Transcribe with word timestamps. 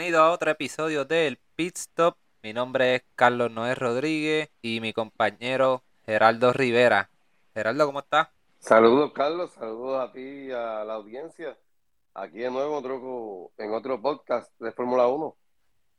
Bienvenido 0.00 0.24
a 0.24 0.30
otro 0.30 0.50
episodio 0.50 1.04
del 1.04 1.38
Pit 1.56 1.76
Stop. 1.76 2.16
Mi 2.42 2.54
nombre 2.54 2.94
es 2.94 3.02
Carlos 3.16 3.50
Noé 3.50 3.74
Rodríguez 3.74 4.48
y 4.62 4.80
mi 4.80 4.94
compañero 4.94 5.82
Geraldo 6.06 6.54
Rivera. 6.54 7.10
Geraldo, 7.52 7.84
¿cómo 7.84 7.98
estás? 7.98 8.28
Saludos, 8.60 9.12
Carlos. 9.12 9.50
Saludos 9.50 10.08
a 10.08 10.10
ti 10.10 10.20
y 10.20 10.50
a 10.52 10.84
la 10.86 10.94
audiencia. 10.94 11.54
Aquí 12.14 12.38
de 12.38 12.50
nuevo 12.50 12.78
otro, 12.78 13.52
en 13.58 13.74
otro 13.74 14.00
podcast 14.00 14.58
de 14.58 14.72
Fórmula 14.72 15.06
1. 15.06 15.36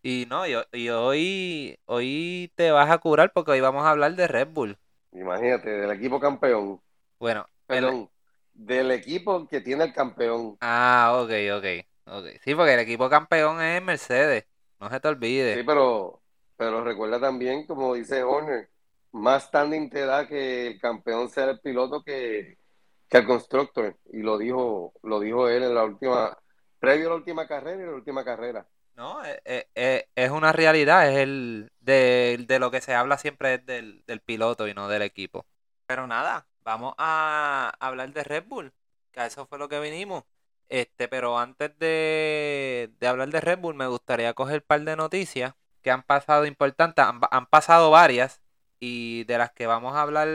Y 0.02 0.26
no, 0.28 0.48
y, 0.48 0.56
y 0.72 0.90
hoy, 0.90 1.78
hoy 1.86 2.52
te 2.56 2.72
vas 2.72 2.90
a 2.90 2.98
curar 2.98 3.32
porque 3.32 3.52
hoy 3.52 3.62
vamos 3.62 3.86
a 3.86 3.92
hablar 3.92 4.16
de 4.16 4.28
Red 4.28 4.48
Bull. 4.48 4.80
Imagínate, 5.12 5.70
del 5.70 5.92
equipo 5.92 6.20
campeón. 6.20 6.82
Bueno, 7.20 7.46
el- 7.68 7.84
Perdón, 7.84 8.10
del 8.56 8.90
equipo 8.90 9.48
que 9.48 9.62
tiene 9.62 9.84
el 9.84 9.94
campeón. 9.94 10.58
Ah, 10.60 11.22
ok, 11.24 11.32
ok, 11.56 11.86
ok. 12.06 12.26
Sí, 12.44 12.56
porque 12.56 12.74
el 12.74 12.80
equipo 12.80 13.10
campeón 13.10 13.62
es 13.62 13.82
Mercedes. 13.82 14.46
No 14.80 14.90
se 14.90 15.00
te 15.00 15.08
olvide. 15.08 15.56
Sí, 15.56 15.64
pero, 15.64 16.22
pero 16.58 16.84
recuerda 16.84 17.20
también, 17.20 17.66
como 17.68 17.94
dice 17.94 18.24
Horner, 18.24 18.70
más 19.12 19.44
standing 19.44 19.90
te 19.90 20.06
da 20.06 20.28
que 20.28 20.68
el 20.68 20.80
campeón 20.80 21.30
sea 21.30 21.46
el 21.52 21.60
piloto 21.60 22.04
que, 22.04 22.58
que 23.10 23.18
el 23.18 23.26
constructor. 23.26 23.98
Y 24.12 24.22
lo 24.22 24.38
dijo, 24.38 24.94
lo 25.04 25.20
dijo 25.20 25.48
él 25.50 25.64
en 25.64 25.76
la 25.76 25.84
última, 25.84 26.38
previo 26.80 27.08
a 27.08 27.10
la 27.12 27.16
última 27.18 27.48
carrera 27.48 27.84
y 27.84 27.86
la 27.86 27.94
última 27.94 28.24
carrera. 28.24 28.66
No, 28.96 29.24
eh, 29.26 29.42
eh, 29.46 29.68
eh, 29.76 30.10
es 30.16 30.30
una 30.32 30.52
realidad, 30.52 31.10
es 31.10 31.18
el 31.18 31.72
de, 31.80 32.44
de 32.48 32.60
lo 32.60 32.72
que 32.72 32.82
se 32.82 32.94
habla 32.94 33.18
siempre 33.18 33.56
es 33.56 33.66
del, 33.66 34.04
del 34.06 34.20
piloto 34.22 34.68
y 34.68 34.74
no 34.74 34.88
del 34.88 35.02
equipo. 35.02 35.46
Pero 35.86 36.08
nada, 36.08 36.48
vamos 36.64 36.94
a 36.98 37.74
hablar 37.80 38.12
de 38.14 38.24
Red 38.24 38.46
Bull, 38.48 38.74
que 39.12 39.22
a 39.22 39.26
eso 39.26 39.46
fue 39.46 39.58
lo 39.58 39.70
que 39.70 39.80
vinimos. 39.80 40.24
Este, 40.72 41.10
pero 41.10 41.38
antes 41.38 41.78
de, 41.80 42.92
de 42.98 43.08
hablar 43.08 43.30
de 43.30 43.42
Red 43.42 43.60
Bull, 43.60 43.76
me 43.76 43.88
gustaría 43.88 44.34
coger 44.34 44.62
un 44.62 44.68
par 44.68 44.82
de 44.82 44.96
noticias 44.96 45.54
que 45.82 45.92
han 45.92 46.02
pasado 46.04 46.46
importantes, 46.46 47.04
han, 47.04 47.20
han 47.30 47.46
pasado 47.48 47.92
varias, 47.92 48.42
y 48.80 49.26
de 49.26 49.38
las 49.38 49.52
que 49.52 49.68
vamos 49.68 49.96
a 49.96 50.02
hablar 50.02 50.30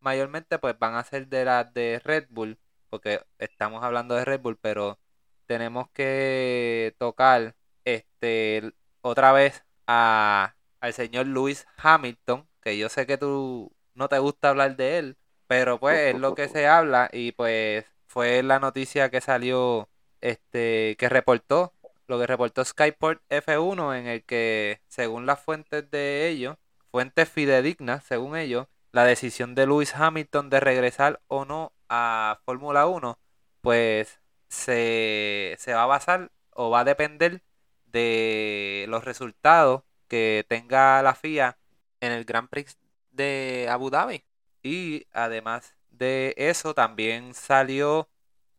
mayormente, 0.00 0.58
pues 0.58 0.76
van 0.78 0.96
a 0.96 1.04
ser 1.04 1.28
de 1.28 1.44
las 1.44 1.72
de 1.72 2.00
Red 2.04 2.26
Bull, 2.30 2.58
porque 2.90 3.20
estamos 3.38 3.84
hablando 3.84 4.16
de 4.16 4.24
Red 4.24 4.40
Bull, 4.40 4.58
pero 4.60 4.98
tenemos 5.46 5.88
que 5.90 6.96
tocar 6.98 7.54
este 7.84 8.72
otra 9.02 9.32
vez 9.32 9.64
a, 9.86 10.56
al 10.80 10.92
señor 10.94 11.26
Lewis 11.28 11.66
Hamilton, 11.76 12.48
que 12.60 12.76
yo 12.76 12.88
sé 12.88 13.06
que 13.06 13.18
tú 13.18 13.72
no 13.94 14.08
te 14.08 14.18
gusta 14.18 14.50
hablar 14.50 14.76
de 14.76 14.98
él, 14.98 15.16
pero 15.46 15.78
pues 15.78 16.14
es 16.14 16.20
lo 16.20 16.34
que 16.34 16.48
se 16.48 16.66
habla 16.66 17.08
y 17.12 17.32
pues 17.32 17.86
fue 18.14 18.44
la 18.44 18.60
noticia 18.60 19.10
que 19.10 19.20
salió, 19.20 19.88
este, 20.20 20.94
que 21.00 21.08
reportó, 21.08 21.72
lo 22.06 22.20
que 22.20 22.28
reportó 22.28 22.64
Skyport 22.64 23.20
F1 23.28 23.98
en 23.98 24.06
el 24.06 24.22
que 24.22 24.80
según 24.86 25.26
las 25.26 25.40
fuentes 25.40 25.90
de 25.90 26.28
ellos, 26.28 26.56
fuentes 26.92 27.28
fidedignas 27.28 28.04
según 28.04 28.36
ellos, 28.36 28.68
la 28.92 29.04
decisión 29.04 29.56
de 29.56 29.66
Lewis 29.66 29.96
Hamilton 29.96 30.48
de 30.48 30.60
regresar 30.60 31.20
o 31.26 31.44
no 31.44 31.72
a 31.88 32.38
Fórmula 32.44 32.86
1, 32.86 33.18
pues 33.62 34.20
se, 34.48 35.56
se 35.58 35.74
va 35.74 35.82
a 35.82 35.86
basar 35.86 36.30
o 36.50 36.70
va 36.70 36.80
a 36.80 36.84
depender 36.84 37.42
de 37.86 38.86
los 38.88 39.04
resultados 39.04 39.82
que 40.06 40.46
tenga 40.48 41.02
la 41.02 41.16
FIA 41.16 41.58
en 42.00 42.12
el 42.12 42.24
Grand 42.24 42.48
Prix 42.48 42.78
de 43.10 43.66
Abu 43.68 43.90
Dhabi. 43.90 44.24
Y 44.62 45.08
además 45.12 45.74
de 45.98 46.34
eso, 46.36 46.74
también 46.74 47.34
salió 47.34 48.10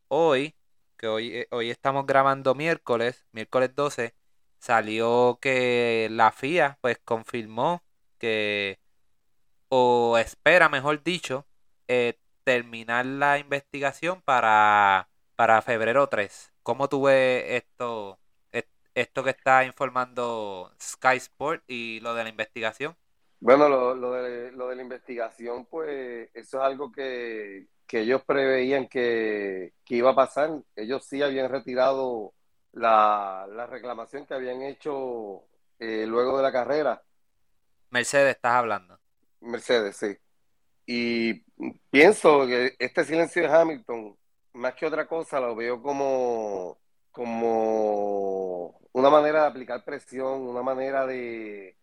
hoy, 0.10 0.56
que 0.98 1.08
hoy, 1.08 1.34
eh, 1.36 1.48
hoy 1.52 1.70
estamos 1.72 2.06
grabando 2.08 2.56
miércoles, 2.56 3.28
miércoles 3.32 3.76
12, 3.76 4.16
salió 4.60 5.40
que 5.42 6.10
la 6.12 6.30
FIA 6.30 6.78
pues 6.82 7.00
confirmó 7.06 7.84
que, 8.20 8.80
o 9.70 10.18
espera, 10.18 10.70
mejor 10.70 11.04
dicho, 11.04 11.48
eh, 11.88 12.20
terminar 12.44 13.06
la 13.06 13.40
investigación 13.40 14.22
para, 14.22 15.10
para 15.36 15.62
febrero 15.62 16.08
3. 16.08 16.54
¿Cómo 16.64 16.90
tú 16.90 17.04
ves 17.04 17.44
esto, 17.64 18.20
est- 18.52 18.70
esto 18.96 19.24
que 19.24 19.32
está 19.32 19.64
informando 19.66 20.74
Sky 20.82 21.18
Sport 21.18 21.64
y 21.68 22.00
lo 22.02 22.14
de 22.16 22.24
la 22.24 22.30
investigación? 22.30 22.96
Bueno, 23.40 23.70
lo, 23.70 23.96
lo 23.96 24.14
de, 24.14 24.52
lo 24.52 24.70
de 24.70 24.76
la 24.76 24.82
investigación, 24.82 25.66
pues 25.66 26.30
eso 26.34 26.58
es 26.60 26.64
algo 26.64 26.92
que, 26.92 27.68
que 27.88 28.02
ellos 28.02 28.24
preveían 28.26 28.88
que, 28.88 29.74
que 29.86 29.96
iba 29.96 30.12
a 30.12 30.16
pasar. 30.16 30.52
Ellos 30.76 31.06
sí 31.06 31.22
habían 31.22 31.50
retirado 31.52 32.34
la, 32.74 33.48
la 33.52 33.68
reclamación 33.68 34.26
que 34.26 34.34
habían 34.34 34.62
hecho 34.64 35.44
eh, 35.80 36.06
luego 36.08 36.38
de 36.38 36.44
la 36.44 36.52
carrera, 36.52 37.04
Mercedes, 37.90 38.36
estás 38.36 38.54
hablando. 38.54 39.00
Mercedes, 39.42 39.98
sí. 39.98 40.18
Y 40.86 41.34
pienso 41.90 42.46
que 42.48 42.76
este 42.80 43.04
silencio 43.06 43.44
de 43.44 43.50
Hamilton, 43.50 44.18
más 44.54 44.76
que 44.76 44.86
otra 44.86 45.08
cosa, 45.08 45.40
lo 45.40 45.56
veo 45.56 45.82
como, 45.82 46.80
como 47.12 48.80
una 48.92 49.10
manera 49.10 49.44
de 49.44 49.48
aplicar 49.48 49.84
presión, 49.84 50.42
una 50.44 50.62
manera 50.62 51.06
de, 51.08 51.78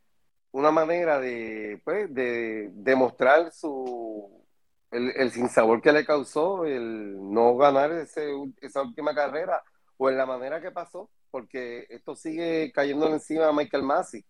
una 0.53 0.71
manera 0.71 1.19
de, 1.21 1.81
pues, 1.85 2.13
de 2.15 2.71
demostrar 2.75 3.53
su, 3.53 4.45
el, 4.91 5.11
el 5.17 5.31
sinsabor 5.33 5.83
que 5.83 5.93
le 5.93 6.05
causó 6.07 6.65
el 6.67 7.17
no 7.33 7.57
ganar 7.57 7.93
ese, 7.93 8.31
esa 8.61 8.83
última 8.83 9.15
carrera 9.15 9.63
o 9.99 10.11
en 10.11 10.17
la 10.19 10.27
manera 10.27 10.61
que 10.61 10.71
pasó, 10.73 11.11
porque 11.31 11.87
esto 11.91 12.15
sigue 12.17 12.73
cayendo 12.73 13.09
encima 13.09 13.49
a 13.49 13.53
Michael 13.53 13.83
Masi. 13.85 14.25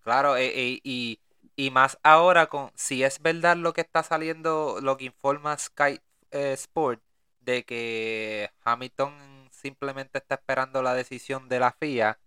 Claro, 0.00 0.36
e- 0.36 0.46
e- 0.48 0.80
y, 0.84 1.20
y 1.56 1.70
más 1.70 1.98
ahora 2.02 2.46
con 2.48 2.70
si 2.74 3.02
es 3.04 3.20
verdad 3.20 3.56
lo 3.56 3.72
que 3.72 3.82
está 3.82 4.02
saliendo, 4.02 4.78
lo 4.80 4.96
que 4.96 5.06
informa 5.06 5.56
Sky 5.58 6.00
eh, 6.30 6.52
Sport, 6.54 7.02
de 7.40 7.64
que 7.64 8.50
Hamilton 8.64 9.48
simplemente 9.52 10.18
está 10.18 10.36
esperando 10.36 10.82
la 10.82 10.94
decisión 10.94 11.48
de 11.48 11.60
la 11.60 11.72
FIA, 11.72 12.20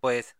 pues 0.00 0.36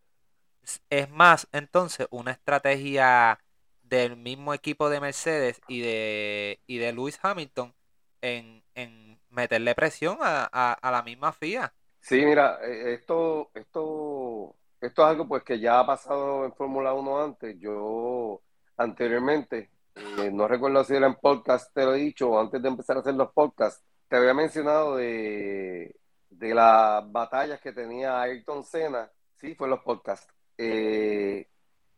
es 0.91 1.11
más 1.11 1.49
entonces 1.53 2.07
una 2.11 2.33
estrategia 2.33 3.39
del 3.83 4.17
mismo 4.17 4.55
equipo 4.55 4.89
de 4.89 5.01
Mercedes 5.01 5.61
y 5.69 5.81
de, 5.81 6.61
y 6.67 6.79
de 6.79 6.93
Lewis 6.93 7.19
Hamilton 7.23 7.75
en, 8.23 8.63
en 8.75 9.21
meterle 9.31 9.75
presión 9.75 10.19
a, 10.21 10.45
a, 10.73 10.91
la 10.91 11.03
misma 11.03 11.33
FIA. 11.33 11.73
Sí, 12.01 12.25
mira, 12.25 12.59
eh, 12.63 12.95
esto, 12.95 13.51
esto, 13.55 14.57
esto 14.81 15.03
es 15.03 15.09
algo 15.09 15.29
pues 15.29 15.43
que 15.43 15.59
ya 15.59 15.81
ha 15.81 15.87
pasado 15.87 16.45
en 16.45 16.55
Fórmula 16.55 16.95
1 16.95 17.23
antes. 17.23 17.57
Yo 17.59 18.41
anteriormente, 18.77 19.71
eh, 19.95 20.31
no 20.33 20.49
recuerdo 20.49 20.85
si 20.85 20.95
era 20.95 21.07
en 21.07 21.17
podcast, 21.17 21.73
te 21.75 21.85
lo 21.85 21.95
he 21.95 21.99
dicho, 21.99 22.39
antes 22.39 22.63
de 22.63 22.69
empezar 22.69 22.97
a 22.97 23.01
hacer 23.01 23.15
los 23.15 23.33
podcasts, 23.33 23.83
te 24.09 24.17
había 24.17 24.35
mencionado 24.35 24.97
de, 24.97 25.95
de 26.31 26.55
las 26.55 27.11
batallas 27.11 27.61
que 27.61 27.73
tenía 27.73 28.21
Ayrton 28.21 28.65
Senna, 28.65 29.11
sí, 29.37 29.55
fue 29.55 29.67
en 29.67 29.73
los 29.73 29.81
podcasts. 29.81 30.33
Eh, 30.59 31.49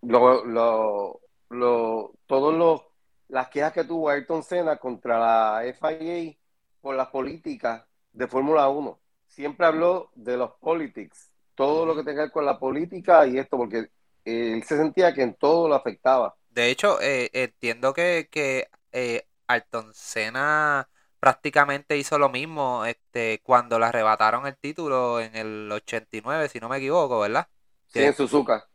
lo, 0.03 0.45
lo, 0.45 2.13
todos 2.27 2.55
los, 2.55 2.83
las 3.29 3.49
quejas 3.49 3.73
que 3.73 3.85
tuvo 3.85 4.09
Ayrton 4.09 4.43
Senna 4.43 4.77
contra 4.79 5.19
la 5.19 5.75
FIA 5.75 6.35
por 6.81 6.95
las 6.95 7.09
políticas 7.09 7.85
de 8.13 8.29
Fórmula 8.29 8.69
1 8.69 8.99
siempre 9.27 9.67
habló 9.67 10.11
de 10.15 10.37
los 10.37 10.53
politics, 10.61 11.31
todo 11.55 11.85
lo 11.85 11.95
que 11.95 12.03
tenga 12.03 12.15
que 12.15 12.21
ver 12.23 12.33
con 12.33 12.47
la 12.47 12.59
política 12.59 13.27
y 13.27 13.39
esto, 13.39 13.57
porque 13.57 13.91
él 14.25 14.63
se 14.65 14.77
sentía 14.77 15.13
que 15.13 15.23
en 15.23 15.35
todo 15.35 15.69
lo 15.69 15.75
afectaba. 15.75 16.35
De 16.51 16.71
hecho, 16.71 17.01
eh, 17.03 17.31
entiendo 17.33 17.93
que, 17.93 18.29
que 18.31 18.69
eh, 18.93 19.27
Ayrton 19.47 19.93
Senna 19.93 20.89
prácticamente 21.21 21.97
hizo 21.97 22.19
lo 22.19 22.29
mismo 22.31 22.85
este, 22.87 23.41
cuando 23.43 23.79
le 23.79 23.87
arrebataron 23.87 24.47
el 24.47 24.57
título 24.57 25.21
en 25.21 25.37
el 25.37 25.71
89, 25.71 26.49
si 26.49 26.59
no 26.61 26.69
me 26.69 26.79
equivoco, 26.79 27.21
¿verdad? 27.21 27.49
Sí, 27.97 28.05
en 28.05 28.15
Suzuka. 28.15 28.69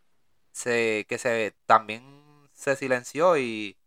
se, 0.52 1.06
que 1.10 1.18
se 1.18 1.56
también 1.66 2.04
se 2.54 2.76
silenció 2.76 3.38
y, 3.38 3.78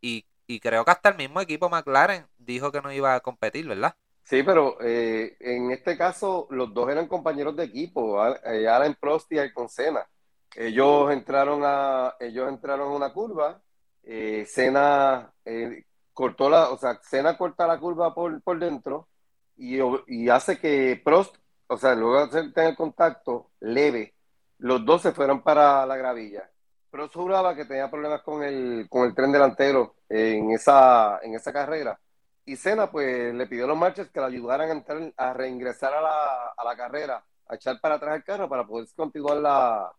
y, 0.00 0.26
y 0.46 0.60
creo 0.60 0.84
que 0.84 0.90
hasta 0.92 1.10
el 1.10 1.16
mismo 1.16 1.40
equipo 1.40 1.70
McLaren 1.70 2.28
dijo 2.38 2.72
que 2.72 2.82
no 2.82 2.92
iba 2.92 3.14
a 3.14 3.20
competir, 3.20 3.68
¿verdad? 3.68 3.96
Sí, 4.24 4.42
pero 4.42 4.76
eh, 4.82 5.36
en 5.40 5.70
este 5.70 5.96
caso 5.96 6.46
los 6.50 6.72
dos 6.74 6.90
eran 6.90 7.08
compañeros 7.08 7.56
de 7.56 7.64
equipo, 7.64 8.22
eh, 8.44 8.68
Alain 8.68 8.94
Prost 9.00 9.32
y 9.32 9.38
Ayrton 9.38 9.68
Senna. 9.70 10.06
Ellos 10.54 11.10
entraron 11.12 11.62
a, 11.64 12.14
ellos 12.20 12.48
entraron 12.48 12.92
a 12.92 12.96
una 12.96 13.12
curva, 13.12 13.62
eh, 14.02 14.44
Senna 14.46 15.32
eh, 15.46 15.84
cortó 16.12 16.50
la, 16.50 16.70
o 16.70 16.76
sea, 16.78 17.00
Senna 17.02 17.38
corta 17.38 17.66
la 17.66 17.78
curva 17.80 18.14
por, 18.14 18.42
por 18.42 18.58
dentro 18.58 19.08
y, 19.56 19.78
y 20.08 20.28
hace 20.28 20.58
que 20.58 21.00
Prost, 21.02 21.36
o 21.66 21.78
sea, 21.78 21.94
luego 21.94 22.18
de 22.18 22.24
hacer 22.24 22.52
tener 22.52 22.76
contacto 22.76 23.52
leve, 23.60 24.14
los 24.58 24.84
dos 24.84 25.02
se 25.02 25.12
fueron 25.12 25.42
para 25.42 25.86
la 25.86 25.96
gravilla. 25.96 26.50
Prost 26.90 27.14
juraba 27.14 27.54
que 27.54 27.64
tenía 27.64 27.90
problemas 27.90 28.22
con 28.22 28.42
el, 28.42 28.86
con 28.88 29.06
el 29.06 29.14
tren 29.14 29.30
delantero 29.30 29.96
en 30.08 30.50
esa, 30.50 31.20
en 31.22 31.34
esa 31.34 31.52
carrera. 31.52 32.00
Y 32.44 32.56
Senna 32.56 32.90
pues 32.90 33.34
le 33.34 33.46
pidió 33.46 33.64
a 33.64 33.68
los 33.68 33.76
marchas 33.76 34.08
que 34.08 34.20
le 34.20 34.26
ayudaran 34.26 34.70
a, 34.70 34.72
entrar, 34.72 35.12
a 35.16 35.32
reingresar 35.34 35.92
a 35.92 36.00
la, 36.00 36.46
a 36.56 36.64
la 36.64 36.76
carrera 36.76 37.24
a 37.48 37.54
echar 37.54 37.80
para 37.80 37.96
atrás 37.96 38.16
el 38.16 38.24
carro 38.24 38.48
para 38.48 38.66
poder 38.66 38.86
continuar 38.94 39.38
la, 39.38 39.92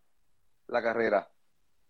la 0.68 0.82
carrera. 0.82 1.28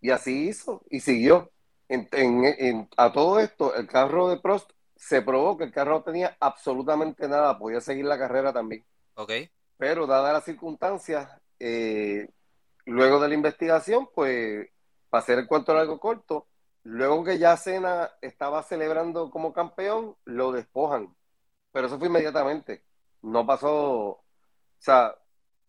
Y 0.00 0.10
así 0.10 0.48
hizo 0.48 0.82
y 0.90 1.00
siguió. 1.00 1.52
En, 1.88 2.08
en, 2.12 2.88
a 2.96 3.12
todo 3.12 3.40
esto, 3.40 3.74
el 3.74 3.86
carro 3.86 4.28
de 4.28 4.38
Prost 4.38 4.70
se 4.96 5.22
probó 5.22 5.58
que 5.58 5.64
el 5.64 5.72
carro 5.72 5.92
no 5.92 6.02
tenía 6.02 6.36
absolutamente 6.38 7.28
nada, 7.28 7.58
podía 7.58 7.80
seguir 7.80 8.04
la 8.04 8.18
carrera 8.18 8.52
también. 8.52 8.84
Ok. 9.14 9.32
Pero 9.76 10.06
dadas 10.06 10.32
las 10.32 10.44
circunstancias, 10.44 11.28
eh, 11.58 12.28
luego 12.90 13.20
de 13.20 13.28
la 13.28 13.34
investigación, 13.34 14.08
pues, 14.14 14.68
para 15.08 15.22
hacer 15.22 15.38
el 15.38 15.46
cuento 15.46 15.74
largo 15.74 15.98
corto, 16.00 16.48
luego 16.82 17.24
que 17.24 17.38
ya 17.38 17.56
Cena 17.56 18.10
estaba 18.20 18.62
celebrando 18.62 19.30
como 19.30 19.52
campeón, 19.52 20.16
lo 20.24 20.52
despojan. 20.52 21.14
Pero 21.72 21.86
eso 21.86 21.98
fue 21.98 22.08
inmediatamente. 22.08 22.84
No 23.22 23.46
pasó, 23.46 23.72
o 23.72 24.24
sea, 24.78 25.14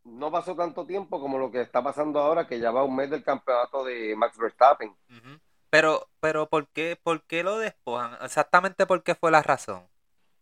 no 0.04 0.32
pasó 0.32 0.56
tanto 0.56 0.86
tiempo 0.86 1.20
como 1.20 1.38
lo 1.38 1.52
que 1.52 1.62
está 1.62 1.84
pasando 1.84 2.20
ahora, 2.20 2.48
que 2.48 2.60
ya 2.60 2.72
va 2.72 2.84
un 2.84 2.96
mes 2.96 3.10
del 3.10 3.24
campeonato 3.24 3.84
de 3.84 4.16
Max 4.16 4.38
Verstappen. 4.38 4.96
Pero, 5.70 6.10
pero 6.20 6.50
¿por 6.50 6.68
qué, 6.70 6.98
¿por 7.02 7.24
qué 7.24 7.44
lo 7.44 7.58
despojan? 7.60 8.18
Exactamente 8.22 8.86
por 8.86 9.04
qué 9.04 9.16
fue 9.16 9.32
la 9.32 9.44
razón. 9.44 9.91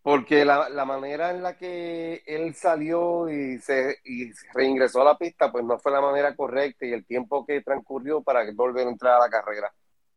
Porque 0.10 0.44
la, 0.44 0.70
la, 0.70 0.86
manera 0.86 1.30
en 1.30 1.44
la 1.44 1.56
que 1.56 2.24
él 2.26 2.56
salió 2.56 3.30
y 3.30 3.60
se 3.60 4.00
y 4.04 4.32
reingresó 4.56 5.04
a 5.04 5.06
la 5.06 5.20
pista, 5.20 5.52
pues 5.52 5.64
no 5.64 5.78
fue 5.78 5.92
la 5.92 6.02
manera 6.02 6.36
correcta 6.36 6.84
y 6.88 6.94
el 6.94 7.06
tiempo 7.06 7.46
que 7.46 7.62
transcurrió 7.62 8.24
para 8.24 8.44
volver 8.56 8.88
a 8.88 8.90
entrar 8.90 9.14
a 9.18 9.20
la 9.20 9.30
carrera. 9.30 9.72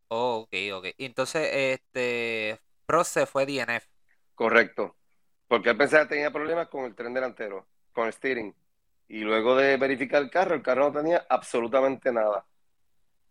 Oh, 0.09 0.47
ok, 0.47 0.55
ok. 0.73 0.87
Entonces, 0.97 1.47
este, 1.53 2.59
Prost 2.87 3.13
se 3.13 3.27
fue 3.27 3.45
DNF. 3.45 3.85
Correcto. 4.35 4.97
Porque 5.47 5.69
él 5.69 5.77
pensaba 5.77 6.05
que 6.05 6.15
tenía 6.15 6.31
problemas 6.31 6.69
con 6.69 6.87
el 6.87 6.95
tren 6.95 7.13
delantero, 7.13 7.67
con 7.93 8.07
el 8.07 8.15
steering. 8.15 8.55
Y 9.09 9.21
luego 9.21 9.57
de 9.57 9.77
verificar 9.77 10.23
el 10.23 10.31
carro, 10.31 10.55
el 10.55 10.63
carro 10.63 10.91
no 10.91 10.99
tenía 10.99 11.27
absolutamente 11.29 12.11
nada. 12.11 12.47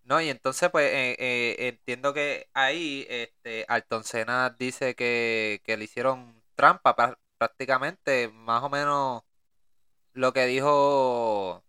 No, 0.04 0.22
y 0.22 0.30
entonces 0.30 0.70
pues 0.70 0.92
eh, 0.92 1.16
eh, 1.18 1.56
entiendo 1.70 2.14
que 2.14 2.50
ahí 2.54 3.06
este 3.10 3.66
Alton 3.68 4.04
Senna 4.04 4.56
dice 4.58 4.96
que, 4.96 5.62
le 5.66 5.84
hicieron 5.84 6.41
trampa 6.62 7.18
prácticamente, 7.38 8.30
más 8.30 8.64
o 8.64 8.70
menos 8.70 9.24
lo 10.14 10.34
que 10.34 10.46
dijo 10.46 11.64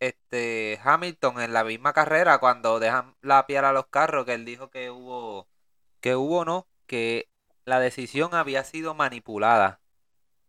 este 0.00 0.80
Hamilton 0.84 1.40
en 1.40 1.52
la 1.52 1.64
misma 1.64 1.92
carrera 1.92 2.38
cuando 2.38 2.80
dejan 2.80 3.16
la 3.22 3.46
piel 3.46 3.64
a 3.64 3.72
los 3.72 3.86
carros, 3.88 4.26
que 4.26 4.34
él 4.34 4.44
dijo 4.44 4.70
que 4.70 4.90
hubo, 4.90 5.48
que 6.00 6.16
hubo 6.16 6.44
no, 6.44 6.68
que 6.86 7.30
la 7.64 7.80
decisión 7.80 8.34
había 8.34 8.64
sido 8.64 8.94
manipulada. 8.94 9.80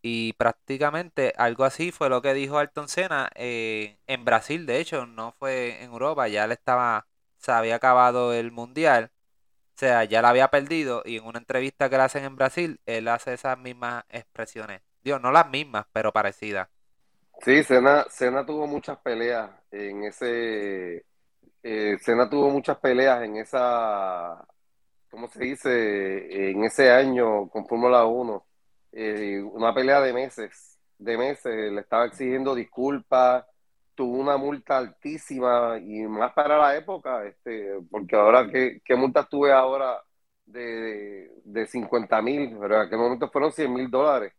Y 0.02 0.34
prácticamente 0.34 1.34
algo 1.38 1.66
así 1.66 1.92
fue 1.92 2.10
lo 2.10 2.22
que 2.22 2.34
dijo 2.34 2.58
Alton 2.58 2.90
Senna 2.90 3.30
eh, 3.36 3.98
en 4.08 4.26
Brasil, 4.26 4.66
de 4.66 4.80
hecho, 4.80 5.06
no 5.06 5.34
fue 5.40 5.84
en 5.84 5.92
Europa, 5.92 6.28
ya 6.28 6.48
le 6.48 6.54
estaba 6.56 7.08
se 7.40 7.52
había 7.52 7.76
acabado 7.76 8.34
el 8.34 8.52
mundial, 8.52 9.12
sea, 9.80 10.04
ya 10.04 10.22
la 10.22 10.30
había 10.30 10.50
perdido 10.50 11.04
y 11.06 11.18
en 11.18 11.26
una 11.26 11.40
entrevista 11.40 11.90
que 11.90 11.98
le 11.98 12.04
hacen 12.04 12.26
en 12.26 12.36
Brasil, 12.36 12.80
él 12.86 13.08
hace 13.08 13.34
esas 13.34 13.58
mismas 13.58 14.04
expresiones. 14.10 14.82
Dios, 15.04 15.22
no 15.22 15.32
las 15.32 15.50
mismas, 15.50 15.86
pero 15.94 16.12
parecidas. 16.12 16.68
Sí, 17.42 17.64
Sena, 17.64 18.06
tuvo 18.46 18.68
muchas 18.68 18.98
peleas 19.00 19.50
en 19.72 20.04
ese... 20.04 21.06
Eh, 21.64 21.98
Sena 22.02 22.30
tuvo 22.30 22.50
muchas 22.50 22.78
peleas 22.80 23.24
en 23.24 23.38
esa... 23.38 24.46
¿Cómo 25.10 25.30
se 25.30 25.40
dice? 25.40 26.50
En 26.52 26.64
ese 26.66 26.92
año 26.92 27.50
con 27.50 27.66
Fórmula 27.66 28.06
1. 28.06 28.46
Eh, 28.92 29.42
una 29.42 29.74
pelea 29.74 30.02
de 30.02 30.14
meses. 30.14 30.78
De 30.98 31.18
meses. 31.18 31.72
Le 31.72 31.82
estaba 31.82 32.06
exigiendo 32.06 32.54
disculpas 32.54 33.46
tuvo 34.00 34.16
una 34.16 34.38
multa 34.38 34.78
altísima 34.78 35.78
y 35.78 36.08
más 36.08 36.32
para 36.32 36.58
la 36.58 36.78
época, 36.78 37.26
este, 37.26 37.82
porque 37.92 38.16
ahora, 38.16 38.50
¿qué, 38.50 38.82
qué 38.86 38.96
multas 38.96 39.28
tuve 39.28 39.52
ahora 39.52 40.02
de, 40.46 41.30
de 41.44 41.68
50 41.68 42.22
mil? 42.22 42.56
Pero 42.58 42.76
en 42.76 42.82
aquel 42.84 42.98
momento 42.98 43.30
fueron 43.30 43.52
100 43.52 43.74
mil 43.74 43.92
dólares 43.92 44.32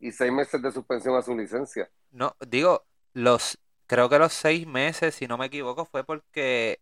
y 0.00 0.10
seis 0.10 0.32
meses 0.32 0.60
de 0.60 0.72
suspensión 0.72 1.14
a 1.14 1.22
su 1.22 1.32
licencia. 1.36 1.88
No, 2.10 2.34
digo, 2.44 2.86
los 3.12 3.56
creo 3.86 4.08
que 4.08 4.18
los 4.18 4.32
seis 4.32 4.66
meses, 4.66 5.14
si 5.14 5.28
no 5.28 5.38
me 5.38 5.46
equivoco, 5.46 5.84
fue 5.84 6.02
porque 6.02 6.80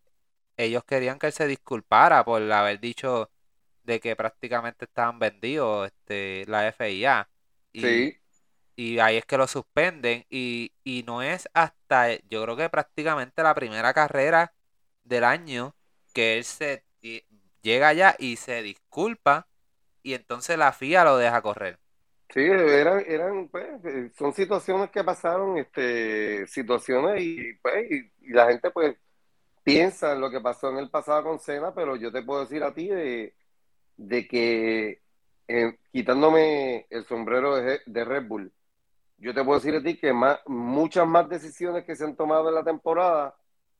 ellos 0.56 0.84
querían 0.84 1.19
que 1.19 1.26
él 1.26 1.34
se 1.34 1.46
disculpara 1.46 2.25
por 2.25 2.50
haber 2.50 2.81
dicho 2.81 3.29
de 3.84 4.00
que 4.00 4.17
prácticamente 4.17 4.87
estaban 4.87 5.19
vendidos 5.19 5.88
este, 5.88 6.46
la 6.46 6.73
FIA. 6.73 7.29
Y, 7.75 7.82
sí 7.82 8.21
y 8.76 8.98
ahí 8.98 9.16
es 9.16 9.24
que 9.24 9.38
lo 9.38 9.46
suspenden 9.46 10.24
y, 10.30 10.72
y 10.84 11.04
no 11.04 11.22
es 11.22 11.48
hasta, 11.54 12.14
yo 12.28 12.42
creo 12.42 12.56
que 12.56 12.69
prácticamente 12.69 13.42
la 13.42 13.54
primera 13.54 13.92
carrera 13.92 14.52
del 15.04 15.24
año 15.24 15.74
que 16.12 16.38
él 16.38 16.44
se 16.44 16.84
llega 17.62 17.88
allá 17.88 18.16
y 18.19 18.36
se 18.36 18.62
disculpa 18.62 19.46
y 20.02 20.14
entonces 20.14 20.58
la 20.58 20.72
FIA 20.72 21.04
lo 21.04 21.16
deja 21.16 21.42
correr. 21.42 21.78
Sí, 22.32 22.40
eran, 22.40 23.04
eran 23.06 23.48
pues, 23.48 23.66
eh, 23.84 24.10
son 24.16 24.32
situaciones 24.32 24.90
que 24.90 25.04
pasaron, 25.04 25.58
este, 25.58 26.46
situaciones 26.46 27.22
y 27.22 27.54
pues, 27.60 27.90
y, 27.90 28.32
la 28.32 28.48
gente 28.48 28.70
pues 28.70 28.96
piensa 29.62 30.14
en 30.14 30.20
lo 30.20 30.30
que 30.30 30.40
pasó 30.40 30.70
en 30.70 30.78
el 30.78 30.90
pasado 30.90 31.24
con 31.24 31.38
Cena, 31.38 31.74
pero 31.74 31.96
yo 31.96 32.10
te 32.10 32.22
puedo 32.22 32.40
decir 32.40 32.62
a 32.62 32.72
ti 32.72 32.88
de, 32.88 33.34
de 33.96 34.26
que 34.26 35.02
eh, 35.46 35.76
quitándome 35.92 36.86
el 36.88 37.04
sombrero 37.04 37.56
de 37.56 38.04
Red 38.04 38.26
Bull, 38.26 38.52
yo 39.22 39.32
te 39.32 39.44
puedo 39.44 39.60
decir 39.60 39.76
a 39.76 39.82
ti 39.82 39.96
que 39.96 40.12
más, 40.12 40.40
muchas 40.46 41.06
más 41.06 41.28
decisiones 41.28 41.84
que 41.84 41.94
se 41.94 42.04
han 42.04 42.16
tomado 42.16 42.48
en 42.48 42.56
la 42.56 42.64
temporada 42.64 43.36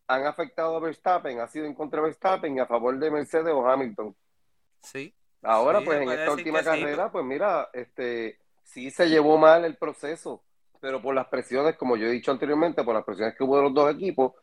han 0.07 0.25
afectado 0.25 0.77
a 0.77 0.81
Verstappen, 0.81 1.41
ha 1.41 1.49
sido 1.49 1.67
en 1.67 1.75
contra 1.75 2.01
de 2.01 2.07
Verstappen 2.07 2.57
y 2.57 2.61
a 2.61 2.67
favor 2.67 2.97
de 2.97 3.11
Mercedes 3.11 3.53
o 3.53 3.69
Hamilton. 3.69 4.15
Sí. 4.81 5.13
Ahora, 5.43 5.81
pues 5.85 6.01
en 6.01 6.11
esta 6.11 6.33
última 6.33 6.63
carrera, 6.63 7.11
pues. 7.11 7.13
pues 7.13 7.25
mira, 7.25 7.69
este 7.73 8.39
sí 8.63 8.91
se 8.93 9.09
llevó 9.09 9.37
mal 9.37 9.65
el 9.65 9.77
proceso, 9.77 10.45
pero 10.81 11.03
por 11.03 11.13
las 11.13 11.27
presiones, 11.27 11.77
como 11.77 11.97
yo 11.97 12.07
he 12.07 12.13
dicho 12.13 12.31
anteriormente, 12.31 12.85
por 12.85 12.95
las 12.95 13.05
presiones 13.05 13.35
que 13.37 13.43
hubo 13.43 13.57
de 13.57 13.63
los 13.65 13.75
dos 13.75 13.93
equipos, 13.93 14.35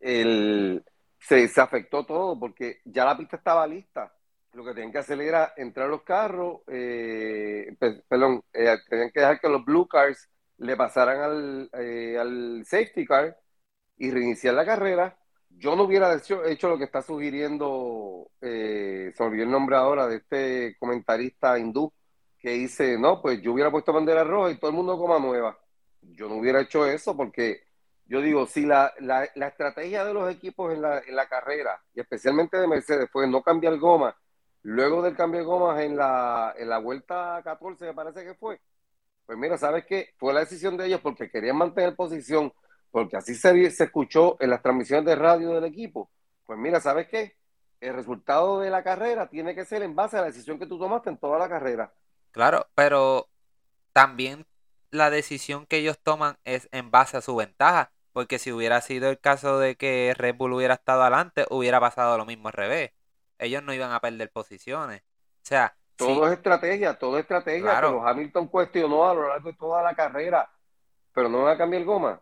el, 0.00 0.84
se, 1.20 1.46
se 1.46 1.60
afectó 1.60 2.04
todo 2.04 2.38
porque 2.38 2.80
ya 2.84 3.04
la 3.04 3.16
pista 3.16 3.36
estaba 3.36 3.64
lista 3.64 4.12
lo 4.54 4.64
que 4.64 4.74
tenían 4.74 4.90
que 4.90 4.98
hacer 4.98 5.20
era 5.20 5.52
entrar 5.56 5.88
los 5.88 6.02
carros, 6.02 6.62
eh, 6.66 7.76
perdón, 8.08 8.42
eh, 8.52 8.76
tenían 8.88 9.10
que 9.10 9.20
dejar 9.20 9.40
que 9.40 9.48
los 9.48 9.64
blue 9.64 9.86
cars 9.86 10.28
le 10.58 10.76
pasaran 10.76 11.20
al, 11.20 11.70
eh, 11.74 12.16
al 12.18 12.64
safety 12.66 13.06
car 13.06 13.38
y 13.96 14.10
reiniciar 14.10 14.54
la 14.54 14.66
carrera. 14.66 15.18
Yo 15.50 15.74
no 15.76 15.84
hubiera 15.84 16.14
hecho, 16.14 16.44
hecho 16.44 16.68
lo 16.68 16.78
que 16.78 16.84
está 16.84 17.02
sugiriendo, 17.02 18.30
eh, 18.40 19.12
se 19.16 19.22
olvidó 19.22 19.44
el 19.44 19.50
nombre 19.50 19.76
ahora 19.76 20.06
de 20.06 20.16
este 20.16 20.76
comentarista 20.78 21.58
hindú, 21.58 21.92
que 22.38 22.50
dice, 22.50 22.98
no, 22.98 23.20
pues 23.20 23.40
yo 23.42 23.52
hubiera 23.52 23.70
puesto 23.70 23.92
bandera 23.92 24.24
roja 24.24 24.50
y 24.52 24.58
todo 24.58 24.70
el 24.70 24.76
mundo 24.76 24.98
coma 24.98 25.18
nueva. 25.18 25.58
Yo 26.02 26.28
no 26.28 26.36
hubiera 26.36 26.60
hecho 26.60 26.86
eso 26.86 27.16
porque 27.16 27.62
yo 28.08 28.22
digo, 28.22 28.46
si 28.46 28.64
la, 28.64 28.92
la, 29.00 29.28
la 29.34 29.48
estrategia 29.48 30.04
de 30.04 30.14
los 30.14 30.30
equipos 30.32 30.72
en 30.72 30.80
la, 30.82 31.00
en 31.00 31.14
la, 31.14 31.28
carrera, 31.28 31.82
y 31.94 32.00
especialmente 32.00 32.56
de 32.56 32.66
Mercedes, 32.66 33.10
fue 33.12 33.28
no 33.28 33.42
cambiar 33.42 33.76
goma, 33.78 34.16
luego 34.62 35.02
del 35.02 35.14
cambio 35.14 35.40
de 35.40 35.46
gomas 35.46 35.80
en 35.82 35.96
la, 35.96 36.54
en 36.56 36.70
la 36.70 36.78
vuelta 36.78 37.40
14, 37.44 37.84
me 37.86 37.94
parece 37.94 38.24
que 38.24 38.34
fue, 38.34 38.60
pues 39.28 39.38
mira, 39.38 39.58
¿sabes 39.58 39.84
qué? 39.84 40.14
Fue 40.16 40.32
la 40.32 40.40
decisión 40.40 40.78
de 40.78 40.86
ellos 40.86 41.02
porque 41.02 41.30
querían 41.30 41.58
mantener 41.58 41.94
posición, 41.94 42.50
porque 42.90 43.18
así 43.18 43.34
se, 43.34 43.66
escuchó 43.66 44.38
en 44.40 44.48
las 44.48 44.62
transmisiones 44.62 45.04
de 45.04 45.16
radio 45.16 45.50
del 45.50 45.64
equipo. 45.64 46.10
Pues 46.46 46.58
mira, 46.58 46.80
¿sabes 46.80 47.08
qué? 47.08 47.36
El 47.78 47.92
resultado 47.92 48.60
de 48.60 48.70
la 48.70 48.82
carrera 48.82 49.28
tiene 49.28 49.54
que 49.54 49.66
ser 49.66 49.82
en 49.82 49.94
base 49.94 50.16
a 50.16 50.22
la 50.22 50.28
decisión 50.28 50.58
que 50.58 50.64
tú 50.64 50.78
tomaste 50.78 51.10
en 51.10 51.18
toda 51.18 51.38
la 51.38 51.46
carrera. 51.46 51.92
Claro, 52.30 52.68
pero 52.74 53.28
también 53.92 54.46
la 54.90 55.10
decisión 55.10 55.66
que 55.66 55.76
ellos 55.76 55.98
toman 56.02 56.38
es 56.46 56.66
en 56.72 56.90
base 56.90 57.18
a 57.18 57.20
su 57.20 57.36
ventaja, 57.36 57.92
porque 58.14 58.38
si 58.38 58.50
hubiera 58.50 58.80
sido 58.80 59.10
el 59.10 59.20
caso 59.20 59.58
de 59.58 59.76
que 59.76 60.14
Red 60.16 60.36
Bull 60.36 60.54
hubiera 60.54 60.72
estado 60.72 61.02
adelante, 61.02 61.44
hubiera 61.50 61.80
pasado 61.80 62.16
lo 62.16 62.24
mismo 62.24 62.48
al 62.48 62.54
revés. 62.54 62.92
Ellos 63.38 63.62
no 63.62 63.74
iban 63.74 63.92
a 63.92 64.00
perder 64.00 64.30
posiciones. 64.32 65.02
O 65.02 65.44
sea, 65.48 65.76
todo 65.98 66.26
es 66.26 66.32
estrategia, 66.34 66.98
todo 66.98 67.18
es 67.18 67.22
estrategia. 67.22 67.74
Pero 67.74 68.06
Hamilton 68.06 68.46
cuestionó 68.46 69.08
a 69.08 69.14
lo 69.14 69.28
largo 69.28 69.50
de 69.50 69.56
toda 69.56 69.82
la 69.82 69.94
carrera, 69.94 70.48
pero 71.12 71.28
no 71.28 71.42
va 71.42 71.52
a 71.52 71.58
cambiar 71.58 71.84
goma. 71.84 72.20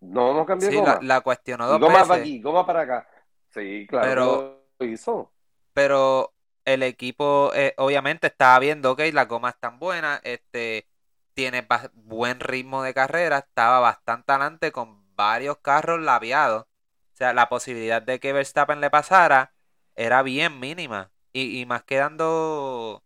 No, 0.00 0.34
no 0.34 0.44
cambió 0.44 0.70
sí, 0.70 0.76
goma. 0.76 0.98
La, 1.00 1.14
la 1.14 1.20
cuestionó 1.22 1.66
dos 1.66 1.80
goma 1.80 2.04
para 2.04 2.20
aquí, 2.20 2.40
goma 2.40 2.66
para 2.66 2.82
acá. 2.82 3.08
Sí, 3.48 3.86
claro, 3.88 4.06
pero, 4.06 4.66
lo 4.78 4.86
hizo. 4.86 5.32
Pero 5.72 6.34
el 6.66 6.82
equipo, 6.82 7.52
eh, 7.54 7.74
obviamente, 7.78 8.26
estaba 8.26 8.58
viendo, 8.58 8.92
ok, 8.92 9.00
la 9.12 9.24
goma 9.24 9.50
es 9.50 9.58
tan 9.58 9.78
buena, 9.78 10.20
este, 10.22 10.86
tiene 11.32 11.66
buen 11.94 12.40
ritmo 12.40 12.82
de 12.82 12.92
carrera, 12.92 13.38
estaba 13.38 13.80
bastante 13.80 14.32
adelante 14.32 14.72
con 14.72 15.14
varios 15.16 15.56
carros 15.58 16.00
labiados. 16.00 16.64
O 16.64 17.16
sea, 17.16 17.32
la 17.32 17.48
posibilidad 17.48 18.02
de 18.02 18.20
que 18.20 18.34
Verstappen 18.34 18.82
le 18.82 18.90
pasara 18.90 19.54
era 19.94 20.22
bien 20.22 20.60
mínima. 20.60 21.10
Y, 21.32 21.60
y 21.60 21.66
más 21.66 21.82
quedando 21.84 23.05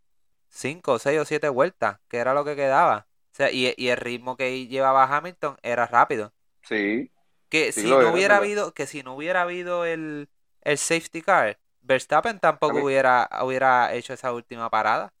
5, 0.51 0.99
6 0.99 1.19
o 1.19 1.25
7 1.25 1.49
vueltas, 1.49 1.99
que 2.07 2.17
era 2.17 2.33
lo 2.33 2.45
que 2.45 2.55
quedaba. 2.55 3.07
O 3.31 3.35
sea, 3.35 3.51
y, 3.51 3.73
el 3.77 3.97
ritmo 3.97 4.35
que 4.35 4.67
llevaba 4.67 5.05
Hamilton 5.05 5.57
era 5.63 5.87
rápido. 5.87 6.33
Sí. 6.63 7.09
Que 7.49 7.71
si 7.71 7.89
no 7.89 8.11
hubiera 8.11 8.37
habido, 8.37 8.73
que 8.73 8.85
si 8.85 9.03
no 9.03 9.15
hubiera 9.15 9.41
habido 9.41 9.85
el, 9.85 10.29
el 10.61 10.77
safety 10.77 11.21
car, 11.21 11.57
Verstappen 11.81 12.39
tampoco 12.39 12.83
hubiera, 12.83 13.29
hubiera 13.43 13.93
hecho 13.93 14.13
esa 14.13 14.31
última 14.31 14.69
parada. 14.69 15.13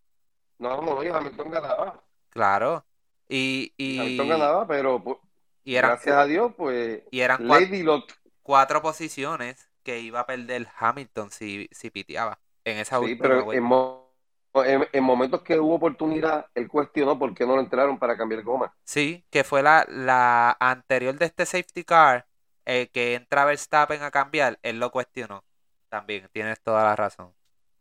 No, 0.59 0.81
no, 0.81 0.99
Hamilton 0.99 1.49
ganaba. 1.49 2.03
Claro. 2.29 2.85
Y, 3.27 3.73
y 3.77 3.99
Hamilton 3.99 4.29
ganaba, 4.29 4.67
pero 4.67 5.03
pues, 5.03 5.17
y 5.63 5.73
gracias 5.73 6.15
a 6.15 6.25
Dios, 6.25 6.53
pues 6.57 7.03
y 7.11 7.19
eran 7.21 7.47
cuatro, 7.47 8.03
cuatro, 8.41 8.81
posiciones 8.81 9.69
que 9.83 9.99
iba 9.99 10.21
a 10.21 10.25
perder 10.25 10.67
Hamilton 10.77 11.31
si, 11.31 11.69
si 11.71 11.89
piteaba 11.89 12.39
en 12.65 12.77
esa 12.77 12.99
sí, 12.99 13.15
pero 13.15 13.53
en, 13.53 13.63
en, 14.53 15.03
momentos 15.03 15.41
que 15.43 15.59
hubo 15.59 15.75
oportunidad, 15.75 16.47
él 16.55 16.67
cuestionó 16.67 17.17
por 17.17 17.33
qué 17.33 17.45
no 17.45 17.55
lo 17.55 17.61
entraron 17.61 17.97
para 17.97 18.17
cambiar 18.17 18.43
goma. 18.43 18.73
Sí, 18.83 19.25
que 19.29 19.43
fue 19.43 19.63
la, 19.63 19.85
la 19.87 20.57
anterior 20.59 21.17
de 21.17 21.25
este 21.25 21.45
safety 21.45 21.83
car, 21.83 22.25
eh, 22.65 22.89
que 22.91 23.15
entra 23.15 23.45
Verstappen 23.45 24.01
a 24.03 24.11
cambiar, 24.11 24.59
él 24.61 24.79
lo 24.79 24.91
cuestionó. 24.91 25.43
También, 25.89 26.29
tienes 26.31 26.59
toda 26.61 26.83
la 26.83 26.95
razón. 26.95 27.33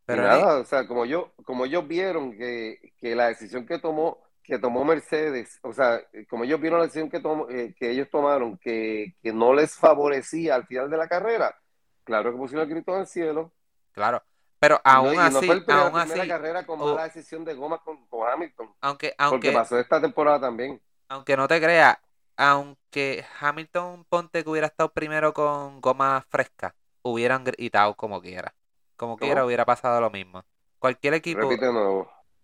Pero 0.07 0.23
nada, 0.23 0.59
o 0.59 0.65
sea, 0.65 0.87
como 0.87 1.05
yo, 1.05 1.33
como 1.45 1.67
ellos 1.67 1.87
vieron 1.87 2.37
que, 2.37 2.93
que, 2.99 3.15
la 3.15 3.29
decisión 3.29 3.65
que 3.65 3.79
tomó, 3.79 4.19
que 4.43 4.59
tomó 4.59 4.85
Mercedes, 4.85 5.61
o 5.63 5.73
sea, 5.73 6.01
como 6.29 6.43
ellos 6.43 6.61
vieron 6.61 6.81
la 6.81 6.87
decisión 6.87 7.09
que 7.09 7.21
tomó, 7.21 7.49
eh, 7.49 7.75
que 7.79 7.91
ellos 7.91 8.09
tomaron, 8.11 8.59
que, 8.59 9.15
que, 9.23 9.33
no 9.33 9.55
les 9.55 9.77
favorecía 9.77 10.57
al 10.57 10.67
final 10.67 10.91
de 10.91 10.97
la 10.97 11.07
carrera, 11.07 11.57
claro 12.03 12.33
que 12.33 12.39
pusieron 12.39 12.67
el 12.67 12.75
grito 12.75 12.93
en 12.95 13.01
el 13.03 13.07
cielo. 13.07 13.53
Claro, 13.93 14.21
pero 14.61 14.79
aún 14.85 15.19
así, 15.19 15.35
no 15.35 15.43
fue 15.43 15.55
el 15.57 15.65
aún 15.69 15.99
así, 15.99 16.29
carrera 16.29 16.67
con 16.67 16.79
mala 16.79 17.05
decisión 17.05 17.47
de 17.47 17.55
goma 17.55 17.79
con, 17.79 17.99
Hamilton. 18.33 18.75
Aunque, 18.83 19.15
aunque, 19.17 19.49
porque 19.49 19.53
pasó 19.53 19.79
esta 19.79 20.01
temporada 20.01 20.41
también. 20.41 20.81
Aunque 21.09 21.35
no 21.35 21.49
te 21.49 21.59
creas, 21.61 21.97
aunque 22.37 23.25
Hamilton 23.41 24.05
ponte 24.05 24.45
que 24.45 24.51
hubiera 24.51 24.67
estado 24.67 24.93
primero 24.93 25.33
con 25.33 25.81
goma 25.81 26.25
fresca, 26.29 26.75
hubieran 27.03 27.43
gritado 27.43 27.95
como 27.97 28.21
quiera. 28.21 28.55
Como 28.97 29.17
quiera 29.17 29.47
hubiera 29.47 29.65
pasado 29.65 29.99
lo 29.99 30.11
mismo. 30.11 30.45
Cualquier 30.79 31.15
equipo 31.15 31.49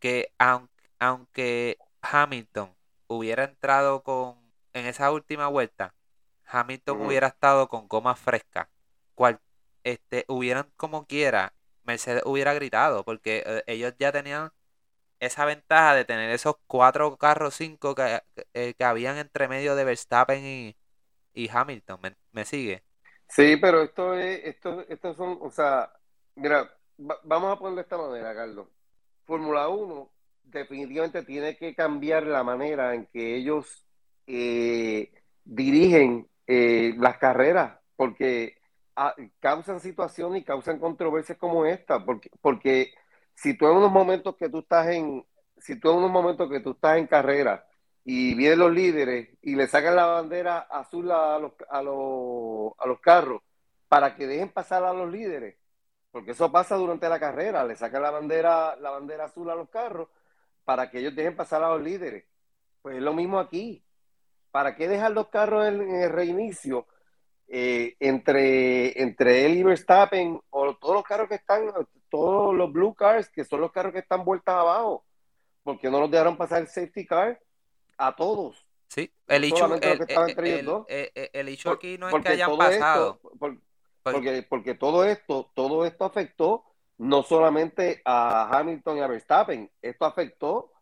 que 0.00 0.32
aunque, 0.38 0.72
aunque 0.98 1.78
Hamilton 2.00 2.74
hubiera 3.08 3.44
entrado 3.44 4.02
con 4.02 4.36
en 4.72 4.86
esa 4.86 5.10
última 5.10 5.48
vuelta, 5.48 5.94
Hamilton 6.46 7.02
hubiera 7.02 7.26
estado 7.26 7.68
con 7.68 7.88
goma 7.88 8.14
fresca. 8.14 8.70
Cual, 9.14 9.38
este, 9.84 10.24
hubieran 10.28 10.70
como 10.76 11.06
quiera 11.06 11.52
Mercedes 11.86 12.22
hubiera 12.26 12.54
gritado, 12.54 13.04
porque 13.04 13.42
eh, 13.46 13.62
ellos 13.66 13.94
ya 13.98 14.12
tenían 14.12 14.50
esa 15.20 15.44
ventaja 15.44 15.94
de 15.94 16.04
tener 16.04 16.30
esos 16.30 16.56
cuatro 16.66 17.16
carros, 17.16 17.54
cinco 17.54 17.94
que, 17.94 18.20
eh, 18.54 18.74
que 18.74 18.84
habían 18.84 19.16
entre 19.16 19.48
medio 19.48 19.74
de 19.76 19.84
Verstappen 19.84 20.44
y, 20.44 20.76
y 21.32 21.48
Hamilton. 21.48 22.00
¿Me, 22.32 22.44
sigue? 22.44 22.82
Sí, 23.28 23.56
pero 23.56 23.82
esto 23.82 24.14
es, 24.14 24.44
esto, 24.44 24.84
estos 24.88 25.16
son, 25.16 25.38
o 25.40 25.50
sea, 25.50 25.92
mira, 26.34 26.70
vamos 26.96 27.52
a 27.52 27.58
ponerlo 27.58 27.76
de 27.76 27.82
esta 27.82 27.96
manera, 27.98 28.34
Carlos. 28.34 28.68
Fórmula 29.24 29.68
1 29.68 30.10
definitivamente 30.44 31.22
tiene 31.24 31.56
que 31.56 31.74
cambiar 31.74 32.24
la 32.24 32.44
manera 32.44 32.94
en 32.94 33.06
que 33.06 33.36
ellos 33.36 33.84
eh, 34.26 35.12
dirigen 35.44 36.28
las 36.46 37.18
carreras, 37.18 37.80
porque 37.96 38.56
causan 39.40 39.80
situaciones 39.80 40.42
y 40.42 40.44
causan 40.44 40.78
controversias 40.78 41.38
como 41.38 41.66
esta, 41.66 42.04
porque, 42.04 42.30
porque 42.40 42.94
si 43.34 43.56
tú 43.56 43.66
en 43.66 43.76
unos 43.76 43.92
momentos 43.92 44.36
que 44.36 44.48
tú 44.48 44.60
estás 44.60 44.88
en, 44.88 45.24
si 45.58 45.78
tú 45.78 45.90
en 45.90 45.98
unos 45.98 46.10
momentos 46.10 46.50
que 46.50 46.60
tú 46.60 46.72
estás 46.72 46.98
en 46.98 47.06
carrera 47.06 47.66
y 48.04 48.34
vienen 48.34 48.58
los 48.60 48.72
líderes 48.72 49.28
y 49.42 49.54
le 49.56 49.66
sacan 49.68 49.96
la 49.96 50.06
bandera 50.06 50.58
azul 50.58 51.10
a 51.10 51.38
los, 51.38 51.52
a 51.68 51.82
los, 51.82 52.72
a 52.78 52.86
los 52.86 53.00
carros 53.00 53.42
para 53.88 54.16
que 54.16 54.26
dejen 54.26 54.50
pasar 54.50 54.84
a 54.84 54.92
los 54.92 55.10
líderes, 55.10 55.56
porque 56.10 56.32
eso 56.32 56.50
pasa 56.50 56.76
durante 56.76 57.08
la 57.08 57.20
carrera, 57.20 57.64
le 57.64 57.76
sacan 57.76 58.02
la 58.02 58.10
bandera, 58.10 58.76
la 58.76 58.90
bandera 58.90 59.26
azul 59.26 59.50
a 59.50 59.54
los 59.54 59.68
carros 59.68 60.08
para 60.64 60.90
que 60.90 60.98
ellos 60.98 61.14
dejen 61.14 61.36
pasar 61.36 61.62
a 61.62 61.68
los 61.70 61.82
líderes. 61.82 62.24
Pues 62.82 62.96
es 62.96 63.02
lo 63.02 63.12
mismo 63.14 63.38
aquí. 63.38 63.84
¿Para 64.50 64.74
qué 64.74 64.88
dejar 64.88 65.12
los 65.12 65.28
carros 65.28 65.66
en 65.68 65.94
el 65.94 66.10
reinicio? 66.10 66.86
Eh, 67.48 67.94
entre, 68.00 69.00
entre 69.00 69.46
él 69.46 69.58
y 69.58 69.62
Verstappen, 69.62 70.40
o 70.50 70.74
todos 70.74 70.96
los 70.96 71.04
carros 71.04 71.28
que 71.28 71.36
están, 71.36 71.72
todos 72.08 72.54
los 72.54 72.72
blue 72.72 72.94
cars, 72.94 73.28
que 73.28 73.44
son 73.44 73.60
los 73.60 73.70
carros 73.70 73.92
que 73.92 74.00
están 74.00 74.24
vueltas 74.24 74.56
abajo, 74.56 75.04
porque 75.62 75.88
no 75.90 76.00
los 76.00 76.10
dejaron 76.10 76.36
pasar 76.36 76.62
el 76.62 76.68
safety 76.68 77.06
car 77.06 77.40
a 77.98 78.16
todos. 78.16 78.66
Sí, 78.88 79.12
el 79.28 79.44
hecho, 79.44 79.64
aquí 81.70 81.98
no 81.98 82.08
es 82.08 82.22
que 82.22 82.28
hayan 82.28 82.56
pasado. 82.56 83.20
porque, 84.02 84.42
porque 84.48 84.74
todo 84.74 85.04
esto, 85.04 85.50
todo 85.54 85.84
esto 85.86 86.04
afectó 86.04 86.64
no 86.98 87.22
solamente 87.22 88.00
a 88.04 88.58
Hamilton 88.58 88.96
y 88.96 89.00
a 89.00 89.06
Verstappen, 89.06 89.70
esto 89.82 90.04
afectó 90.04 90.72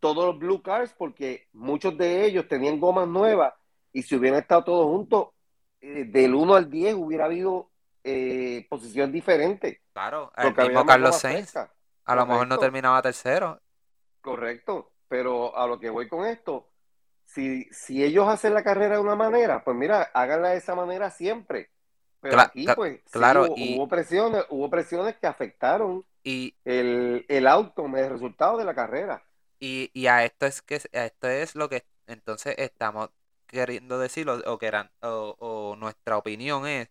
todos 0.00 0.26
los 0.26 0.38
blue 0.38 0.62
cars 0.62 0.94
porque 0.96 1.48
muchos 1.52 1.96
de 1.96 2.26
ellos 2.26 2.48
tenían 2.48 2.80
gomas 2.80 3.06
nuevas 3.06 3.54
y 3.92 4.02
si 4.02 4.16
hubieran 4.16 4.40
estado 4.40 4.64
todos 4.64 4.86
juntos, 4.86 5.28
eh, 5.82 6.04
del 6.04 6.34
1 6.34 6.54
al 6.54 6.70
10 6.70 6.94
hubiera 6.94 7.24
habido 7.24 7.70
eh, 8.04 8.66
posición 8.70 9.10
diferente. 9.10 9.82
Claro, 9.92 10.32
el 10.36 10.54
mismo 10.54 10.86
Carlos 10.86 11.18
Sainz. 11.18 11.56
A 11.56 12.14
lo 12.14 12.26
mejor 12.26 12.46
no 12.46 12.58
terminaba 12.58 13.02
tercero. 13.02 13.60
Correcto, 14.20 14.92
pero 15.08 15.56
a 15.56 15.66
lo 15.66 15.80
que 15.80 15.90
voy 15.90 16.08
con 16.08 16.24
esto, 16.24 16.68
si, 17.24 17.64
si 17.72 18.04
ellos 18.04 18.28
hacen 18.28 18.54
la 18.54 18.62
carrera 18.62 18.94
de 18.94 19.00
una 19.00 19.16
manera, 19.16 19.64
pues 19.64 19.76
mira, 19.76 20.10
háganla 20.14 20.50
de 20.50 20.58
esa 20.58 20.76
manera 20.76 21.10
siempre. 21.10 21.70
Pero 22.20 22.40
aquí, 22.40 22.66
pues, 22.76 23.00
claro, 23.10 23.46
hubo, 23.50 23.88
presiones, 23.88 24.44
hubo 24.50 24.70
presiones 24.70 25.16
que 25.16 25.26
afectaron 25.26 26.04
y, 26.22 26.54
el, 26.64 27.26
el 27.28 27.46
outcome, 27.48 28.00
el 28.00 28.10
resultado 28.10 28.56
de 28.56 28.64
la 28.64 28.74
carrera. 28.74 29.24
Y, 29.58 29.90
y 29.92 30.06
a 30.06 30.24
esto 30.24 30.46
es 30.46 30.62
que 30.62 30.80
esto 30.92 31.28
es 31.28 31.56
lo 31.56 31.68
que 31.68 31.84
entonces 32.06 32.54
estamos 32.58 33.10
queriendo 33.52 33.98
decir 33.98 34.28
o, 34.28 34.58
que 34.58 34.66
eran, 34.66 34.90
o, 35.02 35.76
nuestra 35.78 36.16
opinión 36.16 36.66
es, 36.66 36.88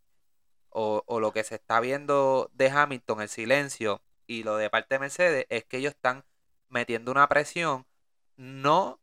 o, 0.69 1.03
lo 1.19 1.33
que 1.33 1.43
se 1.43 1.55
está 1.55 1.79
viendo 1.81 2.49
de 2.53 2.69
Hamilton, 2.69 3.21
el 3.21 3.29
silencio 3.29 4.01
y 4.27 4.43
lo 4.43 4.55
de 4.57 4.69
parte 4.69 4.95
de 4.95 4.99
Mercedes, 4.99 5.45
es 5.49 5.65
que 5.65 5.77
ellos 5.77 5.93
están 5.93 6.23
metiendo 6.69 7.11
una 7.11 7.27
presión, 7.27 7.85
no, 8.37 9.01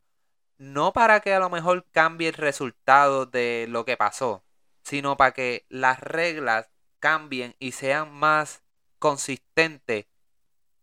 no 0.57 0.93
para 0.93 1.21
que 1.21 1.35
a 1.35 1.41
lo 1.41 1.51
mejor 1.51 1.85
cambie 1.93 2.29
el 2.29 2.35
resultado 2.35 3.27
de 3.27 3.67
lo 3.69 3.85
que 3.85 3.97
pasó, 3.97 4.43
sino 4.83 5.17
para 5.17 5.33
que 5.33 5.67
las 5.69 6.01
reglas 6.01 6.71
cambien 7.01 7.55
y 7.59 7.73
sean 7.73 8.13
más 8.13 8.63
consistentes 8.99 10.07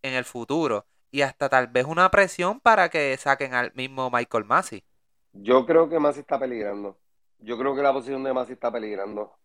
en 0.03 0.13
el 0.13 0.25
futuro. 0.25 0.85
Y 1.11 1.21
hasta 1.21 1.49
tal 1.49 1.67
vez 1.67 1.85
una 1.85 2.11
presión 2.11 2.59
para 2.59 2.89
que 2.89 3.15
saquen 3.17 3.53
al 3.53 3.73
mismo 3.73 4.11
Michael 4.11 4.43
Massey. 4.45 4.83
Yo 5.35 5.65
creo 5.67 5.87
que 5.89 5.99
Masi 5.99 6.21
está 6.21 6.39
peligrando. 6.39 6.97
Yo 7.39 7.57
creo 7.57 7.75
que 7.75 7.83
la 7.83 7.93
posición 7.93 8.23
de 8.23 8.33
Masi 8.33 8.53
está 8.53 8.71
peligrando. 8.71 9.37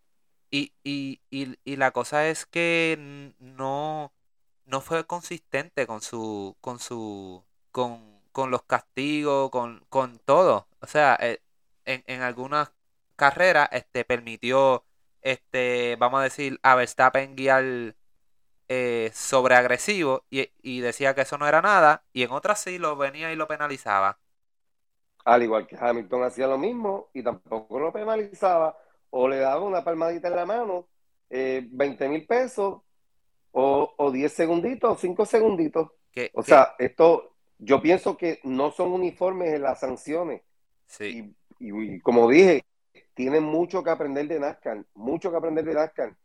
Y, 0.51 0.75
y, 0.85 1.21
y, 1.31 1.59
y 1.65 1.77
la 1.77 1.93
cosa 1.93 2.29
es 2.29 2.47
que 2.47 3.35
no, 3.39 4.13
no 4.67 4.81
fue 4.81 5.07
consistente 5.07 5.87
con 5.87 6.03
su, 6.03 6.57
con 6.61 6.79
su, 6.81 7.45
con, 7.73 8.21
con 8.33 8.51
los 8.51 8.65
castigos, 8.65 9.51
con, 9.51 9.85
con 9.89 10.19
todo. 10.21 10.69
O 10.81 10.87
sea, 10.87 11.17
eh, 11.21 11.43
en, 11.85 12.03
en 12.07 12.23
algunas 12.23 12.73
carreras, 13.17 13.69
este, 13.73 14.05
permitió, 14.05 14.85
este, 15.23 15.97
vamos 16.01 16.21
a 16.21 16.25
decir, 16.25 16.59
a 16.63 16.75
Verstappen 16.77 17.37
guiar 17.37 17.97
eh, 18.69 19.11
sobreagresivo 19.15 20.25
y, 20.31 20.51
y 20.63 20.81
decía 20.81 21.15
que 21.15 21.23
eso 21.23 21.39
no 21.39 21.49
era 21.49 21.63
nada, 21.63 22.05
y 22.13 22.23
en 22.25 22.31
otras 22.33 22.61
sí 22.63 22.79
lo 22.79 22.97
venía 22.97 23.33
y 23.33 23.37
lo 23.37 23.49
penalizaba. 23.49 24.21
Al 25.25 25.43
igual 25.43 25.67
que 25.67 25.77
Hamilton 25.79 26.23
hacía 26.25 26.47
lo 26.47 26.59
mismo 26.59 27.11
y 27.13 27.23
tampoco 27.23 27.79
lo 27.79 27.93
penalizaba, 27.93 28.77
o 29.11 29.29
le 29.29 29.39
daba 29.39 29.63
una 29.65 29.85
palmadita 29.85 30.29
en 30.29 30.37
la 30.37 30.47
mano, 30.47 30.89
eh, 31.29 31.67
20 31.71 32.09
mil 32.09 32.27
pesos, 32.27 32.81
o, 33.53 33.95
o 33.97 34.11
10 34.11 34.33
segunditos, 34.33 34.91
o 34.91 34.97
5 34.97 35.27
segunditos. 35.27 35.91
o 36.35 36.43
sea, 36.43 36.75
esto, 36.79 37.37
yo 37.59 37.81
pienso 37.83 38.17
que 38.17 38.41
no 38.45 38.71
son 38.71 38.93
uniformes 38.93 39.55
en 39.55 39.63
las 39.63 39.81
sanciones. 39.81 40.43
Sí. 40.87 41.35
Y, 41.59 42.01
como 42.01 42.29
dije, 42.29 42.65
tienen 43.15 43.45
mucho 43.45 43.83
que 43.83 43.91
aprender 43.91 44.27
de 44.29 44.41
NASCAR, 44.41 44.85
mucho 44.95 45.31
que 45.31 45.37
aprender 45.37 45.65
de 45.65 45.75
NASCAR. 45.75 46.17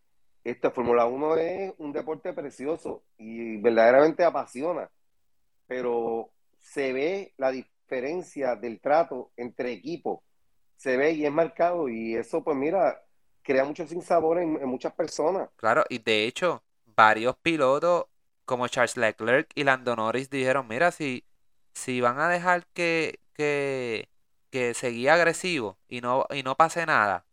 Esta 0.44 0.72
Fórmula 0.72 1.06
1 1.06 1.38
es 1.38 1.74
un 1.80 1.92
deporte 1.92 2.32
precioso 2.32 3.04
y 3.18 3.58
verdaderamente 3.58 4.24
apasiona, 4.24 4.90
pero 5.66 6.30
se 6.60 6.94
ve 6.94 7.34
la 7.38 7.52
diferencia 7.52 7.75
diferencia 7.88 8.56
del 8.56 8.80
trato 8.80 9.32
entre 9.38 9.72
equipos 9.72 10.20
se 10.78 10.98
ve 10.98 11.12
y 11.14 11.26
es 11.26 11.32
marcado 11.32 11.88
y 11.90 12.16
eso 12.16 12.44
pues 12.44 12.58
mira, 12.58 13.02
crea 13.44 13.64
mucho 13.66 13.88
sinsabor 13.88 14.40
en, 14.40 14.58
en 14.62 14.68
muchas 14.68 14.94
personas. 14.94 15.50
Claro, 15.58 15.86
y 15.90 16.00
de 16.00 16.26
hecho, 16.26 16.64
varios 16.86 17.38
pilotos 17.38 18.06
como 18.46 18.68
Charles 18.68 18.98
Leclerc 18.98 19.52
y 19.56 19.64
Lando 19.64 19.96
Norris 19.96 20.30
dijeron, 20.30 20.68
mira, 20.68 20.92
si, 20.92 21.26
si 21.74 22.02
van 22.02 22.20
a 22.20 22.30
dejar 22.30 22.68
que, 22.68 23.20
que, 23.34 24.10
que 24.52 24.74
seguía 24.74 25.14
agresivo 25.16 25.78
y 25.88 26.02
no, 26.02 26.26
y 26.30 26.44
no 26.44 26.56
pase 26.56 26.86
nada, 26.86 27.26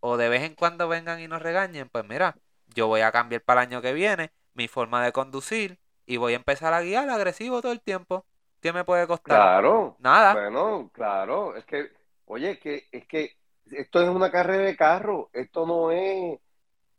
o 0.00 0.16
de 0.16 0.28
vez 0.28 0.42
en 0.42 0.54
cuando 0.54 0.88
vengan 0.88 1.20
y 1.20 1.28
nos 1.28 1.42
regañen, 1.42 1.88
pues 1.88 2.04
mira, 2.06 2.36
yo 2.68 2.86
voy 2.86 3.00
a 3.00 3.12
cambiar 3.12 3.42
para 3.42 3.62
el 3.62 3.68
año 3.68 3.82
que 3.82 3.92
viene 3.92 4.32
mi 4.54 4.68
forma 4.68 5.04
de 5.04 5.12
conducir 5.12 5.78
y 6.06 6.16
voy 6.18 6.34
a 6.34 6.36
empezar 6.36 6.72
a 6.74 6.82
guiar 6.82 7.08
agresivo 7.10 7.62
todo 7.62 7.72
el 7.72 7.80
tiempo. 7.80 8.26
¿Qué 8.60 8.72
me 8.72 8.84
puede 8.84 9.06
costar? 9.06 9.36
Claro. 9.36 9.96
Nada. 10.00 10.34
Bueno, 10.34 10.90
claro. 10.92 11.56
Es 11.56 11.64
que, 11.64 11.90
oye, 12.26 12.58
que, 12.58 12.88
es 12.92 13.06
que 13.06 13.36
esto 13.70 14.02
es 14.02 14.08
una 14.08 14.30
carrera 14.30 14.64
de 14.64 14.76
carro. 14.76 15.30
Esto 15.32 15.66
no 15.66 15.90
es 15.90 16.38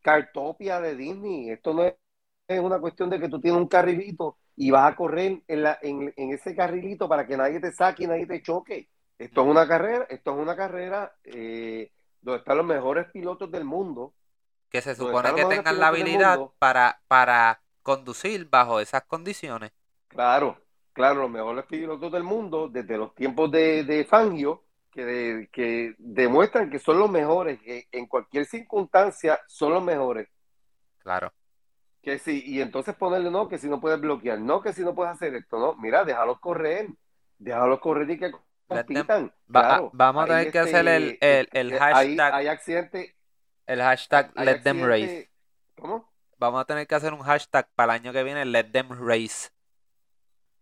cartopia 0.02 0.82
de 0.82 0.96
Disney. 0.96 1.52
Esto 1.52 1.74
no 1.74 1.84
es, 1.84 1.96
una 2.60 2.80
cuestión 2.80 3.10
de 3.10 3.20
que 3.20 3.30
tú 3.30 3.40
tienes 3.40 3.62
un 3.62 3.68
carrilito 3.68 4.38
y 4.58 4.72
vas 4.72 4.92
a 4.92 4.96
correr 4.98 5.42
en, 5.48 5.64
la, 5.64 5.80
en, 5.82 6.12
ese 6.18 6.54
carrilito 6.54 7.08
para 7.08 7.26
que 7.26 7.38
nadie 7.38 7.62
te 7.62 7.72
saque 7.72 8.04
y 8.04 8.08
nadie 8.08 8.28
te 8.28 8.42
choque. 8.42 8.90
Esto 9.18 9.42
es 9.42 9.48
una 9.48 9.66
carrera, 9.66 10.06
esto 10.10 10.34
es 10.34 10.38
una 10.38 10.56
carrera 10.58 11.16
eh, 11.24 11.92
donde 12.20 12.40
están 12.40 12.58
los 12.58 12.66
mejores 12.66 13.10
pilotos 13.12 13.50
del 13.52 13.64
mundo. 13.64 14.14
Que 14.70 14.82
se 14.82 14.96
supone 14.96 15.34
que 15.34 15.46
tengan 15.46 15.80
la 15.80 15.88
habilidad 15.88 16.40
para, 16.60 17.02
para 17.08 17.62
conducir 17.84 18.50
bajo 18.50 18.82
esas 18.82 19.04
condiciones. 19.04 19.72
Claro, 20.10 20.61
claro, 20.94 21.22
los 21.22 21.30
mejores 21.30 21.66
pilotos 21.66 22.12
del 22.12 22.24
mundo 22.24 22.68
desde 22.70 22.98
los 22.98 23.14
tiempos 23.16 23.52
de, 23.52 24.06
Fangio, 24.10 24.64
que, 24.92 25.50
que 25.52 25.96
demuestran 25.98 26.70
que 26.70 26.80
son 26.80 27.00
los 27.00 27.10
mejores, 27.10 27.60
que 27.62 27.88
en 27.92 28.08
cualquier 28.08 28.46
circunstancia 28.46 29.40
son 29.48 29.74
los 29.74 29.84
mejores. 29.84 30.28
Claro. 31.00 31.32
Que 32.02 32.18
sí, 32.18 32.44
y 32.46 32.62
entonces 32.62 32.96
ponerle 32.96 33.30
no, 33.30 33.48
que 33.48 33.58
si 33.58 33.70
no 33.70 33.80
puedes 33.80 34.00
bloquear, 34.00 34.40
no, 34.40 34.62
que 34.62 34.74
si 34.74 34.82
no 34.82 34.96
puedes 34.96 35.14
hacer 35.14 35.36
esto, 35.36 35.60
no, 35.60 35.76
mira, 35.76 36.04
déjalos 36.04 36.40
correr, 36.40 36.88
déjalos 37.38 37.80
correr 37.80 38.10
y 38.10 38.18
que 38.18 38.32
compitan. 38.68 39.32
vamos 39.48 40.24
a 40.24 40.28
tener 40.28 40.52
que 40.52 40.60
hacer 40.60 40.88
el, 40.88 41.18
el, 41.22 41.48
el 41.52 41.78
hashtag. 41.78 42.34
Hay, 42.34 42.48
accidente. 42.48 43.16
El 43.68 43.82
hashtag 43.82 44.32
let 44.36 44.60
them 44.62 44.84
race. 44.84 45.30
¿Cómo? 45.80 46.12
Vamos 46.38 46.62
a 46.62 46.66
tener 46.66 46.88
que 46.88 46.96
hacer 46.96 47.14
un 47.14 47.22
hashtag 47.22 47.70
para 47.76 47.94
el 47.94 48.02
año 48.02 48.14
que 48.14 48.24
viene, 48.24 48.46
let 48.46 48.66
them 48.66 48.90
race. 48.90 49.52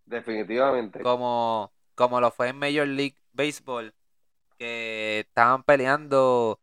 Definitivamente. 0.09 1.01
Como, 1.01 1.71
como 1.95 2.19
lo 2.19 2.31
fue 2.31 2.49
en 2.49 2.57
Major 2.57 2.87
League 2.87 3.15
Baseball, 3.33 3.93
que 4.57 5.21
estaban 5.21 5.63
peleando 5.63 6.59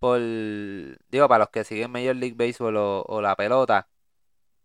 por, 0.00 0.18
digo, 0.20 1.28
para 1.28 1.40
los 1.44 1.50
que 1.50 1.64
siguen 1.64 1.92
Major 1.92 2.16
League 2.16 2.34
Baseball 2.36 2.76
o, 2.76 3.20
la 3.22 3.36
pelota, 3.36 3.88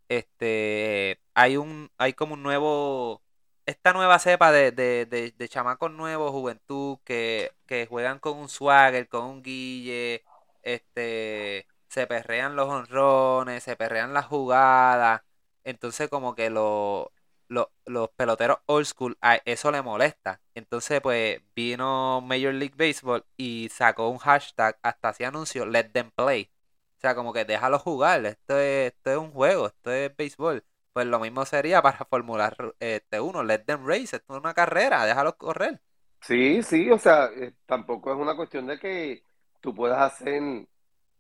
este, 0.09 1.21
hay 1.36 1.57
un, 1.57 1.91
hay 1.97 2.13
como 2.13 2.33
un 2.36 2.43
nuevo, 2.43 3.21
esta 3.65 3.93
nueva 3.93 4.19
cepa 4.19 4.51
de, 4.51 4.71
de, 4.71 5.05
de, 5.05 5.31
de 5.38 5.50
chamacos 5.50 5.91
nuevos, 5.91 6.31
juventud, 6.31 6.97
que, 7.03 7.53
que 7.67 7.86
juegan 7.88 8.19
con 8.19 8.38
un 8.38 8.50
swagger, 8.50 9.07
con 9.09 9.25
un 9.25 9.43
guille, 9.43 10.24
este, 10.63 11.67
se 11.89 12.07
perrean 12.07 12.55
los 12.55 12.67
honrones, 12.69 13.63
se 13.63 13.75
perrean 13.75 14.13
las 14.13 14.25
jugadas. 14.25 15.21
Entonces 15.63 16.09
como 16.09 16.36
que 16.36 16.50
lo, 16.50 17.11
los 17.50 18.10
peloteros 18.16 18.60
old 18.66 18.86
school, 18.86 19.18
a 19.22 19.36
eso 19.46 19.72
le 19.72 19.81
molesta. 19.81 20.42
Entonces 20.55 21.01
pues 21.01 21.42
vino 21.55 22.22
Major 22.22 22.53
League 22.53 22.75
Baseball 22.77 23.25
y 23.38 23.70
sacó 23.72 24.10
un 24.10 24.18
hashtag, 24.18 24.77
hasta 24.81 25.10
hacía 25.10 25.29
anuncio, 25.29 25.66
let 25.66 25.90
them 25.90 26.12
play. 26.12 26.50
O 26.98 27.00
sea, 27.00 27.16
como 27.16 27.31
que 27.31 27.46
déjalo 27.46 27.79
jugar, 27.79 28.25
esto 28.25 28.57
es, 28.57 28.94
esto 28.94 29.12
es 29.12 29.18
un 29.18 29.31
juego, 29.31 29.68
esto 29.68 29.92
es 29.92 30.16
béisbol. 30.16 30.64
Pues 30.94 31.05
lo 31.05 31.20
mismo 31.20 31.46
sería 31.46 31.81
para 31.81 32.05
formular 32.10 32.55
este 32.79 33.20
uno, 33.20 33.44
let 33.44 33.60
them 33.60 33.88
race, 33.88 34.16
esto 34.16 34.33
es 34.33 34.40
una 34.40 34.53
carrera, 34.53 35.05
déjalo 35.05 35.38
correr. 35.38 35.79
Sí, 36.22 36.64
sí, 36.64 36.90
o 36.90 36.98
sea, 36.98 37.29
eh, 37.36 37.53
tampoco 37.68 38.12
es 38.12 38.18
una 38.18 38.36
cuestión 38.36 38.66
de 38.66 38.79
que 38.79 39.24
tú 39.62 39.75
puedas 39.75 40.00
hacer 40.00 40.42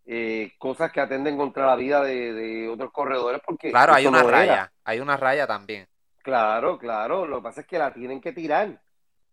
eh, 0.05 0.53
cosas 0.57 0.91
que 0.91 1.01
atenden 1.01 1.37
contra 1.37 1.67
la 1.67 1.75
vida 1.75 2.01
de, 2.01 2.69
otros 2.69 2.91
corredores 2.91 3.41
porque 3.45 3.71
claro 3.71 3.93
hay 3.93 4.05
una 4.05 4.23
raya 4.23 4.71
hay 4.85 5.01
una 5.01 5.17
raya 5.17 5.45
también 5.45 5.85
claro 6.27 6.77
claro 6.77 7.25
lo 7.25 7.37
que 7.37 7.43
pasa 7.43 7.61
es 7.61 7.67
que 7.67 7.79
la 7.79 7.93
tienen 7.93 8.19
que 8.19 8.33
tirar 8.33 8.81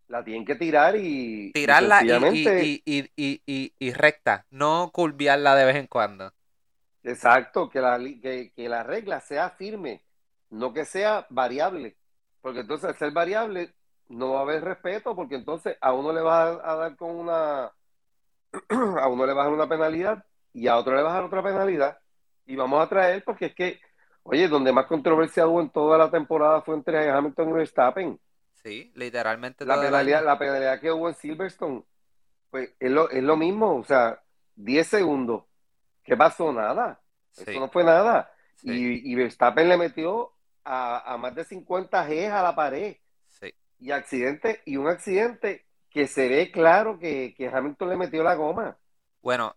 la 0.07 0.23
tienen 0.23 0.45
que 0.45 0.55
tirar 0.55 0.95
y 0.97 1.51
tirarla 1.53 2.03
y, 2.05 2.83
y, 2.85 3.73
y, 3.79 3.93
recta 3.93 4.47
no 4.51 4.91
curviarla 4.93 5.55
de 5.57 5.65
vez 5.65 5.77
en 5.77 5.87
cuando. 5.87 6.31
Exacto 7.03 7.69
que 7.69 7.81
la 7.81 7.99
que, 7.99 8.53
la 8.57 8.83
regla 8.83 9.21
sea 9.21 9.51
firme 9.51 10.05
no 10.51 10.73
que 10.73 10.85
sea 10.85 11.27
variable 11.31 11.97
porque 12.41 12.61
entonces 12.61 12.91
al 12.91 12.97
ser 12.97 13.11
variable 13.13 13.73
no 14.09 14.35
va 14.35 14.41
a 14.41 14.43
haber 14.43 14.63
respeto 14.63 15.17
porque 15.17 15.35
entonces 15.35 15.77
a 15.81 15.93
uno 15.93 16.13
le 16.13 16.21
va 16.21 16.49
a 16.49 16.77
dar 16.77 16.97
con 16.97 17.17
una 17.17 17.73
a 19.01 19.09
uno 19.09 19.27
le 19.27 19.33
va 19.33 19.43
a 19.43 19.45
dar 19.47 19.55
una 19.55 19.69
penalidad 19.69 20.25
y 20.53 20.69
a 20.69 20.77
otro 20.77 20.95
le 20.95 21.03
bajar 21.03 21.25
otra 21.25 21.43
penalidad 21.43 21.99
y 22.47 22.57
vamos 22.57 22.83
a 22.83 22.89
traer 22.89 23.25
porque 23.25 23.47
es 23.47 23.55
que, 23.55 23.81
oye, 24.25 24.49
donde 24.49 24.73
más 24.73 24.87
controversia 24.87 25.47
hubo 25.47 25.61
en 25.61 25.71
toda 25.71 25.97
la 25.97 26.11
temporada 26.11 26.61
fue 26.63 26.75
entre 26.75 27.11
Hamilton 27.11 27.51
y 27.51 27.53
Verstappen. 27.53 28.21
Sí, 28.55 28.91
literalmente. 28.95 29.65
La 29.65 29.81
penalidad, 29.81 30.25
la 30.25 30.39
penalidad 30.39 30.81
que 30.81 30.91
hubo 30.91 31.09
en 31.09 31.15
Silverstone, 31.15 31.85
pues 32.51 32.71
es 32.81 32.91
lo, 32.91 33.11
es 33.11 33.23
lo 33.23 33.37
mismo, 33.37 33.77
o 33.77 33.85
sea, 33.85 34.23
10 34.57 34.87
segundos. 34.87 35.45
¿Qué 36.03 36.17
pasó? 36.17 36.53
Nada. 36.53 37.01
Eso 37.37 37.61
no 37.61 37.69
fue 37.69 37.85
nada. 37.85 38.31
Y, 38.63 39.11
y, 39.11 39.15
Verstappen 39.15 39.69
le 39.69 39.77
metió 39.77 40.33
a, 40.65 41.17
más 41.19 41.35
de 41.35 41.45
50 41.45 42.09
G 42.09 42.31
a 42.31 42.43
la 42.43 42.55
pared. 42.55 42.97
Sí. 43.29 43.53
Y 43.81 43.91
accidente, 43.91 44.63
y 44.65 44.77
un 44.77 44.89
accidente 44.89 45.67
que 45.91 46.07
se 46.07 46.29
ve 46.29 46.51
claro 46.51 46.99
que, 46.99 47.35
que 47.37 47.49
Hamilton 47.49 47.91
le 47.91 47.97
metió 47.97 48.23
la 48.23 48.35
goma. 48.35 48.79
Bueno, 49.21 49.57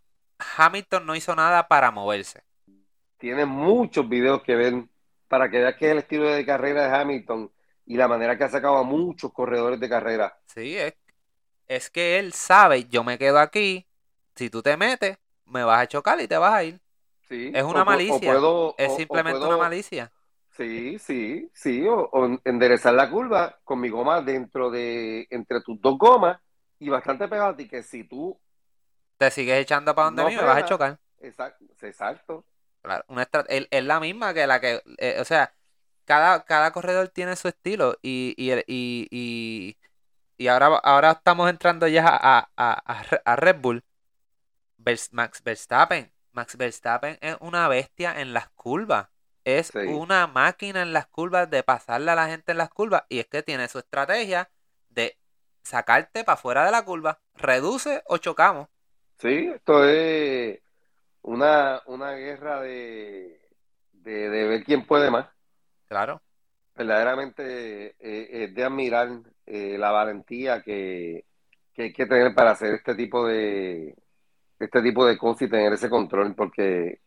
Hamilton 0.57 1.05
no 1.05 1.15
hizo 1.15 1.35
nada 1.35 1.67
para 1.67 1.91
moverse. 1.91 2.43
Tiene 3.17 3.45
muchos 3.45 4.07
videos 4.07 4.43
que 4.43 4.55
ven 4.55 4.89
para 5.27 5.49
que 5.49 5.59
veas 5.59 5.75
que 5.75 5.87
es 5.87 5.91
el 5.91 5.97
estilo 5.99 6.29
de 6.29 6.45
carrera 6.45 6.87
de 6.87 6.95
Hamilton 6.95 7.51
y 7.85 7.97
la 7.97 8.07
manera 8.07 8.37
que 8.37 8.43
ha 8.43 8.49
sacado 8.49 8.77
a 8.77 8.83
muchos 8.83 9.31
corredores 9.33 9.79
de 9.79 9.89
carrera. 9.89 10.39
Sí, 10.45 10.77
es, 10.77 10.93
es 11.67 11.89
que 11.89 12.19
él 12.19 12.33
sabe, 12.33 12.85
yo 12.85 13.03
me 13.03 13.17
quedo 13.17 13.39
aquí, 13.39 13.87
si 14.35 14.49
tú 14.49 14.61
te 14.61 14.77
metes, 14.77 15.17
me 15.45 15.63
vas 15.63 15.81
a 15.81 15.87
chocar 15.87 16.19
y 16.21 16.27
te 16.27 16.37
vas 16.37 16.53
a 16.53 16.63
ir. 16.63 16.79
Sí, 17.27 17.51
es 17.53 17.63
una 17.63 17.83
malicia. 17.83 18.39
es 18.77 18.95
simplemente 18.95 19.45
una 19.45 19.57
malicia. 19.57 20.11
Sí, 20.51 20.97
sí, 20.97 21.51
sí. 21.53 21.85
O, 21.87 22.39
enderezar 22.43 22.93
la 22.93 23.09
curva 23.09 23.59
con 23.63 23.79
mi 23.79 23.89
goma 23.89 24.21
dentro 24.21 24.71
de, 24.71 25.27
entre 25.29 25.61
tus 25.61 25.79
dos 25.79 25.97
gomas 25.97 26.39
y 26.79 26.89
bastante 26.89 27.27
pegado 27.27 27.49
a 27.49 27.55
ti, 27.55 27.67
que 27.67 27.83
si 27.83 28.05
tú 28.05 28.39
te 29.17 29.29
sigues 29.31 29.59
echando 29.59 29.93
para 29.93 30.05
donde 30.05 30.25
mí, 30.25 30.35
me 30.35 30.43
vas 30.43 30.63
a 30.63 30.65
chocar. 30.65 30.99
Exacto. 31.19 31.65
exacto. 31.81 32.45
Claro, 32.87 33.03
una 33.09 33.27
es 33.49 33.83
la 33.83 33.99
misma 33.99 34.33
que 34.33 34.47
la 34.47 34.61
que, 34.61 34.81
eh, 34.97 35.17
o 35.19 35.25
sea, 35.25 35.53
cada, 36.05 36.45
cada 36.45 36.71
corredor 36.71 37.09
tiene 37.09 37.35
su 37.35 37.49
estilo 37.49 37.97
y, 38.01 38.33
y, 38.37 38.53
y, 38.65 39.77
y, 40.37 40.47
ahora, 40.47 40.67
ahora 40.77 41.11
estamos 41.11 41.49
entrando 41.49 41.85
ya 41.89 42.07
a, 42.07 42.49
a, 42.55 43.03
a 43.25 43.35
Red 43.35 43.57
Bull. 43.59 43.83
Max 45.11 45.43
Verstappen. 45.43 46.13
Max 46.31 46.55
Verstappen 46.55 47.17
es 47.19 47.35
una 47.41 47.67
bestia 47.67 48.21
en 48.21 48.31
las 48.31 48.47
curvas. 48.51 49.09
Es 49.43 49.73
una 49.75 50.27
máquina 50.27 50.81
en 50.81 50.93
las 50.93 51.07
curvas 51.07 51.49
de 51.49 51.63
pasarle 51.63 52.11
a 52.11 52.15
la 52.15 52.29
gente 52.29 52.53
en 52.53 52.57
las 52.59 52.69
curvas. 52.69 53.03
Y 53.09 53.19
es 53.19 53.27
que 53.27 53.43
tiene 53.43 53.67
su 53.67 53.79
estrategia 53.79 54.49
de 54.87 55.17
sacarte 55.61 56.23
para 56.23 56.37
fuera 56.37 56.63
de 56.63 56.71
la 56.71 56.85
curva. 56.85 57.19
Reduce 57.35 58.01
o 58.05 58.17
chocamos. 58.17 58.69
Sí, 59.19 59.49
esto 59.53 59.83
es 59.83 60.61
una, 61.21 61.81
una 61.85 62.11
guerra 62.13 62.61
de, 62.61 63.39
de, 63.91 64.29
ver 64.29 64.63
quién 64.63 64.85
puede 64.85 65.11
más. 65.11 65.27
Claro. 65.87 66.21
Verdaderamente 66.75 67.95
eh, 67.99 68.43
es 68.43 68.55
de 68.55 68.63
admirar 68.63 69.09
eh, 69.45 69.77
la 69.77 69.91
valentía 69.91 70.61
que, 70.61 71.25
hay 71.77 71.93
que 71.93 72.05
tener 72.05 72.33
para 72.33 72.51
hacer 72.51 72.73
este 72.73 72.95
tipo 72.95 73.27
de 73.27 73.95
este 74.59 74.81
tipo 74.81 75.05
de 75.05 75.17
cosas 75.17 75.43
y 75.43 75.49
tener 75.49 75.73
ese 75.73 75.89
control 75.89 76.33
porque 76.33 76.99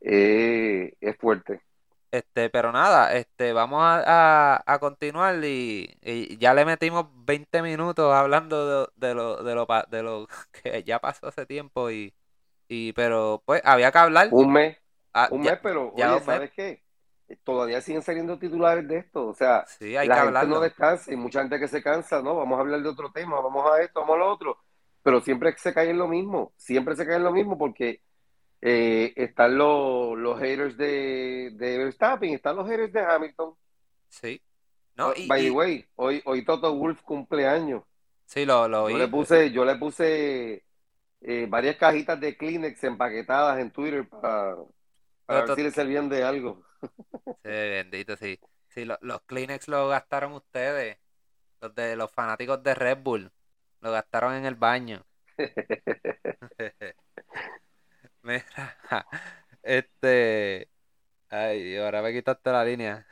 eh, 0.00 0.94
es 1.00 1.16
fuerte. 1.18 1.62
Este, 2.10 2.48
pero 2.48 2.72
nada, 2.72 3.14
este, 3.14 3.52
vamos 3.52 3.82
a, 3.82 4.62
a, 4.64 4.78
continuar 4.78 5.38
y, 5.44 5.98
ya 6.38 6.54
le 6.54 6.64
metimos 6.64 7.06
20 7.26 7.60
minutos 7.62 8.14
hablando 8.14 8.86
de, 8.96 9.14
lo, 9.14 9.42
de, 9.42 9.54
lo, 9.54 9.66
de 9.90 10.02
lo 10.02 10.26
que 10.62 10.82
ya 10.84 10.98
pasó 10.98 11.26
hace 11.26 11.44
tiempo 11.44 11.90
y, 11.90 12.14
y 12.68 12.92
pero 12.92 13.42
pues 13.44 13.62
había 13.64 13.92
que 13.92 13.98
hablar. 13.98 14.28
Un 14.30 14.52
mes, 14.52 14.76
ah, 15.12 15.28
un 15.30 15.42
mes, 15.42 15.58
pero 15.62 15.92
oye, 15.92 16.20
¿sabes 16.20 16.50
qué? 16.52 16.82
Todavía 17.42 17.80
siguen 17.80 18.02
saliendo 18.02 18.38
titulares 18.38 18.86
de 18.86 18.98
esto, 18.98 19.26
o 19.26 19.34
sea, 19.34 19.64
hay 19.80 20.06
la 20.06 20.14
que 20.14 20.22
gente 20.22 20.46
no 20.46 20.60
descansa 20.60 21.12
y 21.12 21.16
mucha 21.16 21.40
gente 21.40 21.58
que 21.58 21.66
se 21.66 21.82
cansa, 21.82 22.22
¿no? 22.22 22.36
Vamos 22.36 22.56
a 22.56 22.60
hablar 22.60 22.82
de 22.82 22.88
otro 22.88 23.10
tema, 23.10 23.40
vamos 23.40 23.68
a 23.68 23.82
esto, 23.82 24.00
vamos 24.00 24.14
a 24.14 24.18
lo 24.20 24.32
otro, 24.32 24.58
pero 25.02 25.20
siempre 25.20 25.52
se 25.58 25.74
cae 25.74 25.90
en 25.90 25.98
lo 25.98 26.06
mismo, 26.06 26.52
siempre 26.56 26.94
se 26.94 27.04
cae 27.04 27.16
en 27.16 27.24
lo 27.24 27.32
mismo 27.32 27.58
porque 27.58 28.00
eh, 28.60 29.12
están 29.16 29.58
los, 29.58 30.16
los 30.16 30.38
haters 30.38 30.76
de, 30.76 31.50
de 31.54 31.78
Verstappen, 31.78 32.34
están 32.34 32.56
los 32.56 32.68
haters 32.68 32.92
de 32.92 33.00
Hamilton. 33.00 33.54
Sí. 34.08 34.40
No, 34.96 35.08
oh, 35.08 35.14
by 35.26 35.42
the 35.42 35.50
way, 35.50 35.84
hoy, 35.96 36.22
hoy 36.24 36.44
Toto 36.44 36.74
Wolf 36.74 37.02
cumpleaños. 37.02 37.82
Sí, 38.24 38.44
lo, 38.44 38.66
lo 38.68 38.88
Yo 38.88 38.98
le 38.98 39.08
puse, 39.08 39.50
yo 39.50 39.64
le 39.64 39.76
puse 39.76 40.65
eh, 41.20 41.46
varias 41.48 41.76
cajitas 41.76 42.20
de 42.20 42.36
Kleenex 42.36 42.82
empaquetadas 42.84 43.58
en 43.58 43.70
Twitter 43.70 44.08
para, 44.08 44.56
para 45.26 45.40
ver 45.42 45.50
si 45.54 45.62
le 45.62 45.70
servían 45.70 46.08
de 46.08 46.24
algo. 46.24 46.64
Sí, 47.42 47.50
bendito, 47.50 48.16
sí. 48.16 48.40
Sí, 48.68 48.84
los 48.84 49.22
Kleenex 49.22 49.68
lo 49.68 49.88
gastaron 49.88 50.32
ustedes, 50.32 50.98
los 51.60 51.74
de 51.74 51.96
los 51.96 52.10
fanáticos 52.12 52.62
de 52.62 52.74
Red 52.74 52.98
Bull. 53.02 53.32
Lo 53.80 53.92
gastaron 53.92 54.34
en 54.34 54.46
el 54.46 54.56
baño. 54.56 55.06
Mira, 58.22 58.76
este. 59.62 60.70
Ay, 61.30 61.76
ahora 61.78 62.02
me 62.02 62.12
quitaste 62.12 62.50
la 62.52 62.64
línea. 62.64 63.06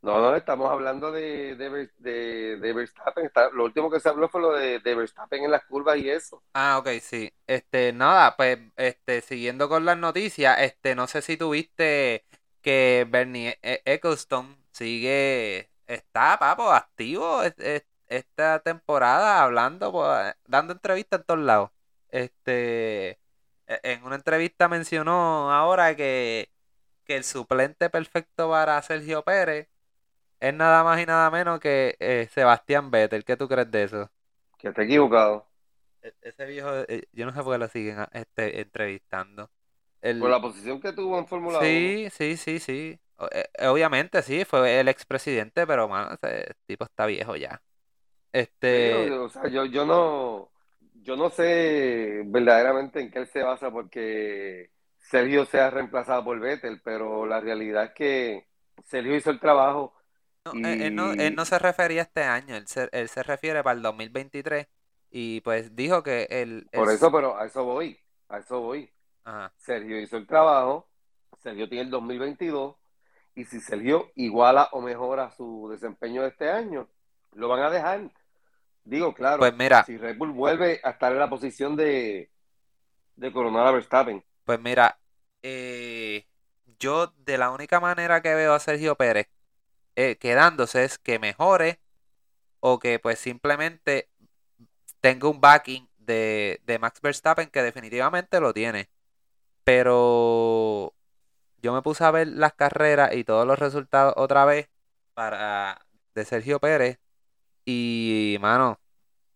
No, 0.00 0.20
no, 0.20 0.36
estamos 0.36 0.70
hablando 0.70 1.10
de, 1.10 1.56
de, 1.56 2.72
Verstappen. 2.72 3.30
lo 3.52 3.64
último 3.64 3.90
que 3.90 3.98
se 3.98 4.08
habló 4.08 4.28
fue 4.28 4.40
lo 4.40 4.52
de, 4.52 4.78
Verstappen 4.78 5.42
en 5.42 5.50
las 5.50 5.64
curvas 5.64 5.98
y 5.98 6.08
eso. 6.08 6.42
Ah, 6.54 6.78
ok, 6.78 6.88
sí. 7.00 7.32
Este, 7.48 7.92
nada, 7.92 8.36
pues, 8.36 8.58
este, 8.76 9.20
siguiendo 9.22 9.68
con 9.68 9.84
las 9.84 9.98
noticias, 9.98 10.60
este, 10.60 10.94
no 10.94 11.08
sé 11.08 11.20
si 11.22 11.36
tuviste 11.36 12.24
que 12.62 13.06
Bernie 13.10 13.58
e-, 13.62 13.82
Eccleston 13.84 14.56
sigue, 14.70 15.68
está, 15.86 16.38
papo, 16.38 16.70
activo 16.70 17.42
esta 18.06 18.60
temporada, 18.60 19.42
hablando, 19.42 19.90
pues, 19.92 20.34
dando 20.46 20.74
entrevistas 20.74 21.20
en 21.20 21.26
todos 21.26 21.40
lados. 21.40 21.70
Este, 22.10 23.18
e-, 23.66 23.80
en 23.82 24.04
una 24.04 24.16
entrevista 24.16 24.68
mencionó 24.68 25.52
ahora 25.52 25.96
que, 25.96 26.50
que 27.04 27.16
el 27.16 27.24
suplente 27.24 27.90
perfecto 27.90 28.50
para 28.50 28.80
Sergio 28.82 29.24
Pérez 29.24 29.68
es 30.40 30.54
nada 30.54 30.84
más 30.84 31.00
y 31.00 31.06
nada 31.06 31.30
menos 31.30 31.60
que 31.60 31.96
eh, 31.98 32.28
Sebastián 32.32 32.90
Vettel. 32.90 33.24
¿Qué 33.24 33.36
tú 33.36 33.48
crees 33.48 33.70
de 33.70 33.84
eso? 33.84 34.10
Que 34.58 34.68
está 34.68 34.82
equivocado. 34.82 35.46
E-, 36.02 36.14
ese 36.22 36.46
viejo, 36.46 36.70
eh, 36.88 37.04
yo 37.12 37.26
no 37.26 37.32
sé 37.32 37.42
por 37.42 37.54
qué 37.54 37.58
lo 37.58 37.68
siguen 37.68 38.06
este, 38.12 38.60
entrevistando. 38.60 39.50
Por 40.00 40.30
la 40.30 40.40
posición 40.40 40.80
que 40.80 40.92
tuvo 40.92 41.18
en 41.18 41.26
Fórmula 41.26 41.58
1. 41.58 41.66
Sí, 41.66 42.08
sí, 42.10 42.36
sí, 42.36 42.58
sí. 42.60 43.00
Eh, 43.32 43.66
obviamente 43.66 44.22
sí, 44.22 44.44
fue 44.44 44.78
el 44.78 44.86
expresidente, 44.86 45.66
pero 45.66 45.88
mano, 45.88 46.12
ese 46.14 46.54
tipo 46.66 46.84
está 46.84 47.06
viejo 47.06 47.34
ya. 47.34 47.60
Este. 48.32 49.10
o 49.10 49.28
sea, 49.28 49.48
yo, 49.48 49.64
yo 49.64 49.84
no. 49.84 50.50
Yo 51.02 51.16
no 51.16 51.30
sé 51.30 52.22
verdaderamente 52.26 53.00
en 53.00 53.10
qué 53.10 53.20
él 53.20 53.26
se 53.28 53.42
basa 53.42 53.70
porque 53.70 54.70
Sergio 54.98 55.46
sea 55.46 55.70
reemplazado 55.70 56.22
por 56.22 56.38
Vettel, 56.38 56.82
pero 56.84 57.24
la 57.24 57.40
realidad 57.40 57.84
es 57.84 57.90
que 57.92 58.46
Sergio 58.84 59.16
hizo 59.16 59.30
el 59.30 59.40
trabajo 59.40 59.94
él, 60.64 60.94
no, 60.94 61.44
se 61.44 61.58
refería 61.58 62.02
a 62.02 62.04
este 62.04 62.22
año, 62.24 62.56
él 62.56 62.66
se, 62.66 62.88
él 62.92 63.08
se 63.08 63.22
refiere 63.22 63.62
para 63.62 63.76
el 63.76 63.82
2023 63.82 64.66
y 65.10 65.40
pues 65.40 65.74
dijo 65.74 66.02
que 66.02 66.26
él... 66.30 66.68
Por 66.72 66.90
eso, 66.90 67.10
pero 67.10 67.38
a 67.38 67.46
eso 67.46 67.64
voy, 67.64 67.98
a 68.28 68.38
eso 68.38 68.60
voy. 68.60 68.90
Sergio 69.58 70.00
hizo 70.00 70.16
el 70.16 70.26
trabajo, 70.26 70.88
Sergio 71.42 71.68
tiene 71.68 71.84
el 71.84 71.90
2022 71.90 72.76
y 73.34 73.44
si 73.44 73.60
Sergio 73.60 74.10
iguala 74.14 74.68
o 74.72 74.80
mejora 74.80 75.30
su 75.30 75.68
desempeño 75.70 76.22
de 76.22 76.28
este 76.28 76.50
año, 76.50 76.88
lo 77.34 77.48
van 77.48 77.62
a 77.62 77.70
dejar. 77.70 78.10
Digo, 78.84 79.12
claro, 79.14 79.38
pues 79.38 79.54
mira, 79.54 79.84
si 79.84 79.98
Red 79.98 80.16
Bull 80.16 80.32
vuelve 80.32 80.80
a 80.82 80.90
estar 80.90 81.12
en 81.12 81.18
la 81.18 81.28
posición 81.28 81.76
de, 81.76 82.30
de 83.16 83.32
coronar 83.32 83.66
a 83.66 83.72
Verstappen. 83.72 84.24
Pues 84.44 84.58
mira, 84.60 84.98
eh, 85.42 86.26
yo 86.78 87.12
de 87.18 87.36
la 87.36 87.50
única 87.50 87.80
manera 87.80 88.22
que 88.22 88.34
veo 88.34 88.54
a 88.54 88.60
Sergio 88.60 88.96
Pérez 88.96 89.28
eh, 89.98 90.16
quedándose 90.16 90.84
es 90.84 90.96
que 90.96 91.18
mejore 91.18 91.80
o 92.60 92.78
que 92.78 93.00
pues 93.00 93.18
simplemente 93.18 94.08
tenga 95.00 95.28
un 95.28 95.40
backing 95.40 95.88
de, 95.98 96.60
Max 96.80 97.00
Verstappen 97.00 97.50
que 97.50 97.64
definitivamente 97.64 98.38
lo 98.38 98.54
tiene. 98.54 98.88
Pero 99.64 100.94
yo 101.62 101.72
me 101.74 101.82
puse 101.82 102.04
a 102.04 102.12
ver 102.12 102.28
las 102.28 102.54
carreras 102.54 103.12
y 103.14 103.24
todos 103.24 103.44
los 103.44 103.58
resultados 103.58 104.14
otra 104.16 104.44
vez 104.44 104.68
para 105.14 105.84
de 106.14 106.24
Sergio 106.24 106.60
Pérez 106.60 107.00
y 107.64 108.38
mano, 108.40 108.78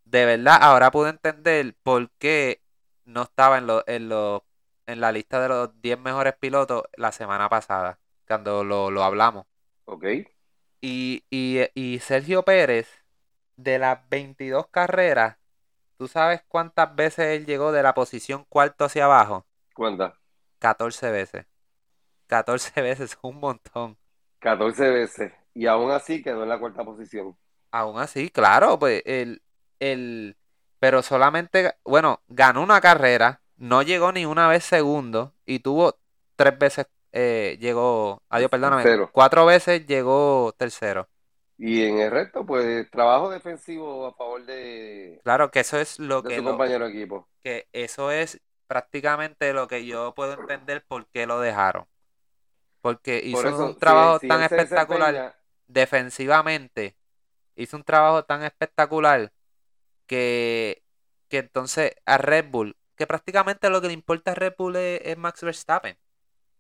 de 0.04 0.24
verdad 0.26 0.58
ahora 0.60 0.92
pude 0.92 1.10
entender 1.10 1.74
por 1.82 2.08
qué 2.18 2.62
no 3.04 3.22
estaba 3.22 3.58
en, 3.58 3.66
lo, 3.66 3.84
en, 3.88 4.12
en 4.86 5.00
la 5.00 5.10
lista 5.10 5.40
de 5.42 5.48
los 5.48 5.82
10 5.82 5.98
mejores 5.98 6.34
pilotos 6.36 6.84
la 6.96 7.10
semana 7.10 7.48
pasada, 7.48 7.98
cuando 8.28 8.62
lo, 8.62 8.92
lo 8.92 9.02
hablamos. 9.02 9.46
Ok. 9.86 10.04
Y, 10.84 11.24
y, 11.30 11.98
Sergio 12.00 12.42
Pérez, 12.42 12.88
de 13.56 13.78
las 13.78 14.00
22 14.08 14.66
carreras, 14.66 15.38
¿tú 15.96 16.08
sabes 16.08 16.42
cuántas 16.48 16.94
veces 16.96 17.38
él 17.38 17.46
llegó 17.46 17.70
de 17.70 17.84
la 17.84 17.94
posición 17.94 18.44
cuarto 18.48 18.84
hacia 18.84 19.04
abajo? 19.04 19.46
¿Cuántas? 19.74 20.12
14 20.58 21.12
veces. 21.12 21.46
14 22.26 22.82
veces, 22.82 23.16
un 23.22 23.38
montón. 23.38 23.96
14 24.40 24.90
veces. 24.90 25.32
Y 25.54 25.66
aún 25.66 25.92
así 25.92 26.20
quedó 26.20 26.42
en 26.42 26.48
la 26.48 26.58
cuarta 26.58 26.84
posición. 26.84 27.36
Aún 27.70 28.00
así, 28.00 28.28
claro, 28.28 28.76
pues 28.76 29.02
el, 29.06 29.40
el, 29.78 30.36
pero 30.80 31.02
solamente, 31.02 31.76
bueno, 31.84 32.22
ganó 32.26 32.60
una 32.60 32.80
carrera, 32.80 33.40
no 33.56 33.82
llegó 33.82 34.10
ni 34.10 34.26
una 34.26 34.48
vez 34.48 34.64
segundo 34.64 35.32
y 35.46 35.60
tuvo 35.60 35.96
tres 36.34 36.58
veces 36.58 36.86
eh, 37.12 37.58
llegó, 37.60 38.22
adiós, 38.30 38.50
perdóname, 38.50 39.08
cuatro 39.12 39.44
veces 39.46 39.86
llegó 39.86 40.52
tercero. 40.56 41.08
Y 41.58 41.84
en 41.84 41.98
el 41.98 42.10
resto, 42.10 42.44
pues 42.44 42.90
trabajo 42.90 43.30
defensivo 43.30 44.06
a 44.06 44.14
favor 44.14 44.44
de. 44.46 45.20
Claro 45.22 45.50
que 45.50 45.60
eso 45.60 45.78
es 45.78 45.98
lo 45.98 46.22
que. 46.22 46.36
Su 46.36 46.44
compañero 46.44 46.86
equipo. 46.86 47.28
Que 47.42 47.68
eso 47.72 48.10
es 48.10 48.40
prácticamente 48.66 49.52
lo 49.52 49.68
que 49.68 49.84
yo 49.84 50.14
puedo 50.14 50.32
entender 50.32 50.84
por 50.84 51.06
qué 51.08 51.26
lo 51.26 51.38
dejaron. 51.38 51.86
Porque 52.80 53.20
hizo 53.22 53.66
un 53.66 53.78
trabajo 53.78 54.18
tan 54.18 54.42
espectacular 54.42 55.36
defensivamente. 55.68 56.96
Hizo 57.54 57.76
un 57.76 57.84
trabajo 57.84 58.24
tan 58.24 58.42
espectacular 58.42 59.30
que, 60.06 60.82
que 61.28 61.38
entonces 61.38 61.94
a 62.06 62.18
Red 62.18 62.46
Bull, 62.50 62.76
que 62.96 63.06
prácticamente 63.06 63.70
lo 63.70 63.80
que 63.80 63.88
le 63.88 63.92
importa 63.92 64.32
a 64.32 64.34
Red 64.34 64.54
Bull 64.58 64.76
es 64.76 65.16
Max 65.18 65.42
Verstappen. 65.42 65.96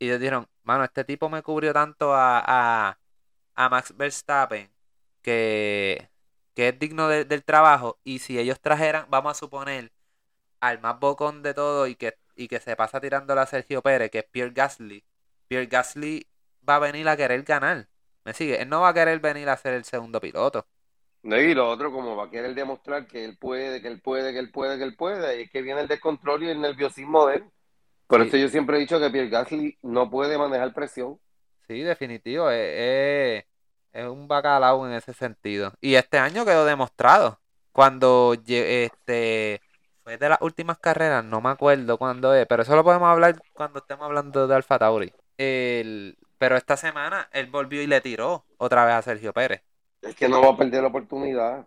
Y 0.02 0.06
ellos 0.06 0.18
dijeron, 0.18 0.48
mano, 0.64 0.82
este 0.82 1.04
tipo 1.04 1.28
me 1.28 1.44
cubrió 1.44 1.72
tanto 1.72 2.12
a, 2.12 2.98
Max 3.54 3.96
Verstappen 3.96 4.68
que, 5.22 6.08
es 6.56 6.78
digno 6.80 7.06
del 7.06 7.44
trabajo. 7.44 8.00
Y 8.02 8.18
si 8.18 8.36
ellos 8.36 8.60
trajeran, 8.60 9.06
vamos 9.10 9.30
a 9.30 9.34
suponer, 9.38 9.92
al 10.58 10.80
más 10.80 10.98
bocón 10.98 11.44
de 11.44 11.54
todo 11.54 11.86
y 11.86 11.94
que, 11.94 12.18
y 12.34 12.48
que 12.48 12.58
se 12.58 12.74
pasa 12.74 13.00
tirando 13.00 13.32
a 13.38 13.46
Sergio 13.46 13.80
Pérez, 13.80 14.10
que 14.10 14.18
es 14.18 14.24
Pierre 14.24 14.50
Gasly, 14.52 15.04
Pierre 15.46 15.66
Gasly 15.66 16.26
va 16.68 16.76
a 16.76 16.78
venir 16.80 17.08
a 17.08 17.16
querer 17.16 17.44
ganar. 17.44 17.86
¿Me 18.24 18.34
sigue? 18.34 18.60
Él 18.60 18.68
no 18.68 18.80
va 18.80 18.88
a 18.88 18.94
querer 18.94 19.20
venir 19.20 19.48
a 19.50 19.56
ser 19.56 19.74
el 19.74 19.84
segundo 19.84 20.20
piloto. 20.20 20.66
Y 21.22 21.54
lo 21.54 21.70
otro, 21.70 21.92
como 21.92 22.16
va 22.16 22.24
a 22.24 22.30
querer 22.30 22.56
demostrar 22.56 23.06
que 23.06 23.24
él 23.24 23.38
puede, 23.38 23.80
que 23.80 23.86
él 23.86 24.00
puede, 24.00 24.32
que 24.32 24.40
él 24.40 24.50
puede, 24.50 24.78
que 24.78 24.84
él 24.84 24.96
puede, 24.96 25.38
y 25.38 25.42
es 25.44 25.50
que 25.52 25.62
viene 25.62 25.82
el 25.82 25.86
descontrol 25.86 26.42
y 26.42 26.48
el 26.48 26.60
nerviosismo 26.60 27.28
de 27.28 27.36
él. 27.36 27.44
Por 28.12 28.20
eso 28.20 28.36
yo 28.36 28.50
siempre 28.50 28.76
he 28.76 28.80
dicho 28.80 29.00
que 29.00 29.08
Pierre 29.08 29.30
Gasly 29.30 29.78
no 29.80 30.10
puede 30.10 30.36
manejar 30.36 30.74
presión. 30.74 31.18
Sí, 31.66 31.80
definitivo. 31.80 32.50
Es, 32.50 33.42
un 33.94 34.28
bacalao 34.28 34.86
en 34.86 34.92
ese 34.92 35.14
sentido. 35.14 35.72
Y 35.80 35.94
este 35.94 36.18
año 36.18 36.44
quedó 36.44 36.66
demostrado. 36.66 37.40
Cuando 37.72 38.36
este 38.46 39.62
fue 40.04 40.18
de 40.18 40.28
las 40.28 40.42
últimas 40.42 40.76
carreras, 40.76 41.24
no 41.24 41.40
me 41.40 41.48
acuerdo 41.48 41.96
cuándo 41.96 42.34
es, 42.34 42.46
pero 42.46 42.64
eso 42.64 42.76
lo 42.76 42.84
podemos 42.84 43.08
hablar 43.08 43.40
cuando 43.54 43.78
estemos 43.78 44.04
hablando 44.04 44.46
de 44.46 44.56
Alfa 44.56 44.78
Tauri. 44.78 45.10
pero 45.38 46.56
esta 46.58 46.76
semana 46.76 47.30
él 47.32 47.46
volvió 47.46 47.80
y 47.80 47.86
le 47.86 48.02
tiró 48.02 48.44
otra 48.58 48.84
vez 48.84 48.94
a 48.96 49.00
Sergio 49.00 49.32
Pérez. 49.32 49.62
Es 50.02 50.14
que 50.14 50.28
no 50.28 50.42
va 50.42 50.50
a 50.50 50.56
perder 50.58 50.82
la 50.82 50.88
oportunidad. 50.88 51.66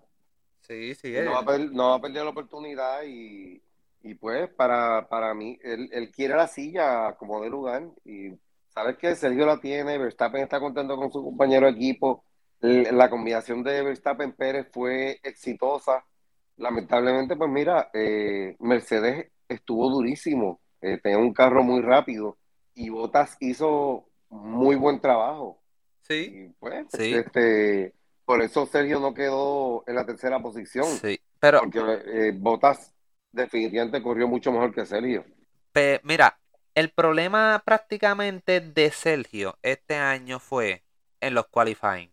Sí, 0.59 0.93
sí. 0.93 1.11
No 1.11 1.43
va, 1.43 1.55
a 1.55 1.57
no 1.57 1.89
va 1.89 1.95
a 1.95 2.01
perder 2.01 2.23
la 2.23 2.29
oportunidad 2.29 3.01
y 3.03 3.64
y 4.05 4.13
pues 4.13 4.47
para, 4.53 5.07
para 5.09 5.33
mí, 5.33 5.57
él, 5.63 5.89
él 5.91 6.11
quiere 6.11 6.35
la 6.35 6.47
silla 6.47 7.15
como 7.17 7.41
de 7.41 7.49
lugar 7.49 7.89
y 8.05 8.29
sabes 8.69 8.97
que 8.97 9.15
Sergio 9.15 9.47
la 9.47 9.59
tiene, 9.59 9.97
Verstappen 9.97 10.43
está 10.43 10.59
contento 10.59 10.95
con 10.95 11.11
su 11.11 11.23
compañero 11.23 11.65
de 11.65 11.71
equipo, 11.71 12.23
la 12.59 13.09
combinación 13.09 13.63
de 13.63 13.81
Verstappen 13.81 14.33
Pérez 14.33 14.67
fue 14.71 15.19
exitosa. 15.23 16.05
Lamentablemente, 16.57 17.35
pues 17.35 17.49
mira, 17.49 17.89
eh, 17.93 18.55
Mercedes 18.59 19.31
estuvo 19.49 19.89
durísimo, 19.89 20.61
eh, 20.81 20.99
tenía 21.01 21.17
un 21.17 21.33
carro 21.33 21.63
muy 21.63 21.81
rápido 21.81 22.37
y 22.75 22.89
Bottas 22.89 23.37
hizo 23.39 24.05
muy 24.29 24.75
buen 24.75 25.01
trabajo. 25.01 25.61
Sí. 26.01 26.31
Y 26.31 26.49
pues, 26.59 26.85
este, 26.93 27.93
por 28.23 28.43
eso 28.43 28.67
Sergio 28.67 28.99
no 28.99 29.15
quedó 29.15 29.83
en 29.87 29.95
la 29.95 30.05
tercera 30.05 30.39
posición. 30.39 30.85
Sí, 30.85 31.19
pero. 31.39 31.61
Porque 31.61 31.79
eh, 32.05 32.33
Bottas 32.35 32.94
definitivamente 33.35 34.01
corrió 34.01 34.27
mucho 34.27 34.51
mejor 34.51 34.73
que 34.73 34.85
Sergio. 34.85 35.25
mira, 36.03 36.39
el 36.73 36.89
problema 36.89 37.61
prácticamente 37.65 38.61
de 38.61 38.91
Sergio 38.91 39.57
este 39.61 39.95
año 39.95 40.39
fue 40.39 40.83
en 41.21 41.33
los 41.33 41.47
qualifying. 41.47 42.11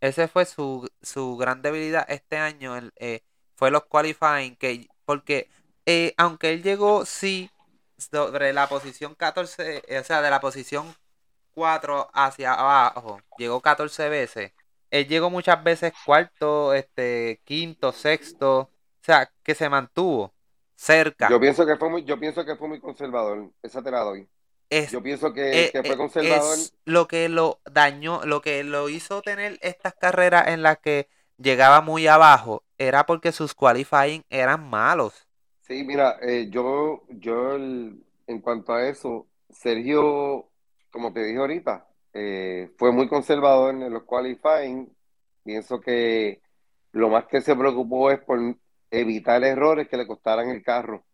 Ese 0.00 0.26
fue 0.28 0.46
su, 0.46 0.90
gran 1.38 1.62
debilidad 1.62 2.04
este 2.08 2.36
año, 2.36 2.76
en, 2.76 2.92
eh, 2.96 3.20
fue 3.54 3.70
los 3.70 3.84
qualifying, 3.84 4.56
que 4.56 4.88
porque 5.04 5.48
eh, 5.86 6.14
aunque 6.16 6.52
él 6.52 6.62
llegó, 6.62 7.04
sí, 7.06 7.50
sobre 7.96 8.52
la 8.52 8.68
posición 8.68 9.14
14, 9.14 9.82
o 10.00 10.04
sea, 10.04 10.22
de 10.22 10.30
la 10.30 10.40
posición 10.40 10.94
4 11.54 12.10
hacia 12.12 12.54
abajo, 12.54 13.20
llegó 13.38 13.60
14 13.60 14.08
veces. 14.08 14.52
Él 14.90 15.08
llegó 15.08 15.30
muchas 15.30 15.62
veces 15.64 15.92
cuarto, 16.04 16.74
este, 16.74 17.40
quinto, 17.44 17.92
sexto, 17.92 18.60
o 18.60 18.70
sea, 19.04 19.30
que 19.42 19.54
se 19.54 19.68
mantuvo 19.68 20.34
cerca. 20.82 21.28
Yo 21.30 21.38
pienso 21.38 21.64
que 21.64 21.76
fue 21.76 21.88
muy, 21.88 22.04
yo 22.04 22.18
pienso 22.18 22.44
que 22.44 22.56
fue 22.56 22.66
muy 22.66 22.80
conservador, 22.80 23.50
esa 23.62 23.82
te 23.82 23.90
la 23.90 24.00
doy. 24.00 24.26
yo 24.90 25.02
pienso 25.02 25.32
que, 25.32 25.66
eh, 25.66 25.70
fue 25.72 25.92
eh, 25.92 25.96
conservador. 25.96 26.58
Es 26.58 26.74
lo 26.84 27.06
que 27.06 27.28
lo 27.28 27.60
dañó, 27.70 28.22
lo 28.24 28.42
que 28.42 28.64
lo 28.64 28.88
hizo 28.88 29.22
tener 29.22 29.58
estas 29.62 29.94
carreras 29.94 30.48
en 30.48 30.62
las 30.62 30.78
que 30.78 31.08
llegaba 31.38 31.82
muy 31.82 32.08
abajo, 32.08 32.64
era 32.78 33.06
porque 33.06 33.30
sus 33.30 33.54
qualifying 33.54 34.24
eran 34.28 34.68
malos. 34.68 35.28
Sí, 35.60 35.84
mira, 35.84 36.18
eh, 36.20 36.48
yo, 36.50 37.04
yo 37.08 37.54
en 37.54 38.40
cuanto 38.42 38.72
a 38.72 38.88
eso, 38.88 39.28
Sergio, 39.50 40.48
como 40.90 41.12
te 41.12 41.22
dije 41.22 41.38
ahorita, 41.38 41.86
fue 42.76 42.90
muy 42.92 43.08
conservador 43.08 43.74
en 43.74 43.92
los 43.92 44.02
qualifying. 44.02 44.92
Pienso 45.44 45.80
que 45.80 46.42
lo 46.90 47.08
más 47.08 47.26
que 47.26 47.40
se 47.40 47.54
preocupó 47.54 48.10
es 48.10 48.18
por 48.18 48.38
evitar 48.92 49.42
errores 49.42 49.88
que 49.88 49.96
le 49.96 50.06
costaran 50.06 50.50
el 50.50 50.62
carro 50.62 51.04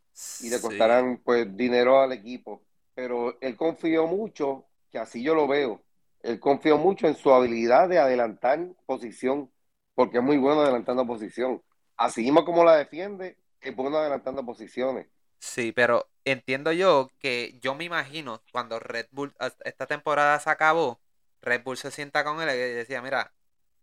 y 0.40 0.50
le 0.50 0.60
costaran 0.60 1.22
pues 1.24 1.56
dinero 1.56 2.00
al 2.00 2.12
equipo. 2.12 2.62
Pero 2.94 3.40
él 3.40 3.56
confió 3.56 4.06
mucho, 4.06 4.66
que 4.90 4.98
así 4.98 5.22
yo 5.22 5.34
lo 5.34 5.46
veo, 5.46 5.80
él 6.22 6.40
confió 6.40 6.76
mucho 6.76 7.06
en 7.06 7.14
su 7.14 7.32
habilidad 7.32 7.88
de 7.88 7.98
adelantar 7.98 8.58
posición, 8.84 9.50
porque 9.94 10.18
es 10.18 10.24
muy 10.24 10.36
bueno 10.36 10.62
adelantando 10.62 11.06
posición. 11.06 11.62
Así 11.96 12.22
mismo 12.22 12.44
como 12.44 12.64
la 12.64 12.76
defiende, 12.76 13.38
es 13.60 13.74
bueno 13.74 13.96
adelantando 13.98 14.44
posiciones. 14.44 15.06
Sí, 15.38 15.70
pero 15.70 16.08
entiendo 16.24 16.72
yo 16.72 17.08
que 17.20 17.58
yo 17.62 17.76
me 17.76 17.84
imagino 17.84 18.42
cuando 18.52 18.80
Red 18.80 19.06
Bull, 19.12 19.32
esta 19.64 19.86
temporada 19.86 20.40
se 20.40 20.50
acabó, 20.50 21.00
Red 21.40 21.62
Bull 21.62 21.76
se 21.76 21.92
sienta 21.92 22.24
con 22.24 22.40
él 22.42 22.48
y 22.48 22.74
decía, 22.74 23.00
mira, 23.00 23.32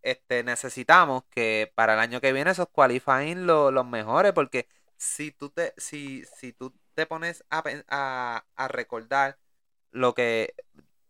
este, 0.05 0.43
necesitamos 0.43 1.23
que 1.31 1.71
para 1.73 1.95
el 1.95 1.99
año 1.99 2.21
que 2.21 2.31
viene 2.31 2.51
esos 2.51 2.69
qualifying 2.69 3.47
los 3.47 3.85
mejores, 3.87 4.33
porque 4.33 4.67
si 4.97 5.31
tú 5.31 5.49
te, 5.49 5.73
si, 5.77 6.23
si 6.25 6.53
tú 6.53 6.73
te 6.93 7.07
pones 7.07 7.43
a, 7.49 8.43
a, 8.55 8.67
recordar 8.67 9.39
lo 9.89 10.13
que 10.13 10.53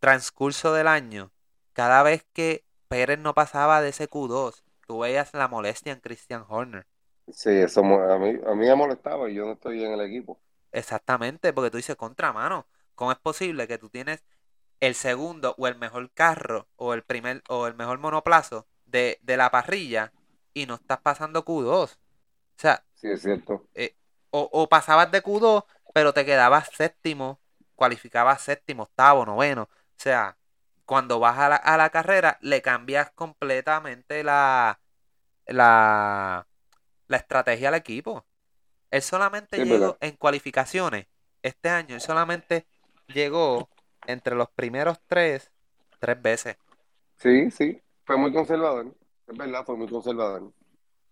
transcurso 0.00 0.72
del 0.72 0.88
año, 0.88 1.30
cada 1.74 2.02
vez 2.02 2.26
que 2.32 2.64
Pérez 2.88 3.18
no 3.18 3.34
pasaba 3.34 3.82
de 3.82 3.90
ese 3.90 4.08
Q2, 4.08 4.62
tú 4.86 5.00
veías 5.00 5.34
la 5.34 5.46
molestia 5.46 5.92
en 5.92 6.00
Christian 6.00 6.46
Horner. 6.48 6.86
Sí, 7.30 7.50
eso 7.50 7.80
a 7.80 8.18
mí, 8.18 8.30
a 8.46 8.54
mí 8.54 8.66
me 8.66 8.74
molestaba 8.74 9.28
y 9.28 9.34
yo 9.34 9.44
no 9.44 9.52
estoy 9.52 9.84
en 9.84 9.92
el 9.92 10.00
equipo. 10.00 10.40
Exactamente, 10.72 11.52
porque 11.52 11.70
tú 11.70 11.76
dices 11.76 11.96
contramano. 11.96 12.66
¿Cómo 12.94 13.12
es 13.12 13.18
posible 13.18 13.68
que 13.68 13.76
tú 13.76 13.90
tienes 13.90 14.24
el 14.80 14.94
segundo 14.94 15.54
o 15.58 15.68
el 15.68 15.76
mejor 15.76 16.10
carro 16.12 16.68
o 16.76 16.94
el 16.94 17.02
primer 17.02 17.42
o 17.48 17.66
el 17.66 17.74
mejor 17.74 17.98
monoplazo 17.98 18.66
de, 18.96 19.36
la 19.36 19.50
parrilla 19.50 20.12
y 20.54 20.66
no 20.66 20.76
estás 20.76 20.98
pasando 21.00 21.44
Q2. 21.44 21.68
O 21.68 21.98
sea, 22.56 22.84
sí, 22.94 23.08
es 23.08 23.22
cierto. 23.22 23.68
Eh, 23.74 23.94
o, 24.30 24.68
pasabas 24.68 25.10
de 25.10 25.22
Q2, 25.22 25.64
pero 25.94 26.12
te 26.12 26.24
quedabas 26.24 26.68
séptimo, 26.74 27.40
cualificabas 27.74 28.42
séptimo, 28.42 28.84
octavo, 28.84 29.24
noveno. 29.24 29.62
O 29.62 29.98
sea, 29.98 30.36
cuando 30.84 31.18
vas 31.18 31.38
a 31.38 31.48
la, 31.48 31.56
a 31.56 31.76
la 31.76 31.90
carrera, 31.90 32.38
le 32.40 32.62
cambias 32.62 33.10
completamente 33.12 34.22
la, 34.22 34.80
la, 35.46 36.46
la 37.08 37.16
estrategia 37.16 37.68
al 37.68 37.74
equipo. 37.74 38.26
Él 38.90 39.02
solamente 39.02 39.64
llegó 39.64 39.96
en 40.00 40.16
cualificaciones. 40.16 41.06
Este 41.42 41.68
año, 41.68 41.94
él 41.94 42.00
solamente 42.00 42.66
llegó 43.08 43.68
entre 44.06 44.34
los 44.34 44.48
primeros 44.50 44.98
tres, 45.06 45.50
tres 45.98 46.20
veces. 46.20 46.56
Sí, 47.18 47.50
sí. 47.50 47.82
Fue 48.06 48.16
muy 48.16 48.32
conservador, 48.32 48.94
es 49.26 49.36
verdad, 49.36 49.64
fue 49.66 49.76
muy 49.76 49.88
conservador. 49.88 50.52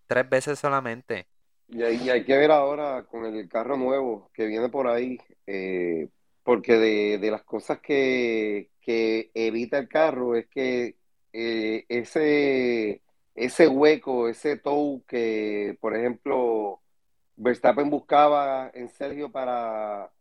Tres 0.07 0.29
veces 0.29 0.57
solamente. 0.57 1.27
Y 1.67 1.83
hay, 1.83 2.09
hay 2.09 2.23
que 2.23 2.37
ver 2.37 2.51
ahora 2.51 3.03
con 3.03 3.25
el 3.25 3.49
carro 3.49 3.75
nuevo 3.75 4.29
que 4.33 4.45
viene 4.45 4.69
por 4.69 4.87
ahí, 4.87 5.19
eh, 5.45 6.07
porque 6.43 6.77
de, 7.17 7.31
las 7.31 7.43
cosas 7.43 7.79
que, 7.81 8.69
evita 8.87 9.77
el 9.77 9.89
carro 9.89 10.35
es 10.35 10.47
que 10.47 10.95
eh, 11.33 11.85
ese, 11.89 13.01
ese 13.35 13.67
hueco, 13.67 14.29
ese 14.29 14.55
tow 14.55 15.03
que, 15.05 15.77
por 15.81 15.97
ejemplo, 15.97 16.81
Verstappen 17.35 17.89
buscaba 17.89 18.71
en 18.73 18.87
Sergio 18.87 19.31
para 19.31 20.11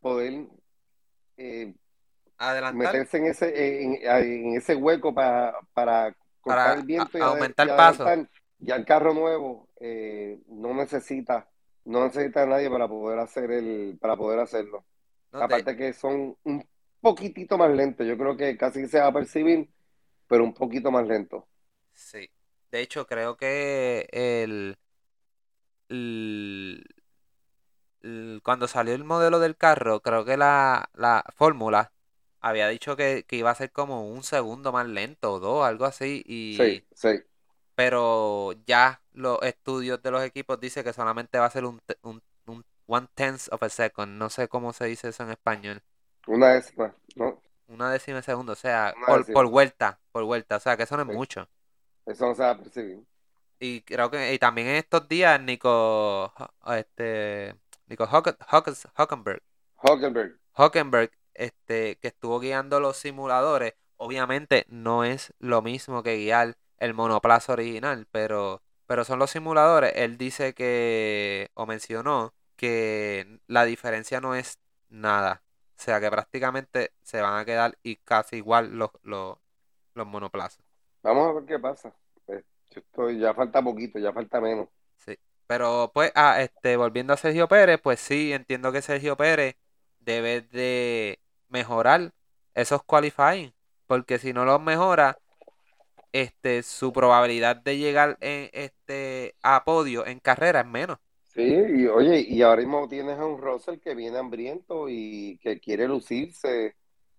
poder 0.00 0.48
eh, 1.36 1.74
meterse 2.74 3.18
en 3.18 3.26
ese, 3.26 3.82
en, 3.82 4.56
ese 4.56 4.74
hueco 4.74 5.14
para, 5.14 5.54
para 5.72 6.14
cortar 6.40 6.78
el 6.78 6.84
viento 6.84 7.18
y 7.18 7.20
aumentar 7.20 7.68
el 7.68 7.76
paso. 7.76 8.06
Ya 8.58 8.76
el 8.76 8.86
carro 8.86 9.12
nuevo 9.12 9.68
eh, 9.80 10.40
no 10.48 10.72
necesita 10.72 11.46
no 11.86 12.04
necesita 12.04 12.44
nadie 12.46 12.68
para 12.68 12.88
poder 12.88 13.18
hacer 13.18 13.50
el 13.50 13.96
para 14.00 14.16
poder 14.16 14.40
hacerlo. 14.40 14.84
Aparte 15.32 15.76
que 15.76 15.92
son 15.92 16.36
un 16.44 16.66
poquitito 17.00 17.58
más 17.58 17.70
lentos, 17.70 18.06
yo 18.06 18.16
creo 18.18 18.36
que 18.36 18.56
casi 18.56 18.86
se 18.88 19.00
va 19.00 19.06
a 19.08 19.12
percibir, 19.12 19.68
pero 20.26 20.44
un 20.44 20.54
poquito 20.54 20.90
más 20.90 21.06
lento. 21.06 21.46
Sí. 21.92 22.30
De 22.70 22.80
hecho, 22.80 23.06
creo 23.06 23.36
que 23.36 24.08
el 24.10 24.76
cuando 28.42 28.68
salió 28.68 28.94
el 28.94 29.04
modelo 29.04 29.38
del 29.38 29.56
carro, 29.56 30.00
creo 30.00 30.24
que 30.24 30.36
la, 30.36 30.90
la 30.94 31.24
fórmula 31.34 31.92
había 32.48 32.68
dicho 32.68 32.96
que, 32.96 33.24
iba 33.30 33.50
a 33.50 33.54
ser 33.54 33.72
como 33.72 34.08
un 34.08 34.22
segundo 34.22 34.70
más 34.70 34.86
lento 34.86 35.32
o 35.32 35.40
dos, 35.40 35.66
algo 35.66 35.84
así. 35.84 36.22
Y, 36.26 36.56
sí, 36.56 36.86
sí. 36.94 37.22
Pero 37.74 38.52
ya 38.66 39.02
los 39.12 39.42
estudios 39.42 40.00
de 40.02 40.10
los 40.12 40.22
equipos 40.22 40.60
dicen 40.60 40.84
que 40.84 40.92
solamente 40.92 41.38
va 41.38 41.46
a 41.46 41.50
ser 41.50 41.64
un, 41.64 41.80
un, 42.02 42.22
one 42.86 43.08
tenth 43.14 43.48
of 43.50 43.62
a 43.62 43.68
second. 43.68 44.16
No 44.16 44.30
sé 44.30 44.48
cómo 44.48 44.72
se 44.72 44.86
dice 44.86 45.08
eso 45.08 45.24
en 45.24 45.30
español. 45.30 45.82
Una 46.28 46.52
décima, 46.52 46.94
¿no? 47.16 47.42
Una 47.66 47.90
décima 47.90 48.18
de 48.18 48.22
segundo, 48.22 48.52
o 48.52 48.56
sea, 48.56 48.94
por, 49.32 49.48
vuelta, 49.48 49.98
por 50.12 50.22
vuelta. 50.22 50.56
O 50.56 50.60
sea, 50.60 50.76
que 50.76 50.84
eso 50.84 50.96
no 50.96 51.02
es 51.02 51.16
mucho. 51.16 51.48
Eso 52.06 52.26
no 52.26 52.34
se 52.36 52.42
va 52.42 52.50
a 52.50 52.58
percibir. 52.58 53.04
Y 53.58 53.80
creo 53.82 54.08
que 54.08 54.32
y 54.32 54.38
también 54.38 54.68
en 54.68 54.76
estos 54.76 55.08
días 55.08 55.40
Nico 55.40 56.32
este 56.68 57.56
Nico 57.86 58.04
Hockenberg 58.04 59.42
Hockenberg 59.78 60.38
Hockenberg 60.52 61.10
este, 61.38 61.96
que 61.98 62.08
estuvo 62.08 62.40
guiando 62.40 62.80
los 62.80 62.96
simuladores, 62.96 63.74
obviamente 63.96 64.66
no 64.68 65.04
es 65.04 65.34
lo 65.38 65.62
mismo 65.62 66.02
que 66.02 66.16
guiar 66.16 66.56
el 66.78 66.94
monoplazo 66.94 67.52
original, 67.52 68.06
pero, 68.10 68.62
pero 68.86 69.04
son 69.04 69.18
los 69.18 69.30
simuladores. 69.30 69.92
Él 69.96 70.18
dice 70.18 70.54
que, 70.54 71.50
o 71.54 71.66
mencionó, 71.66 72.34
que 72.56 73.40
la 73.46 73.64
diferencia 73.64 74.20
no 74.20 74.34
es 74.34 74.58
nada. 74.88 75.42
O 75.78 75.82
sea 75.82 76.00
que 76.00 76.10
prácticamente 76.10 76.92
se 77.02 77.20
van 77.20 77.38
a 77.38 77.44
quedar 77.44 77.78
y 77.82 77.96
casi 77.96 78.36
igual 78.36 78.78
los, 78.78 78.90
los, 79.02 79.38
los 79.94 80.06
monoplazos. 80.06 80.64
Vamos 81.02 81.28
a 81.28 81.32
ver 81.32 81.44
qué 81.44 81.58
pasa. 81.58 81.94
Pues, 82.24 82.44
estoy, 82.70 83.18
ya 83.18 83.34
falta 83.34 83.62
poquito, 83.62 83.98
ya 83.98 84.12
falta 84.12 84.40
menos. 84.40 84.68
Sí. 84.96 85.18
Pero 85.46 85.90
pues, 85.94 86.12
ah, 86.14 86.40
este, 86.40 86.76
volviendo 86.76 87.12
a 87.12 87.16
Sergio 87.16 87.46
Pérez, 87.46 87.80
pues 87.82 88.00
sí, 88.00 88.32
entiendo 88.32 88.72
que 88.72 88.82
Sergio 88.82 89.16
Pérez 89.16 89.56
debe 90.00 90.40
de 90.40 91.20
mejorar 91.48 92.12
esos 92.54 92.82
qualifying. 92.84 93.52
Porque 93.86 94.18
si 94.18 94.32
no 94.32 94.44
los 94.44 94.60
mejora, 94.60 95.18
este, 96.12 96.62
su 96.62 96.92
probabilidad 96.92 97.56
de 97.56 97.78
llegar 97.78 98.16
en, 98.20 98.50
este, 98.52 99.34
a 99.42 99.64
podio 99.64 100.06
en 100.06 100.18
carrera 100.18 100.60
es 100.60 100.66
menos. 100.66 100.98
Sí, 101.22 101.42
y 101.42 101.86
oye, 101.86 102.20
y 102.20 102.40
ahora 102.40 102.62
mismo 102.62 102.88
tienes 102.88 103.18
a 103.18 103.26
un 103.26 103.40
Russell 103.40 103.78
que 103.78 103.94
viene 103.94 104.16
hambriento 104.16 104.88
y 104.88 105.38
que 105.42 105.60
quiere 105.60 105.86
lucirse, 105.86 106.74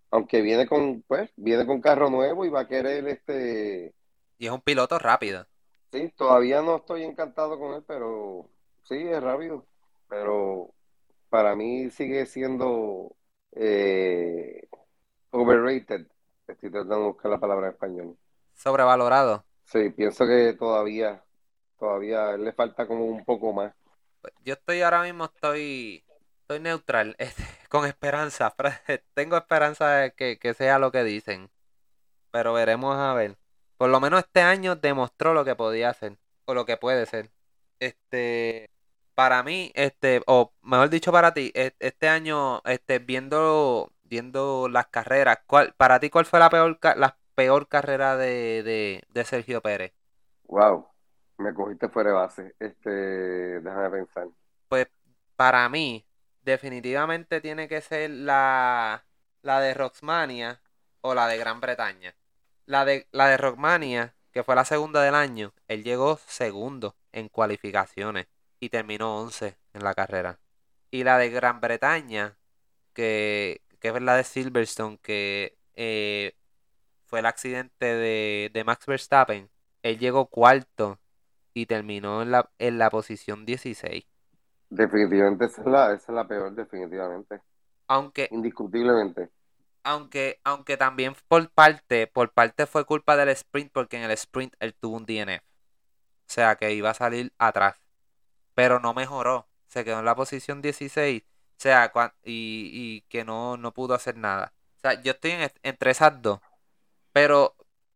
aunque 0.09 0.41
viene 0.41 0.65
con, 0.65 1.03
pues, 1.03 1.31
viene 1.35 1.67
con 1.67 1.81
carro 1.81 2.09
nuevo 2.09 2.43
y 2.43 2.49
va 2.49 2.61
a 2.61 2.67
querer 2.67 3.07
este. 3.07 3.93
Y 4.39 4.47
es 4.47 4.51
un 4.51 4.61
piloto 4.61 4.97
rápido. 4.97 5.45
Sí, 5.91 6.11
todavía 6.17 6.61
no 6.63 6.77
estoy 6.77 7.03
encantado 7.03 7.59
con 7.59 7.75
él, 7.75 7.83
pero 7.87 8.49
sí, 8.83 8.95
es 8.95 9.21
rápido. 9.21 9.65
Pero 10.09 10.73
para 11.29 11.55
mí 11.55 11.91
sigue 11.91 12.25
siendo 12.25 13.15
eh, 13.59 14.67
overrated. 15.31 16.07
Estoy 16.47 16.71
tratando 16.71 16.95
de 16.95 17.03
buscar 17.07 17.31
la 17.31 17.39
palabra 17.39 17.67
en 17.67 17.73
español. 17.73 18.17
Sobrevalorado. 18.55 19.45
Sí, 19.65 19.89
pienso 19.89 20.25
que 20.25 20.53
todavía, 20.53 21.23
todavía 21.77 22.37
le 22.37 22.53
falta 22.53 22.87
como 22.87 23.05
un 23.05 23.25
poco 23.25 23.51
más. 23.53 23.73
Yo 24.43 24.53
estoy 24.53 24.81
ahora 24.81 25.03
mismo, 25.03 25.25
estoy, 25.25 26.05
estoy 26.41 26.59
neutral, 26.59 27.15
este, 27.19 27.43
con 27.69 27.85
esperanza. 27.85 28.53
Tengo 29.13 29.37
esperanza 29.37 29.89
de 29.89 30.11
que, 30.13 30.39
que 30.39 30.53
sea 30.53 30.79
lo 30.79 30.91
que 30.91 31.03
dicen. 31.03 31.49
Pero 32.31 32.53
veremos 32.53 32.95
a 32.95 33.13
ver. 33.13 33.37
Por 33.77 33.89
lo 33.89 33.99
menos 33.99 34.21
este 34.21 34.41
año 34.41 34.75
demostró 34.75 35.33
lo 35.33 35.45
que 35.45 35.55
podía 35.55 35.89
hacer. 35.89 36.17
O 36.45 36.53
lo 36.53 36.65
que 36.65 36.77
puede 36.77 37.05
ser. 37.05 37.31
Este, 37.79 38.69
para 39.17 39.41
mí, 39.41 39.71
este, 39.73 40.21
o 40.27 40.53
mejor 40.61 40.91
dicho 40.91 41.11
para 41.11 41.33
ti, 41.33 41.51
e, 41.55 41.75
este 41.79 42.07
año, 42.07 42.61
este, 42.65 42.99
viendo, 42.99 43.91
viendo 44.03 44.69
las 44.69 44.89
carreras, 44.89 45.39
¿cuál, 45.47 45.73
para 45.75 45.99
ti, 45.99 46.11
¿cuál 46.11 46.25
fue 46.27 46.37
la 46.39 46.51
peor, 46.51 46.77
la 46.95 47.17
peor 47.33 47.67
carrera 47.67 48.15
de, 48.15 49.01
de, 49.09 49.25
Sergio 49.25 49.59
Pérez? 49.59 49.91
Wow, 50.43 50.85
me 51.39 51.51
cogiste 51.55 51.89
fuera 51.89 52.11
de 52.11 52.15
base. 52.15 52.55
Este, 52.59 52.91
déjame 53.59 53.89
pensar. 53.89 54.27
Pues 54.69 54.85
para 55.35 55.67
mí, 55.67 56.05
definitivamente 56.43 57.41
tiene 57.41 57.67
que 57.67 57.81
ser 57.81 58.11
la, 58.11 59.03
la 59.41 59.59
de 59.61 59.73
Roxmania 59.73 60.61
o 61.01 61.15
la 61.15 61.25
de 61.27 61.39
Gran 61.39 61.59
Bretaña. 61.59 62.13
La 62.67 62.85
de, 62.85 63.07
la 63.11 63.29
de 63.29 63.37
Rockmania, 63.37 64.13
que 64.31 64.43
fue 64.43 64.53
la 64.53 64.63
segunda 64.63 65.01
del 65.01 65.15
año, 65.15 65.53
él 65.67 65.83
llegó 65.83 66.17
segundo 66.17 66.95
en 67.11 67.29
cualificaciones 67.29 68.27
y 68.59 68.69
terminó 68.69 69.17
11 69.17 69.57
en 69.73 69.83
la 69.83 69.93
carrera. 69.93 70.39
Y 70.91 71.03
la 71.03 71.17
de 71.17 71.29
Gran 71.29 71.59
Bretaña, 71.59 72.37
que, 72.93 73.61
que 73.79 73.89
es 73.89 74.01
la 74.01 74.15
de 74.15 74.23
Silverstone, 74.23 74.97
que 74.99 75.57
eh, 75.75 76.33
fue 77.05 77.19
el 77.19 77.25
accidente 77.25 77.85
de, 77.85 78.49
de, 78.53 78.63
Max 78.63 78.85
Verstappen, 78.85 79.49
él 79.83 79.99
llegó 79.99 80.27
cuarto 80.27 80.99
y 81.53 81.65
terminó 81.65 82.21
en 82.21 82.31
la, 82.31 82.49
en 82.59 82.77
la 82.77 82.89
posición 82.89 83.45
16. 83.45 84.05
Definitivamente 84.69 85.45
esa 85.45 85.61
es 85.61 85.67
la, 85.67 85.93
esa 85.93 86.11
es 86.11 86.15
la 86.15 86.27
peor, 86.27 86.53
definitivamente. 86.53 87.41
Aunque. 87.87 88.27
Indiscutiblemente 88.31 89.29
aunque, 89.87 90.41
aunque 90.43 90.75
también 90.75 91.15
por 91.29 91.49
parte, 91.49 92.07
por 92.07 92.33
parte 92.33 92.65
fue 92.65 92.85
culpa 92.85 93.15
del 93.15 93.29
sprint, 93.29 93.71
porque 93.71 93.95
en 93.95 94.03
el 94.03 94.11
sprint 94.11 94.53
él 94.59 94.73
tuvo 94.75 94.97
un 94.97 95.05
DNF. 95.05 95.41
O 95.41 96.29
sea 96.29 96.55
que 96.57 96.73
iba 96.73 96.89
a 96.89 96.93
salir 96.93 97.31
atrás. 97.37 97.75
Pero 98.57 98.79
no 98.79 98.95
mejoró. 98.95 99.47
Se 99.67 99.85
quedó 99.85 99.99
en 99.99 100.05
la 100.05 100.15
posición 100.15 100.63
16. 100.63 101.21
O 101.23 101.27
sea, 101.57 101.91
y, 102.23 102.71
y 102.73 103.01
que 103.09 103.23
no, 103.23 103.57
no 103.57 103.73
pudo 103.73 103.93
hacer 103.93 104.17
nada. 104.17 104.53
O 104.77 104.79
sea, 104.81 105.01
yo 105.01 105.11
estoy 105.13 105.33
entre 105.63 105.91
esas 105.91 106.21
dos. 106.23 106.39
Pero 107.13 107.55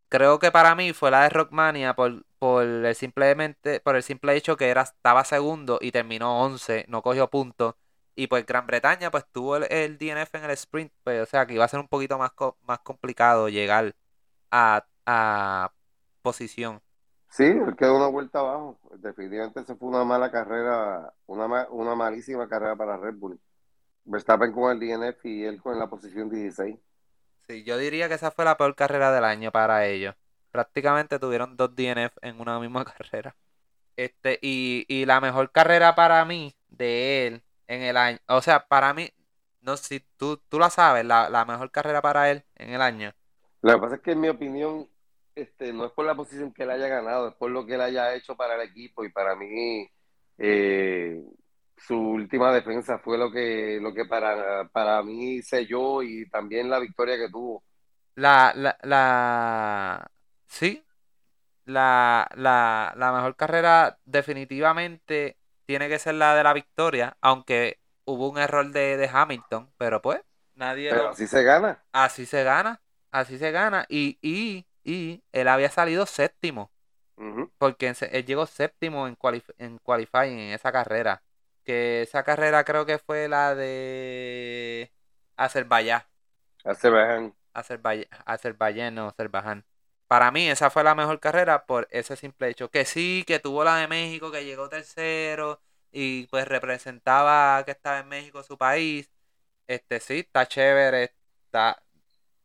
creo 0.10 0.40
que 0.40 0.52
para 0.52 0.76
mí 0.76 0.94
fue 0.94 1.12
la 1.12 1.24
de 1.24 1.30
Rockmania 1.30 1.96
por, 1.96 2.26
por, 2.40 2.64
el, 2.66 2.96
simplemente, 2.96 3.80
por 3.82 3.96
el 3.96 4.04
simple 4.04 4.36
hecho 4.36 4.58
que 4.58 4.70
era, 4.70 4.84
estaba 4.84 5.24
segundo 5.26 5.80
y 5.82 5.92
terminó 5.92 6.42
11, 6.44 6.86
no 6.90 7.02
cogió 7.02 7.30
puntos. 7.30 7.76
Y 8.16 8.28
pues 8.28 8.46
Gran 8.46 8.68
Bretaña 8.68 9.12
pues 9.12 9.26
tuvo 9.32 9.58
el, 9.58 9.98
DNF 9.98 10.36
en 10.36 10.44
el 10.46 10.52
sprint, 10.52 10.94
pues, 11.04 11.22
o 11.22 11.26
sea 11.26 11.46
que 11.48 11.54
iba 11.56 11.66
a 11.66 11.68
ser 11.70 11.80
un 11.80 11.88
poquito 11.88 12.18
más, 12.18 12.32
más 12.64 12.80
complicado 12.80 13.50
llegar 13.50 13.96
a, 14.52 14.86
a 15.06 15.74
posición. 16.22 16.82
Sí, 17.32 17.44
él 17.44 17.76
quedó 17.78 17.98
una 17.98 18.08
vuelta 18.08 18.40
abajo. 18.40 18.80
Definitivamente 19.00 19.64
se 19.64 19.76
fue 19.76 19.90
una 19.90 20.04
mala 20.04 20.32
carrera, 20.32 21.14
una, 21.26 21.68
una 21.70 21.96
malísima 21.96 22.48
carrera 22.48 22.76
para 22.76 22.98
Red 22.98 23.16
Bull. 23.16 23.40
Verstappen 24.04 24.52
con 24.52 24.72
el 24.72 24.80
DNF 24.80 25.26
y 25.26 25.44
él 25.44 25.62
con 25.62 25.80
la 25.80 25.88
posición 25.88 26.30
16. 26.30 26.78
Sí, 27.48 27.64
yo 27.64 27.78
diría 27.78 28.08
que 28.08 28.16
esa 28.16 28.32
fue 28.32 28.46
la 28.46 28.58
peor 28.58 28.76
carrera 28.76 29.12
del 29.12 29.24
año 29.24 29.52
para 29.52 29.86
ellos. 29.86 30.16
Prácticamente 30.52 31.20
tuvieron 31.20 31.56
dos 31.56 31.76
DNF 31.76 32.18
en 32.22 32.40
una 32.40 32.60
misma 32.60 32.86
carrera. 32.98 33.36
Este, 33.96 34.40
y, 34.42 34.86
y 34.88 35.06
la 35.06 35.22
mejor 35.22 35.52
carrera 35.52 35.96
para 35.96 36.24
mí 36.26 36.56
de 36.70 37.28
él 37.28 37.44
en 37.68 37.84
el 37.84 37.98
año. 37.98 38.20
O 38.28 38.42
sea, 38.42 38.68
para 38.68 38.94
mí, 38.94 39.10
no 39.62 39.78
sé 39.78 39.84
si 39.86 40.06
tú, 40.18 40.38
tú 40.50 40.60
la 40.60 40.70
sabes, 40.70 41.06
la, 41.06 41.46
mejor 41.48 41.72
carrera 41.72 42.02
para 42.02 42.30
él 42.30 42.44
en 42.56 42.74
el 42.74 42.82
año. 42.82 43.14
Lo 43.62 43.74
que 43.74 43.80
pasa 43.80 43.96
es 43.96 44.02
que 44.02 44.12
en 44.12 44.20
mi 44.20 44.30
opinión, 44.30 44.88
este, 45.36 45.74
no 45.74 45.86
es 45.86 45.92
por 45.92 46.06
la 46.06 46.16
posición 46.16 46.54
que 46.54 46.64
él 46.64 46.72
haya 46.72 46.88
ganado, 46.88 47.30
es 47.30 47.36
por 47.36 47.52
lo 47.52 47.66
que 47.66 47.76
él 47.76 47.82
haya 47.82 48.14
hecho 48.16 48.36
para 48.36 48.56
el 48.56 48.70
equipo 48.70 49.04
y 49.04 49.12
para 49.12 49.36
mí 49.36 49.90
eh, 50.38 51.22
su 51.78 51.98
última 51.98 52.54
defensa 52.54 53.00
fue 53.00 53.18
lo 53.18 53.32
que, 53.32 53.80
lo 53.82 53.94
que 53.94 54.06
para, 54.06 54.68
para 54.70 55.02
mí 55.04 55.42
selló 55.42 56.04
y 56.04 56.30
también 56.30 56.70
la 56.70 56.80
victoria 56.80 57.18
que 57.18 57.30
tuvo. 57.30 57.64
La, 58.16 58.54
la, 58.56 58.78
la, 58.84 60.12
sí, 60.48 60.84
la, 61.66 62.30
la, 62.36 62.94
la 62.96 63.12
mejor 63.14 63.36
carrera 63.36 63.98
definitivamente 64.06 65.38
tiene 65.66 65.88
que 65.88 66.00
ser 66.00 66.16
la 66.16 66.36
de 66.36 66.44
la 66.44 66.54
victoria, 66.54 67.18
aunque 67.22 67.80
hubo 68.06 68.30
un 68.30 68.38
error 68.38 68.70
de, 68.72 69.10
Hamilton, 69.12 69.72
pero 69.78 70.02
pues 70.02 70.22
nadie... 70.56 70.90
Pero 70.90 71.10
así 71.10 71.28
se 71.28 71.44
gana. 71.44 71.84
Así 71.92 72.26
se 72.26 72.44
gana, 72.44 72.82
así 73.12 73.38
se 73.38 73.52
gana. 73.52 73.86
Y, 73.88 74.18
y, 74.22 74.66
y 74.84 75.24
él 75.32 75.48
había 75.48 75.70
salido 75.70 76.06
séptimo, 76.06 76.72
porque 77.58 77.94
él 78.12 78.26
llegó 78.26 78.46
séptimo 78.46 79.08
en, 79.08 79.18
en 79.58 79.78
qualifying 79.80 80.40
en 80.40 80.54
esa 80.54 80.72
carrera. 80.72 81.24
Que 81.64 82.02
esa 82.02 82.24
carrera 82.24 82.64
creo 82.64 82.86
que 82.86 82.98
fue 82.98 83.28
la 83.28 83.56
de 83.56 84.92
Azerbaiyán. 85.36 86.04
Azerbaiyán. 86.64 87.36
Azerbaiyán, 87.54 88.08
Azerbaiyán 88.26 88.98
o 89.00 89.08
Azerbaiyán 89.10 89.66
para 90.12 90.30
mí 90.32 90.50
esa 90.50 90.70
fue 90.70 90.84
la 90.84 90.94
mejor 90.94 91.22
carrera 91.22 91.66
por 91.66 91.88
ese 91.90 92.18
simple 92.18 92.50
hecho. 92.50 92.70
Que 92.70 92.84
sí, 92.84 93.24
que 93.26 93.40
tuvo 93.40 93.64
la 93.64 93.78
de 93.78 93.88
México, 93.88 94.30
que 94.30 94.44
llegó 94.44 94.68
tercero 94.68 95.62
y 95.90 96.28
pues 96.28 96.46
representaba 96.50 97.64
que 97.64 97.72
estaba 97.72 98.00
en 98.00 98.10
México 98.10 98.44
su 98.44 98.58
país. 98.58 99.10
Este 99.68 100.02
sí, 100.02 100.20
está 100.20 100.46
chévere, 100.48 101.14
está, 101.46 101.82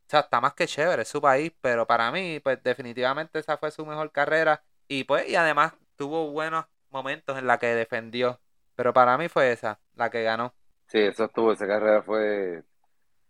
o 0.06 0.10
sea, 0.10 0.20
está 0.20 0.40
más 0.40 0.54
que 0.54 0.66
chévere, 0.66 1.02
es 1.02 1.08
su 1.08 1.20
país, 1.20 1.52
pero 1.60 1.86
para 1.86 2.10
mí, 2.12 2.40
pues 2.40 2.62
definitivamente 2.62 3.38
esa 3.38 3.58
fue 3.58 3.70
su 3.70 3.84
mejor 3.84 4.12
carrera 4.12 4.62
y 4.88 5.04
pues, 5.04 5.28
y 5.28 5.36
además 5.36 5.74
tuvo 5.96 6.30
buenos 6.30 6.66
momentos 6.90 7.36
en 7.38 7.46
la 7.46 7.58
que 7.58 7.66
defendió, 7.74 8.40
pero 8.76 8.92
para 8.92 9.18
mí 9.18 9.28
fue 9.28 9.52
esa, 9.52 9.80
la 9.94 10.10
que 10.10 10.22
ganó. 10.22 10.54
Sí, 10.86 10.98
eso 11.00 11.24
estuvo, 11.24 11.52
esa 11.52 11.66
carrera 11.66 12.02
fue 12.02 12.62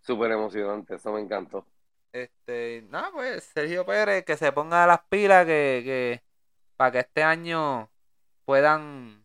súper 0.01 0.33
emocionante, 0.33 0.97
eso 0.97 1.13
me 1.13 1.21
encantó. 1.21 1.67
Este, 2.13 2.85
nada, 2.91 3.11
pues 3.13 3.45
Sergio 3.45 3.85
Pérez 3.85 4.25
que 4.25 4.37
se 4.37 4.53
ponga 4.53 4.87
las 4.87 5.01
pilas 5.09 5.45
que, 5.45 5.83
que 5.85 6.23
para 6.77 6.93
que 6.93 6.99
este 7.01 7.23
año 7.23 7.91
puedan, 8.45 9.25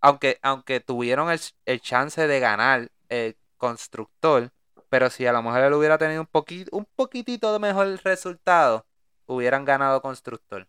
aunque, 0.00 0.38
aunque 0.42 0.80
tuvieron 0.80 1.30
el, 1.30 1.80
chance 1.80 2.26
de 2.26 2.40
ganar 2.40 2.90
el 3.08 3.36
constructor, 3.56 4.52
pero 4.88 5.10
si 5.10 5.26
a 5.26 5.32
lo 5.32 5.42
mejor 5.42 5.60
él 5.60 5.72
hubiera 5.72 5.98
tenido 5.98 6.20
un 6.20 6.26
poquito, 6.26 6.76
un 6.76 6.84
poquitito 6.84 7.52
de 7.52 7.58
mejor 7.58 7.86
resultado, 8.04 8.86
hubieran 9.26 9.64
ganado 9.64 10.02
constructor. 10.02 10.66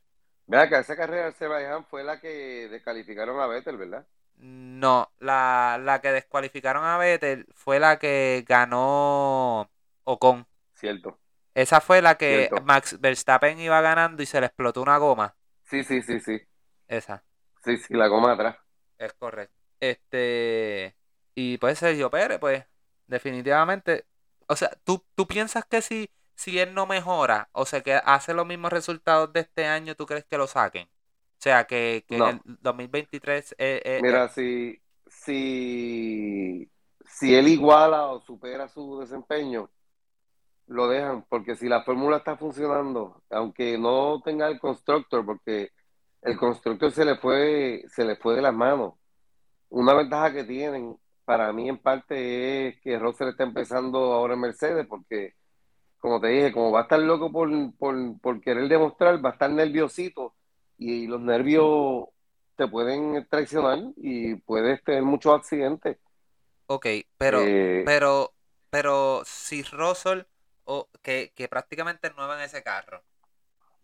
Vea 0.48 0.68
que 0.68 0.80
esa 0.80 0.96
carrera 0.96 1.24
de 1.24 1.30
Azerbaiyán 1.30 1.86
fue 1.86 2.04
la 2.04 2.20
que 2.20 2.68
descalificaron 2.70 3.40
a 3.40 3.48
Vettel, 3.48 3.78
¿verdad? 3.78 4.06
No, 4.38 5.12
la, 5.20 5.80
la 5.82 6.02
que 6.02 6.12
descualificaron 6.12 6.84
a 6.84 6.98
Vettel 6.98 7.46
fue 7.54 7.80
la 7.80 8.00
que 8.00 8.46
ganó 8.48 9.70
Ocon. 10.06 10.48
Cierto. 10.74 11.20
Esa 11.54 11.82
fue 11.82 12.02
la 12.02 12.16
que 12.16 12.50
Max 12.64 13.00
Verstappen 13.00 13.60
iba 13.60 13.82
ganando 13.82 14.24
y 14.24 14.26
se 14.26 14.40
le 14.40 14.48
explotó 14.48 14.82
una 14.82 14.98
goma. 14.98 15.36
Sí, 15.66 15.84
sí, 15.84 16.02
sí, 16.02 16.20
sí. 16.20 16.42
Esa. 16.88 17.24
Sí, 17.64 17.78
sí, 17.78 17.94
la 17.94 18.08
goma 18.08 18.32
atrás. 18.32 18.58
Es 18.98 19.14
correcto. 19.14 19.54
Este. 19.80 20.96
Y 21.36 21.58
pues 21.58 21.80
Sergio 21.80 22.10
Pérez, 22.10 22.40
pues, 22.40 22.66
definitivamente. 23.08 24.06
O 24.50 24.56
sea, 24.56 24.72
¿tú, 24.84 25.06
tú 25.16 25.28
piensas 25.28 25.64
que 25.66 25.82
si, 25.82 26.10
si 26.36 26.58
él 26.58 26.74
no 26.74 26.88
mejora 26.88 27.50
o 27.52 27.66
sea, 27.66 27.82
que 27.82 27.94
hace 27.94 28.34
los 28.34 28.48
mismos 28.48 28.74
resultados 28.74 29.32
de 29.32 29.42
este 29.42 29.68
año, 29.68 29.96
¿tú 29.96 30.08
crees 30.08 30.26
que 30.26 30.38
lo 30.38 30.48
saquen? 30.48 30.88
O 30.88 31.42
sea, 31.42 31.66
que, 31.66 32.04
en 32.10 32.24
el 32.24 32.42
2023. 32.46 33.56
Eh, 33.58 33.82
eh, 33.86 34.00
Mira, 34.02 34.26
eh, 34.26 34.30
si, 34.30 34.82
si, 35.08 36.70
si 37.06 37.36
él 37.36 37.48
iguala 37.48 38.08
o 38.08 38.22
supera 38.22 38.68
su 38.68 39.00
desempeño, 39.00 39.70
lo 40.66 40.88
dejan, 40.88 41.26
porque 41.30 41.56
si 41.56 41.70
la 41.70 41.84
fórmula 41.84 42.18
está 42.18 42.36
funcionando, 42.36 43.22
aunque 43.30 43.78
no 43.78 44.22
tenga 44.24 44.48
el 44.48 44.60
constructor, 44.60 45.26
porque 45.26 45.72
el 46.24 46.38
constructor 46.38 46.92
se 46.92 47.06
le 47.06 47.18
fue, 47.18 47.84
se 47.88 48.04
le 48.04 48.16
fue 48.16 48.36
de 48.36 48.42
las 48.42 48.54
manos. 48.54 48.96
Una 49.70 49.94
ventaja 49.94 50.34
que 50.34 50.44
tienen, 50.44 50.98
para 51.30 51.54
mí 51.54 51.70
en 51.70 51.78
parte, 51.78 52.70
es 52.70 52.82
que 52.82 52.98
Russell 52.98 53.28
está 53.28 53.44
empezando 53.44 54.00
ahora 54.00 54.34
en 54.34 54.40
Mercedes, 54.40 54.88
porque, 54.88 55.36
como 56.00 56.20
te 56.20 56.30
dije, 56.30 56.52
como 56.52 56.72
va 56.72 56.80
a 56.80 56.84
estar 56.84 56.98
loco 56.98 57.32
por, 57.32 57.52
por, 57.78 58.42
querer 58.42 58.68
demostrar, 58.68 59.24
va 59.24 59.30
a 59.30 59.34
estar 59.34 59.52
nerviosito, 59.52 60.34
y, 60.80 61.06
los 61.06 61.22
nervios 61.22 62.08
te 62.56 62.68
pueden 62.68 63.28
traicionar 63.30 63.78
y 63.98 64.38
puedes 64.38 64.84
tener 64.84 65.04
muchos 65.04 65.36
accidentes. 65.36 65.98
Ok, 66.66 66.88
pero, 67.20 67.42
eh, 67.42 67.84
pero, 67.86 68.34
pero 68.72 69.22
si 69.24 69.62
Russell 69.62 70.24
que, 71.04 71.48
prácticamente 71.48 72.12
nueva 72.16 72.40
en 72.40 72.46
ese 72.46 72.64
carro. 72.64 73.04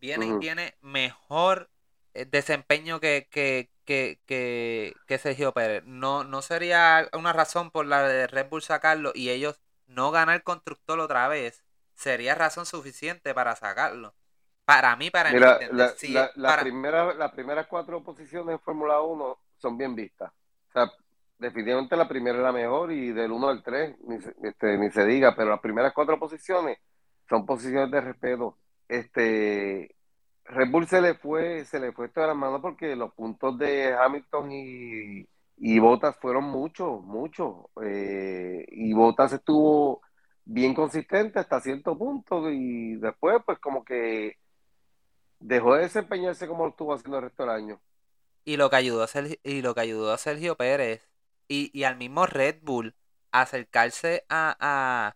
Viene 0.01 0.25
y 0.25 0.39
tiene 0.39 0.73
mejor 0.81 1.69
eh, 2.15 2.25
desempeño 2.25 2.99
que, 2.99 3.27
que, 3.29 3.69
que, 3.85 4.19
que, 4.27 5.17
Sergio 5.19 5.53
Pérez. 5.53 5.83
No, 5.85 6.23
no 6.23 6.41
sería 6.41 7.09
una 7.13 7.33
razón 7.33 7.71
por 7.71 7.85
la 7.85 8.03
de 8.03 8.27
Red 8.27 8.49
Bull 8.49 8.61
sacarlo 8.63 9.11
y 9.15 9.29
ellos 9.29 9.61
no 9.87 10.11
ganar 10.11 10.43
constructor 10.43 10.99
otra 10.99 11.27
vez. 11.27 11.63
Sería 11.95 12.35
razón 12.35 12.65
suficiente 12.65 13.33
para 13.33 13.55
sacarlo. 13.55 14.15
Para 14.65 14.95
mí, 14.95 15.11
para 15.11 15.31
Mira, 15.31 15.59
la, 15.71 16.31
la, 16.35 16.59
primera, 16.61 17.13
las 17.13 17.31
primeras 17.31 17.67
cuatro 17.67 18.03
posiciones 18.03 18.53
en 18.53 18.59
Fórmula 18.59 19.01
1 19.01 19.37
son 19.57 19.77
bien 19.77 19.95
vistas. 19.95 20.31
O 20.69 20.71
sea, 20.73 20.91
definitivamente 21.37 21.95
la 21.95 22.07
primera 22.07 22.37
es 22.37 22.43
la 22.43 22.51
mejor 22.51 22.91
y 22.91 23.11
del 23.11 23.31
1 23.31 23.47
al 23.49 23.63
3 23.63 23.95
ni, 24.07 24.19
se- 24.19 24.35
este, 24.43 24.77
ni 24.77 24.89
se 24.91 25.05
diga, 25.05 25.35
pero 25.35 25.51
las 25.51 25.59
primeras 25.59 25.93
cuatro 25.93 26.19
posiciones 26.19 26.79
son 27.29 27.45
posiciones 27.45 27.91
de 27.91 28.01
respeto. 28.01 28.57
Este, 28.87 29.94
Red 30.45 30.69
Bull 30.71 30.87
se 30.87 31.01
le 31.01 31.15
fue, 31.15 31.65
se 31.65 31.79
le 31.79 31.91
fue 31.91 32.07
esto 32.07 32.21
de 32.21 32.27
las 32.27 32.35
manos 32.35 32.61
porque 32.61 32.95
los 32.95 33.13
puntos 33.13 33.57
de 33.57 33.93
Hamilton 33.95 34.51
y, 34.51 35.27
y 35.57 35.79
Bottas 35.79 36.15
fueron 36.17 36.45
muchos, 36.45 37.01
muchos. 37.03 37.55
Eh, 37.83 38.65
y 38.69 38.93
Bottas 38.93 39.33
estuvo 39.33 40.01
bien 40.45 40.73
consistente 40.75 41.39
hasta 41.39 41.61
cierto 41.61 41.97
punto 41.97 42.51
y 42.51 42.95
después 42.97 43.37
pues 43.45 43.59
como 43.59 43.83
que 43.83 44.37
dejó 45.39 45.75
de 45.75 45.83
desempeñarse 45.83 46.47
como 46.47 46.65
lo 46.65 46.71
estuvo 46.71 46.93
haciendo 46.93 47.17
el 47.17 47.23
resto 47.25 47.43
del 47.43 47.51
año. 47.51 47.81
Y 48.43 48.57
lo 48.57 48.69
que 48.69 48.75
ayudó 48.77 49.03
a 49.03 49.07
Sergio, 49.07 49.37
y 49.43 49.61
lo 49.61 49.73
que 49.75 49.81
ayudó 49.81 50.11
a 50.13 50.17
Sergio 50.17 50.55
Pérez 50.55 51.09
y, 51.47 51.71
y 51.77 51.83
al 51.83 51.97
mismo 51.97 52.25
Red 52.27 52.59
Bull 52.61 52.95
a 53.31 53.41
acercarse 53.41 54.25
a, 54.29 54.55
a, 54.59 55.15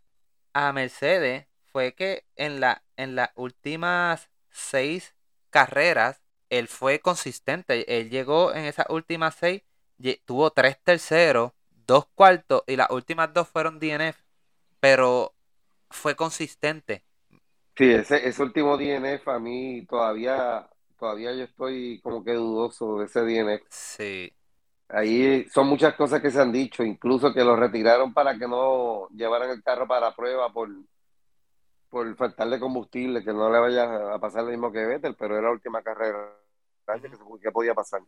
a 0.53 0.73
Mercedes 0.73 1.47
fue 1.71 1.93
que 1.95 2.25
en 2.35 2.59
la 2.59 2.83
en 2.97 3.15
las 3.15 3.31
últimas 3.35 4.29
seis 4.49 5.15
carreras 5.49 6.21
él 6.49 6.67
fue 6.67 6.99
consistente. 6.99 7.99
Él 7.99 8.09
llegó 8.09 8.53
en 8.53 8.65
esas 8.65 8.87
últimas 8.89 9.35
seis, 9.35 9.63
tuvo 10.25 10.51
tres 10.51 10.77
terceros, 10.83 11.51
dos 11.85 12.07
cuartos 12.15 12.63
y 12.67 12.75
las 12.75 12.89
últimas 12.89 13.33
dos 13.33 13.47
fueron 13.47 13.79
DNF, 13.79 14.17
pero 14.79 15.33
fue 15.89 16.15
consistente. 16.15 17.03
Sí, 17.75 17.91
ese, 17.91 18.27
ese 18.27 18.43
último 18.43 18.77
DNF 18.77 19.27
a 19.27 19.39
mí 19.39 19.85
todavía, 19.85 20.67
todavía 20.97 21.33
yo 21.33 21.43
estoy 21.43 22.01
como 22.01 22.23
que 22.23 22.33
dudoso 22.33 22.99
de 22.99 23.05
ese 23.05 23.21
DNF. 23.21 23.63
Sí. 23.69 24.33
Ahí 24.89 25.47
son 25.49 25.67
muchas 25.67 25.93
cosas 25.93 26.19
que 26.19 26.31
se 26.31 26.41
han 26.41 26.51
dicho, 26.51 26.83
incluso 26.83 27.31
que 27.31 27.43
lo 27.43 27.55
retiraron 27.55 28.11
para 28.11 28.37
que 28.37 28.47
no 28.47 29.07
llevaran 29.09 29.51
el 29.51 29.61
carro 29.61 29.87
para 29.87 30.15
prueba 30.15 30.51
por, 30.51 30.67
por 31.89 32.15
faltarle 32.15 32.59
combustible, 32.59 33.23
que 33.23 33.33
no 33.33 33.51
le 33.51 33.59
vaya 33.59 34.13
a 34.13 34.19
pasar 34.19 34.43
lo 34.43 34.51
mismo 34.51 34.71
que 34.71 34.85
Vettel, 34.85 35.15
pero 35.15 35.35
era 35.35 35.47
la 35.47 35.51
última 35.51 35.81
carrera 35.81 36.35
que, 37.41 37.51
podía 37.51 37.73
pasar. 37.73 38.01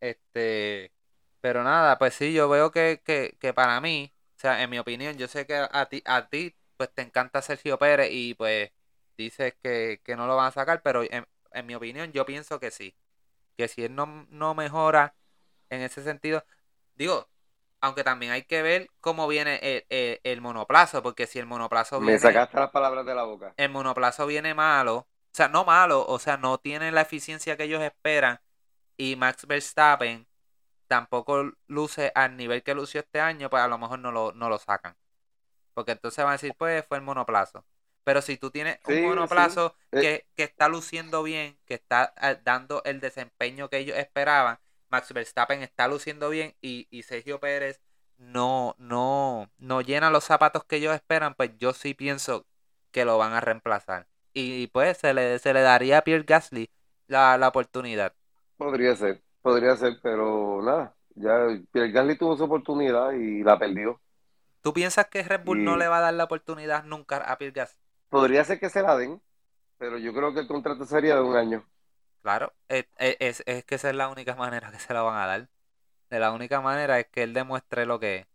Este, 0.00 0.92
pero 1.40 1.62
nada, 1.62 1.98
pues 1.98 2.14
sí, 2.14 2.32
yo 2.32 2.48
veo 2.48 2.70
que, 2.70 3.00
que, 3.04 3.36
que 3.40 3.52
para 3.54 3.80
mí, 3.80 4.12
o 4.36 4.40
sea, 4.40 4.62
en 4.62 4.70
mi 4.70 4.78
opinión, 4.78 5.16
yo 5.16 5.28
sé 5.28 5.46
que 5.46 5.56
a 5.70 5.86
ti, 5.86 6.02
a 6.06 6.28
ti, 6.28 6.54
pues 6.76 6.92
te 6.92 7.02
encanta 7.02 7.42
Sergio 7.42 7.78
Pérez 7.78 8.08
y 8.10 8.34
pues 8.34 8.70
dices 9.16 9.54
que, 9.62 10.00
que 10.04 10.16
no 10.16 10.26
lo 10.26 10.36
van 10.36 10.46
a 10.46 10.52
sacar, 10.52 10.82
pero 10.82 11.02
en, 11.02 11.26
en 11.52 11.66
mi 11.66 11.74
opinión 11.74 12.12
yo 12.12 12.24
pienso 12.24 12.58
que 12.60 12.70
sí, 12.70 12.94
que 13.56 13.68
si 13.68 13.84
él 13.84 13.94
no, 13.94 14.26
no 14.30 14.54
mejora 14.54 15.14
en 15.68 15.82
ese 15.82 16.02
sentido, 16.02 16.44
digo, 16.94 17.28
aunque 17.80 18.04
también 18.04 18.32
hay 18.32 18.42
que 18.44 18.62
ver 18.62 18.90
cómo 19.00 19.28
viene 19.28 19.56
el, 19.62 19.86
el- 19.90 20.20
el 20.24 20.40
monoplazo, 20.40 21.02
porque 21.02 21.26
si 21.26 21.38
el 21.38 21.46
monoplazo 21.46 22.00
Me 22.00 22.06
viene, 22.12 22.18
sacaste 22.18 22.58
las 22.58 22.70
palabras 22.70 23.06
de 23.06 23.14
la 23.14 23.24
boca. 23.24 23.54
el 23.56 23.70
monoplazo 23.70 24.26
viene 24.26 24.54
malo, 24.54 24.96
o 24.96 25.06
sea, 25.32 25.48
no 25.48 25.64
malo, 25.64 26.06
o 26.06 26.18
sea, 26.18 26.36
no 26.36 26.58
tiene 26.58 26.92
la 26.92 27.02
eficiencia 27.02 27.56
que 27.56 27.64
ellos 27.64 27.82
esperan 27.82 28.40
y 28.96 29.16
Max 29.16 29.46
Verstappen 29.46 30.26
tampoco 30.88 31.52
luce 31.68 32.12
al 32.14 32.36
nivel 32.36 32.62
que 32.62 32.74
lució 32.74 33.00
este 33.00 33.20
año, 33.20 33.50
pues 33.50 33.62
a 33.62 33.68
lo 33.68 33.78
mejor 33.78 33.98
no 34.00 34.12
lo, 34.12 34.32
no 34.32 34.48
lo 34.50 34.58
sacan. 34.58 34.96
Porque 35.74 35.92
entonces 35.92 36.24
van 36.24 36.30
a 36.30 36.34
decir, 36.34 36.54
pues 36.58 36.84
fue 36.86 36.98
el 36.98 37.04
monoplazo. 37.04 37.64
Pero 38.04 38.22
si 38.22 38.36
tú 38.38 38.50
tienes 38.50 38.78
un 38.84 39.02
monoplazo 39.02 39.74
sí. 39.92 39.98
Eh. 39.98 40.00
que, 40.00 40.26
que 40.36 40.42
está 40.44 40.68
luciendo 40.68 41.22
bien, 41.22 41.58
que 41.66 41.74
está 41.74 42.14
eh, 42.22 42.38
dando 42.44 42.82
el 42.84 43.00
desempeño 43.00 43.68
que 43.70 43.78
ellos 43.78 43.96
esperaban, 43.98 44.58
Max 44.90 45.12
Verstappen 45.12 45.62
está 45.62 45.88
luciendo 45.88 46.28
bien 46.30 46.54
y, 46.60 46.86
y 46.90 47.02
Sergio 47.04 47.40
Pérez 47.40 47.80
no, 48.18 48.74
no, 48.78 49.50
no 49.58 49.80
llena 49.80 50.10
los 50.10 50.24
zapatos 50.24 50.64
que 50.64 50.76
ellos 50.76 50.94
esperan, 50.94 51.34
pues 51.34 51.50
yo 51.58 51.72
sí 51.72 51.94
pienso 51.94 52.46
que 52.90 53.04
lo 53.04 53.18
van 53.18 53.32
a 53.32 53.40
reemplazar. 53.40 54.08
Y 54.34 54.66
pues 54.68 54.98
se 54.98 55.14
le, 55.14 55.38
se 55.38 55.52
le 55.54 55.62
daría 55.62 55.98
a 55.98 56.02
Pierre 56.04 56.24
Gasly 56.24 56.70
la, 57.06 57.38
la 57.38 57.48
oportunidad. 57.48 58.14
Podría 58.56 58.94
ser, 58.96 59.22
podría 59.42 59.76
ser, 59.76 59.98
pero 60.02 60.62
nada, 60.62 60.96
ya 61.16 61.46
Pierre 61.72 61.90
Gasly 61.92 62.16
tuvo 62.18 62.36
su 62.36 62.44
oportunidad 62.44 63.12
y 63.12 63.42
la 63.42 63.58
perdió. 63.58 64.00
¿Tú 64.62 64.72
piensas 64.72 65.08
que 65.08 65.22
Red 65.22 65.44
Bull 65.44 65.62
no 65.64 65.76
le 65.76 65.86
va 65.88 65.98
a 65.98 66.00
dar 66.00 66.14
la 66.14 66.24
oportunidad 66.24 66.84
nunca 66.84 67.18
a 67.18 67.36
Pierre 67.36 67.52
Gasly? 67.52 67.78
Podría 68.08 68.44
ser 68.44 68.60
que 68.60 68.70
se 68.70 68.82
la 68.82 68.96
den, 68.96 69.20
pero 69.78 69.98
yo 69.98 70.14
creo 70.14 70.34
que 70.34 70.40
el 70.40 70.48
contrato 70.48 70.84
sería 70.86 71.16
de 71.16 71.22
un 71.22 71.36
año. 71.36 71.66
Claro, 72.22 72.52
es, 72.68 72.86
es, 72.98 73.42
es 73.46 73.64
que 73.64 73.74
esa 73.76 73.88
es 73.90 73.96
la 73.96 74.08
única 74.08 74.34
manera 74.34 74.70
que 74.70 74.78
se 74.78 74.92
la 74.92 75.02
van 75.02 75.16
a 75.18 75.26
dar. 75.26 75.48
De 76.10 76.18
la 76.20 76.32
única 76.32 76.60
manera 76.60 76.98
es 77.00 77.06
que 77.08 77.22
él 77.22 77.32
demuestre 77.34 77.86
lo 77.86 77.98
que 78.00 78.16
es. 78.18 78.26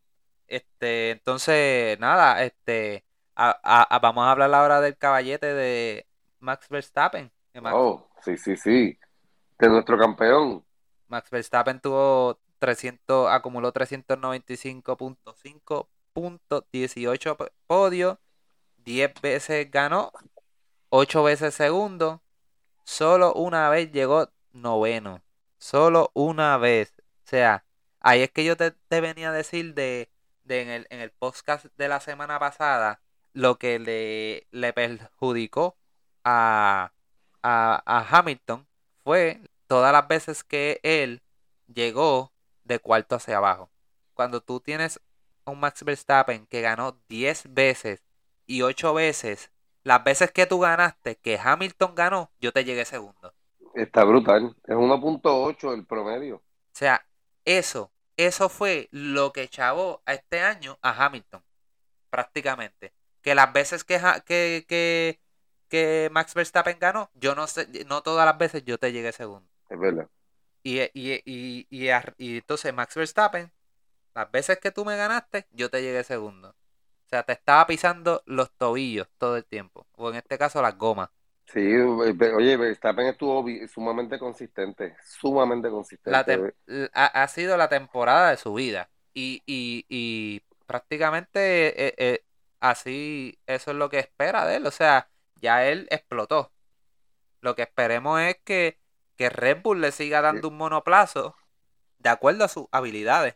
Este, 0.48 1.12
entonces, 1.12 2.00
nada, 2.00 2.44
este, 2.44 3.06
a- 3.36 3.60
a- 3.64 3.84
a- 3.96 4.00
vamos 4.00 4.26
a 4.26 4.32
hablar 4.32 4.54
ahora 4.54 4.82
del 4.82 4.98
caballete 4.98 5.54
de 5.54 6.08
Max 6.40 6.68
Verstappen. 6.70 7.32
Max, 7.56 7.76
Oh, 7.78 8.08
sí, 8.22 8.38
sí, 8.38 8.56
sí. 8.58 8.98
De 9.60 9.70
nuestro 9.70 9.98
campeón. 9.98 10.66
Max 11.08 11.30
Verstappen 11.30 11.80
tuvo 11.80 12.40
300, 12.60 13.30
acumuló 13.32 13.72
395.5 13.72 15.90
puntos, 16.14 16.64
18 16.72 17.38
po- 17.38 17.50
podios, 17.68 18.18
10 18.78 19.14
veces 19.22 19.70
ganó, 19.72 20.12
8 20.90 21.24
veces 21.24 21.54
segundo, 21.56 22.22
solo 22.86 23.34
una 23.34 23.70
vez 23.70 23.92
llegó 23.92 24.32
noveno, 24.54 25.22
solo 25.58 26.12
una 26.14 26.58
vez. 26.58 26.94
O 27.26 27.28
sea, 27.28 27.66
ahí 28.00 28.22
es 28.22 28.32
que 28.32 28.46
yo 28.46 28.56
te, 28.58 28.74
venía 28.90 29.30
a 29.30 29.34
decir 29.34 29.74
de, 29.74 30.10
de 30.44 30.62
en 30.62 30.70
el, 30.70 30.88
en 30.90 31.02
el 31.02 31.12
podcast 31.12 31.66
de 31.78 31.88
la 31.90 32.00
semana 32.00 32.40
pasada 32.40 33.02
lo 33.34 33.60
que 33.60 33.80
le, 33.80 34.48
le 34.52 34.74
perjudicó 34.74 35.78
a, 36.24 36.94
a, 37.44 37.84
a 37.86 38.18
Hamilton 38.18 38.68
fue 39.04 39.42
todas 39.68 39.92
las 39.92 40.08
veces 40.08 40.44
que 40.44 40.80
él 40.84 41.22
llegó 41.68 42.34
de 42.64 42.80
cuarto 42.80 43.16
hacia 43.16 43.38
abajo. 43.38 43.70
Cuando 44.14 44.42
tú 44.42 44.60
tienes 44.62 45.02
un 45.46 45.60
Max 45.60 45.84
Verstappen 45.84 46.48
que 46.48 46.62
ganó 46.62 47.00
10 47.10 47.54
veces 47.54 48.04
y 48.48 48.62
8 48.62 48.94
veces, 48.94 49.52
las 49.86 50.04
veces 50.04 50.32
que 50.32 50.48
tú 50.48 50.60
ganaste, 50.60 51.18
que 51.18 51.40
Hamilton 51.42 51.96
ganó, 51.96 52.32
yo 52.42 52.52
te 52.52 52.66
llegué 52.66 52.86
segundo. 52.86 53.34
Está 53.76 54.04
brutal. 54.04 54.56
Es 54.66 54.76
1.8 54.76 55.74
el 55.74 55.86
promedio. 55.86 56.42
O 56.74 56.78
sea, 56.78 57.08
eso, 57.46 57.92
eso 58.18 58.50
fue 58.50 58.90
lo 58.92 59.32
que 59.34 59.48
chavó 59.48 60.02
a 60.06 60.14
este 60.14 60.42
año 60.42 60.78
a 60.82 61.06
Hamilton, 61.06 61.44
prácticamente. 62.10 62.94
Que 63.22 63.36
las 63.36 63.54
veces 63.54 63.84
que, 63.84 64.00
que, 64.26 64.66
que, 64.68 65.22
que 65.70 66.10
Max 66.12 66.34
Verstappen 66.36 66.80
ganó, 66.80 67.12
yo 67.16 67.36
no 67.36 67.48
sé, 67.48 67.68
no 67.88 68.04
todas 68.04 68.26
las 68.26 68.38
veces 68.38 68.64
yo 68.66 68.78
te 68.80 68.92
llegué 68.92 69.12
segundo. 69.14 69.50
Es 69.70 69.80
verdad. 69.80 70.10
Y, 70.64 70.82
y, 70.82 71.22
y, 71.26 71.68
y 71.70 72.38
entonces 72.38 72.74
Max 72.74 72.96
Verstappen, 72.96 73.52
las 74.16 74.32
veces 74.32 74.60
que 74.60 74.72
tú 74.72 74.86
me 74.86 74.98
ganaste, 74.98 75.48
yo 75.52 75.70
te 75.70 75.82
llegué 75.82 76.04
segundo. 76.04 76.56
O 77.16 77.18
sea, 77.18 77.24
te 77.24 77.32
estaba 77.34 77.66
pisando 77.66 78.22
los 78.26 78.52
tobillos 78.58 79.08
todo 79.18 79.38
el 79.38 79.46
tiempo. 79.46 79.88
O 79.94 80.10
en 80.10 80.16
este 80.18 80.38
caso 80.38 80.62
las 80.62 80.78
gomas. 80.78 81.10
Sí, 81.48 81.62
eh, 81.62 82.34
oye, 82.36 82.58
Verstappen 82.58 83.06
estuvo 83.08 83.46
sumamente 83.68 84.20
consistente. 84.20 84.98
Sumamente 85.06 85.70
consistente. 85.70 86.54
ha, 86.94 87.06
ha 87.24 87.28
sido 87.30 87.56
la 87.56 87.70
temporada 87.70 88.32
de 88.32 88.38
su 88.38 88.54
vida. 88.54 88.90
Y, 89.14 89.44
y, 89.46 89.86
y 89.88 90.42
prácticamente 90.66 91.88
eh, 91.88 91.94
eh, 91.98 92.26
así, 92.60 93.40
eso 93.48 93.72
es 93.72 93.78
lo 93.78 93.90
que 93.90 94.00
espera 94.00 94.46
de 94.46 94.58
él. 94.58 94.68
O 94.68 94.72
sea, 94.72 95.10
ya 95.40 95.66
él 95.66 95.88
explotó. 95.90 96.52
Lo 97.42 97.56
que 97.56 97.62
esperemos 97.62 98.20
es 98.22 98.38
que, 98.44 98.80
que 99.16 99.30
Red 99.30 99.62
Bull 99.62 99.80
le 99.82 99.92
siga 99.94 100.22
dando 100.22 100.50
un 100.50 100.58
monoplazo 100.58 101.38
de 102.00 102.10
acuerdo 102.10 102.44
a 102.46 102.50
sus 102.50 102.68
habilidades. 102.72 103.36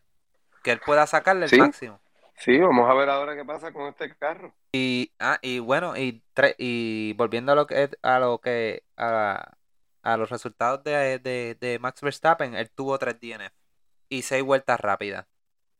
Que 0.64 0.72
él 0.72 0.82
pueda 0.86 1.08
sacarle 1.08 1.46
el 1.46 1.52
Sí. 1.52 1.58
máximo. 1.60 2.02
Sí, 2.40 2.58
vamos 2.58 2.90
a 2.90 2.94
ver 2.96 3.08
ahora 3.10 3.36
qué 3.36 3.46
pasa 3.46 3.72
con 3.74 3.88
este 3.88 4.16
carro. 4.18 4.56
Y, 4.72 5.14
ah, 5.20 5.40
y 5.42 5.60
bueno, 5.60 5.98
y, 5.98 6.24
tre- 6.36 6.56
y 6.58 7.14
volviendo 7.14 7.52
a 7.52 7.56
lo 7.56 7.66
que 7.68 7.90
a 8.04 8.20
lo 8.20 8.40
que 8.40 8.84
a, 8.98 9.58
a 10.04 10.18
los 10.18 10.30
resultados 10.30 10.84
de, 10.84 11.18
de, 11.20 11.58
de 11.60 11.80
Max 11.80 12.02
Verstappen, 12.02 12.54
él 12.56 12.70
tuvo 12.72 12.98
3 13.00 13.20
DNF 13.20 13.56
y 14.10 14.22
6 14.24 14.44
vueltas 14.44 14.80
rápidas. 14.80 15.28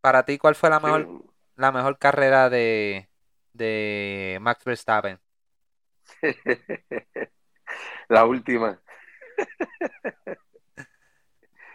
Para 0.02 0.26
ti, 0.26 0.38
¿cuál 0.40 0.56
fue 0.56 0.70
la 0.72 0.80
Sí, 0.84 0.92
mejor, 0.92 1.12
la 1.56 1.72
mejor 1.72 2.00
carrera 2.00 2.50
de, 2.50 3.10
de 3.54 4.40
Max 4.42 4.64
Verstappen? 4.66 5.20
La 8.10 8.26
última. 8.26 8.82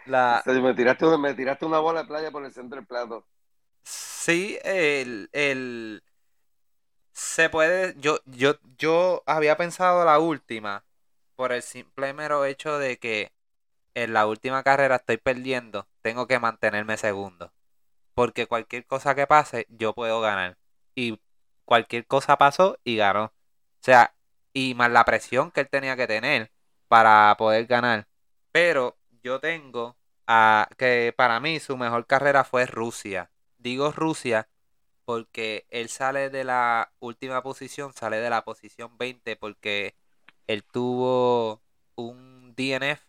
La, 0.05 0.43
O 0.45 0.51
sea, 0.51 0.61
me, 0.61 0.73
tiraste, 0.73 1.17
me 1.17 1.33
tiraste 1.33 1.65
una 1.65 1.79
bola 1.79 2.01
de 2.03 2.07
playa 2.07 2.31
por 2.31 2.45
el 2.45 2.53
centro 2.53 2.77
del 2.77 2.87
plato. 2.87 3.27
Sí, 4.25 4.57
el, 4.63 5.29
el 5.33 6.03
se 7.13 7.49
puede, 7.49 7.95
yo, 7.97 8.19
yo, 8.25 8.55
yo 8.77 9.23
había 9.25 9.55
pensado 9.57 10.03
la 10.05 10.19
última 10.19 10.83
por 11.35 11.51
el 11.53 11.61
simple 11.61 12.13
mero 12.13 12.45
hecho 12.45 12.77
de 12.79 12.97
que 12.97 13.33
en 13.95 14.13
la 14.13 14.27
última 14.27 14.63
carrera 14.63 14.97
estoy 14.97 15.17
perdiendo, 15.17 15.87
tengo 16.01 16.27
que 16.27 16.39
mantenerme 16.39 16.97
segundo. 16.97 17.53
Porque 18.15 18.47
cualquier 18.47 18.85
cosa 18.87 19.15
que 19.15 19.27
pase, 19.27 19.67
yo 19.69 19.93
puedo 19.93 20.21
ganar. 20.21 20.57
Y 20.95 21.21
cualquier 21.65 22.07
cosa 22.07 22.37
pasó 22.37 22.79
y 22.83 22.97
ganó. 22.97 23.25
O 23.25 23.31
sea, 23.81 24.15
y 24.53 24.73
más 24.75 24.91
la 24.91 25.05
presión 25.05 25.51
que 25.51 25.61
él 25.61 25.69
tenía 25.69 25.95
que 25.97 26.07
tener 26.07 26.51
para 26.87 27.35
poder 27.37 27.67
ganar. 27.67 28.07
Pero 28.51 28.97
yo 29.23 29.39
tengo 29.39 29.97
a 30.27 30.67
que 30.77 31.13
para 31.15 31.39
mí 31.39 31.59
su 31.59 31.77
mejor 31.77 32.07
carrera 32.07 32.43
fue 32.43 32.65
Rusia. 32.65 33.31
Digo 33.65 33.91
Rusia 33.91 34.47
porque 35.05 35.65
él 35.71 35.89
sale 35.89 36.29
de 36.29 36.43
la 36.43 36.91
última 36.99 37.41
posición, 37.41 37.93
sale 37.93 38.17
de 38.17 38.29
la 38.29 38.45
posición 38.45 38.95
20 38.99 39.35
porque 39.37 39.95
él 40.45 40.63
tuvo 40.63 41.63
un 41.95 42.53
DNF 42.55 43.01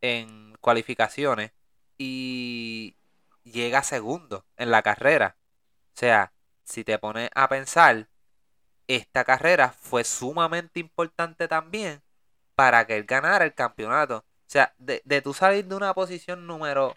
en 0.00 0.56
cualificaciones 0.60 1.50
y 1.98 2.94
llega 3.42 3.82
segundo 3.82 4.44
en 4.56 4.70
la 4.70 4.82
carrera. 4.82 5.36
O 5.96 5.98
sea, 5.98 6.32
si 6.62 6.84
te 6.84 6.96
pones 7.00 7.30
a 7.34 7.48
pensar, 7.48 8.08
esta 8.86 9.24
carrera 9.24 9.72
fue 9.72 10.04
sumamente 10.04 10.78
importante 10.78 11.48
también 11.48 12.02
para 12.54 12.86
que 12.86 12.98
él 12.98 13.04
ganara 13.04 13.44
el 13.44 13.54
campeonato. 13.54 14.18
O 14.18 14.24
sea, 14.46 14.72
de, 14.78 15.02
de 15.04 15.22
tú 15.22 15.34
salir 15.34 15.66
de 15.66 15.74
una 15.74 15.92
posición 15.92 16.46
número 16.46 16.94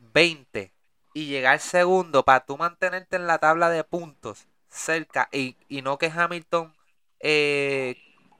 20 0.00 0.72
y 1.14 1.26
llegar 1.26 1.60
segundo 1.60 2.24
para 2.24 2.44
tú 2.44 2.56
mantenerte 2.56 3.16
en 3.16 3.26
la 3.26 3.38
tabla 3.38 3.70
de 3.70 3.84
puntos 3.84 4.46
cerca 4.68 5.28
y, 5.32 5.56
y 5.68 5.82
no 5.82 5.98
que 5.98 6.12
Hamilton 6.14 6.72
eh, 7.20 7.96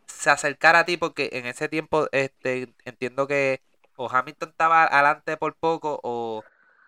se 0.07 0.31
acercara 0.31 0.81
a 0.81 0.85
ti 0.85 0.97
porque 0.97 1.31
en 1.33 1.47
ese 1.47 1.69
tiempo 1.69 2.09
este, 2.13 2.75
entiendo 2.85 3.27
que 3.27 3.63
o 3.97 4.09
Hamilton 4.11 4.51
estaba 4.51 4.85
adelante 4.85 5.37
por 5.37 5.55
poco 5.57 6.01
o, 6.03 6.43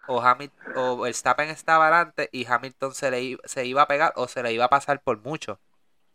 o, 0.09 0.23
Hamilton, 0.23 0.73
o 0.77 0.99
Verstappen 0.99 1.51
estaba 1.51 1.89
adelante 1.89 2.29
y 2.33 2.47
Hamilton 2.47 2.95
se 2.95 3.11
le 3.11 3.39
se 3.45 3.67
iba 3.67 3.83
a 3.83 3.89
pegar 3.89 4.13
o 4.17 4.29
se 4.29 4.43
le 4.43 4.53
iba 4.53 4.65
a 4.67 4.71
pasar 4.71 5.03
por 5.03 5.19
mucho. 5.19 5.61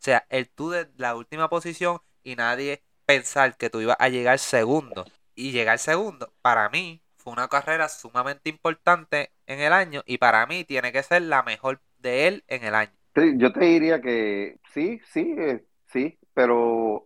sea, 0.00 0.26
el 0.30 0.48
tú 0.48 0.70
de 0.70 0.88
la 0.96 1.14
última 1.16 1.48
posición 1.48 2.00
y 2.22 2.36
nadie 2.36 2.82
pensar 3.06 3.56
que 3.56 3.70
tú 3.70 3.80
ibas 3.80 3.96
a 4.00 4.08
llegar 4.08 4.38
segundo. 4.38 5.04
Y 5.34 5.52
llegar 5.52 5.78
segundo, 5.78 6.32
para 6.42 6.68
mí, 6.68 7.00
fue 7.28 7.32
una 7.32 7.48
carrera 7.48 7.88
sumamente 7.88 8.48
importante 8.48 9.32
en 9.46 9.60
el 9.60 9.72
año 9.72 10.02
y 10.06 10.18
para 10.18 10.46
mí 10.46 10.64
tiene 10.64 10.92
que 10.92 11.02
ser 11.02 11.22
la 11.22 11.42
mejor 11.42 11.80
de 11.98 12.26
él 12.26 12.44
en 12.48 12.64
el 12.64 12.74
año. 12.74 12.92
yo 13.14 13.52
te 13.52 13.64
diría 13.64 14.00
que 14.00 14.58
sí, 14.72 15.00
sí, 15.12 15.34
eh, 15.38 15.64
sí, 15.86 16.18
pero 16.32 17.04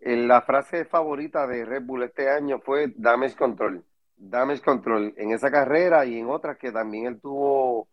la 0.00 0.42
frase 0.42 0.84
favorita 0.84 1.46
de 1.46 1.64
Red 1.64 1.82
Bull 1.82 2.04
este 2.04 2.30
año 2.30 2.60
fue 2.60 2.92
damage 2.96 3.36
control. 3.36 3.84
Damage 4.16 4.62
control 4.62 5.14
en 5.16 5.32
esa 5.32 5.50
carrera 5.50 6.04
y 6.06 6.18
en 6.18 6.30
otras 6.30 6.56
que 6.56 6.72
también 6.72 7.06
él 7.06 7.20
tuvo 7.20 7.88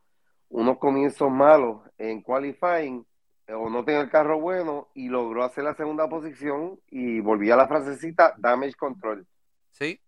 unos 0.50 0.78
comienzos 0.78 1.30
malos 1.30 1.82
en 1.98 2.22
qualifying 2.22 3.06
o 3.50 3.70
no 3.70 3.84
tenía 3.84 4.02
el 4.02 4.10
carro 4.10 4.40
bueno 4.40 4.88
y 4.94 5.10
logró 5.10 5.44
hacer 5.44 5.64
la 5.64 5.76
segunda 5.76 6.08
posición 6.08 6.80
y 6.90 7.20
volvía 7.20 7.54
a 7.54 7.58
la 7.58 7.68
frasecita 7.68 8.34
damage 8.38 8.76
control. 8.76 9.28
Sí, 9.72 10.00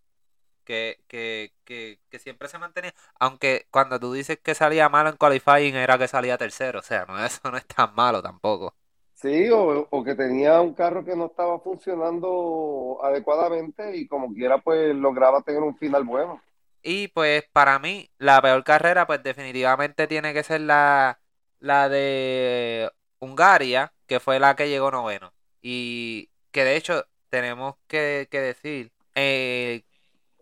que, 0.68 1.00
que, 1.08 1.54
que, 1.64 1.98
que, 2.10 2.18
siempre 2.18 2.46
se 2.46 2.58
mantenía, 2.58 2.92
aunque 3.18 3.66
cuando 3.70 3.98
tú 3.98 4.12
dices 4.12 4.38
que 4.38 4.54
salía 4.54 4.90
malo 4.90 5.08
en 5.08 5.16
qualifying 5.16 5.74
era 5.76 5.96
que 5.96 6.08
salía 6.08 6.36
tercero, 6.36 6.80
o 6.80 6.82
sea, 6.82 7.06
no, 7.06 7.18
eso 7.24 7.50
no 7.50 7.56
es 7.56 7.66
tan 7.66 7.94
malo 7.94 8.22
tampoco. 8.22 8.74
Sí, 9.14 9.48
o, 9.48 9.88
o, 9.90 10.04
que 10.04 10.14
tenía 10.14 10.60
un 10.60 10.74
carro 10.74 11.06
que 11.06 11.16
no 11.16 11.26
estaba 11.26 11.58
funcionando 11.58 12.98
adecuadamente 13.02 13.96
y 13.96 14.06
como 14.06 14.32
quiera 14.34 14.58
pues 14.58 14.94
lograba 14.94 15.40
tener 15.40 15.62
un 15.62 15.74
final 15.74 16.04
bueno. 16.04 16.40
Y 16.82 17.08
pues 17.08 17.44
para 17.50 17.78
mí 17.78 18.10
la 18.18 18.40
peor 18.42 18.62
carrera 18.62 19.06
pues 19.06 19.22
definitivamente 19.22 20.06
tiene 20.06 20.34
que 20.34 20.42
ser 20.42 20.60
la, 20.60 21.18
la 21.60 21.88
de 21.88 22.92
Hungaria, 23.20 23.92
que 24.06 24.20
fue 24.20 24.38
la 24.38 24.54
que 24.54 24.68
llegó 24.68 24.90
noveno. 24.90 25.32
Y 25.62 26.30
que 26.52 26.64
de 26.64 26.76
hecho 26.76 27.04
tenemos 27.30 27.74
que, 27.88 28.28
que 28.30 28.40
decir 28.40 28.92
eh, 29.16 29.82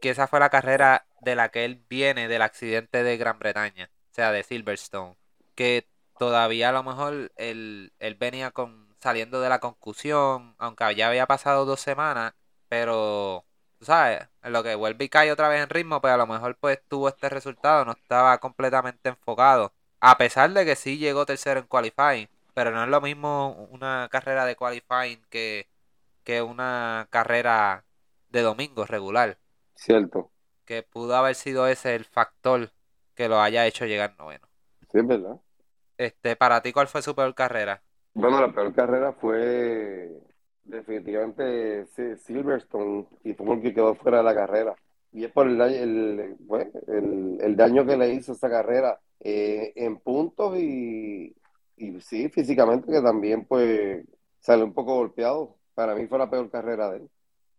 esa 0.09 0.27
fue 0.29 0.41
la 0.41 0.51
carrera 0.51 1.07
de 1.21 1.37
la 1.37 1.51
que 1.51 1.65
él 1.65 1.85
viene 1.89 2.29
del 2.29 2.43
accidente 2.43 3.03
de 3.03 3.17
Gran 3.17 3.39
Bretaña, 3.39 3.91
o 4.13 4.15
sea, 4.15 4.33
de 4.33 4.43
Silverstone. 4.43 5.17
Que 5.55 5.89
todavía 6.19 6.71
a 6.71 6.73
lo 6.73 6.83
mejor 6.83 7.33
él, 7.37 7.93
él 7.99 8.15
venía 8.17 8.51
con 8.51 8.87
saliendo 9.01 9.41
de 9.41 9.49
la 9.49 9.61
concusión, 9.61 10.55
aunque 10.59 10.95
ya 10.97 11.09
había 11.09 11.27
pasado 11.27 11.65
dos 11.65 11.81
semanas, 11.81 12.35
pero, 12.69 13.45
tú 13.79 13.85
sabes, 13.87 14.29
en 14.43 14.53
lo 14.53 14.63
que 14.63 14.75
vuelve 14.75 15.05
y 15.05 15.09
cae 15.09 15.31
otra 15.33 15.49
vez 15.49 15.63
en 15.63 15.71
ritmo, 15.71 16.01
pues 16.01 16.13
a 16.13 16.17
lo 16.17 16.27
mejor 16.27 16.57
pues 16.59 16.81
tuvo 16.89 17.09
este 17.09 17.29
resultado, 17.29 17.85
no 17.85 17.93
estaba 17.93 18.39
completamente 18.39 19.09
enfocado. 19.09 19.73
A 20.01 20.19
pesar 20.19 20.51
de 20.53 20.65
que 20.65 20.77
sí 20.77 20.99
llegó 20.99 21.27
tercero 21.27 21.61
en 21.61 21.67
qualifying, 21.67 22.29
pero 22.55 22.71
no 22.71 22.83
es 22.83 22.89
lo 22.89 23.01
mismo 23.01 23.69
una 23.71 24.09
carrera 24.11 24.45
de 24.45 24.57
qualifying 24.57 25.25
que, 25.31 25.69
que 26.25 26.43
una 26.43 27.07
carrera 27.11 27.85
de 28.31 28.43
domingo 28.43 28.87
regular. 28.87 29.39
Cierto. 29.77 30.33
Que 30.65 30.83
pudo 30.83 31.15
haber 31.15 31.35
sido 31.37 31.69
ese 31.69 31.95
el 31.95 32.05
factor 32.05 32.73
que 33.15 33.29
lo 33.29 33.41
haya 33.41 33.67
hecho 33.67 33.87
llegar 33.87 34.17
noveno. 34.19 34.49
Sí, 34.91 34.99
es 34.99 35.07
verdad. 35.07 35.41
Este, 35.97 36.37
para 36.37 36.61
ti, 36.61 36.73
¿cuál 36.73 36.89
fue 36.89 37.03
su 37.03 37.15
peor 37.15 37.35
carrera? 37.35 37.83
Bueno, 38.15 38.41
la 38.41 38.53
peor 38.53 38.75
carrera 38.75 39.13
fue 39.13 40.11
definitivamente 40.65 41.87
Silverstone 42.17 43.07
y 43.23 43.35
fue 43.35 43.47
porque 43.47 43.73
quedó 43.73 43.95
fuera 43.95 44.19
de 44.19 44.25
la 44.25 44.35
carrera. 44.35 44.75
Y 45.13 45.25
es 45.25 45.33
por 45.33 45.47
el, 45.47 45.61
el, 45.61 47.39
el, 47.41 47.57
daño 47.57 47.87
que 47.87 47.97
le 47.97 48.13
hizo 48.13 48.33
esa 48.33 48.51
carrera 48.51 49.01
eh, 49.21 49.73
en 49.77 49.99
puntos 49.99 50.59
y, 50.59 51.35
y 51.77 52.01
sí, 52.01 52.29
físicamente 52.29 52.93
que 52.93 53.01
también 53.01 53.47
pues 53.47 54.05
salió 54.41 54.65
un 54.65 54.75
poco 54.75 54.97
golpeado. 54.97 55.57
Para 55.75 55.95
mí 55.95 56.07
fue 56.07 56.19
la 56.19 56.29
peor 56.29 56.51
carrera 56.51 56.91
de 56.91 56.99
él. 56.99 57.11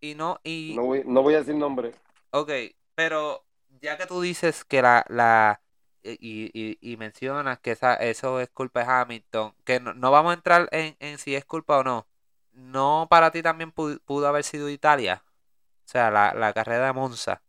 Y 0.02 0.14
no, 0.14 0.40
y... 0.44 0.74
No 0.76 0.86
voy, 0.86 1.04
no 1.06 1.24
voy 1.24 1.34
a 1.36 1.40
decir 1.40 1.56
nombre. 1.56 1.94
Ok, 2.40 2.52
pero 2.94 3.44
ya 3.82 3.98
que 3.98 4.06
tú 4.06 4.22
dices 4.22 4.64
que 4.64 4.84
la, 4.84 5.04
la 5.10 5.60
y, 6.04 6.78
y, 6.80 6.98
mencionas 6.98 7.58
que 7.60 7.72
esa, 7.72 7.96
eso 7.96 8.40
es 8.40 8.50
culpa 8.50 8.82
de 8.82 8.92
Hamilton, 8.92 9.54
que 9.66 9.80
no, 9.80 10.12
vamos 10.12 10.30
a 10.32 10.34
entrar 10.36 10.70
en, 10.72 10.96
en, 11.00 11.18
si 11.18 11.34
es 11.34 11.46
culpa 11.46 11.80
o 11.80 11.84
no. 11.84 12.06
¿No 12.54 13.08
para 13.10 13.32
ti 13.32 13.42
también 13.42 13.72
pudo, 13.72 14.28
haber 14.28 14.44
sido 14.44 14.70
Italia? 14.70 15.24
O 15.26 15.90
sea, 15.90 16.12
la, 16.12 16.36
la, 16.36 16.54
carrera 16.54 16.86
de 16.86 16.94
Monza, 16.94 17.42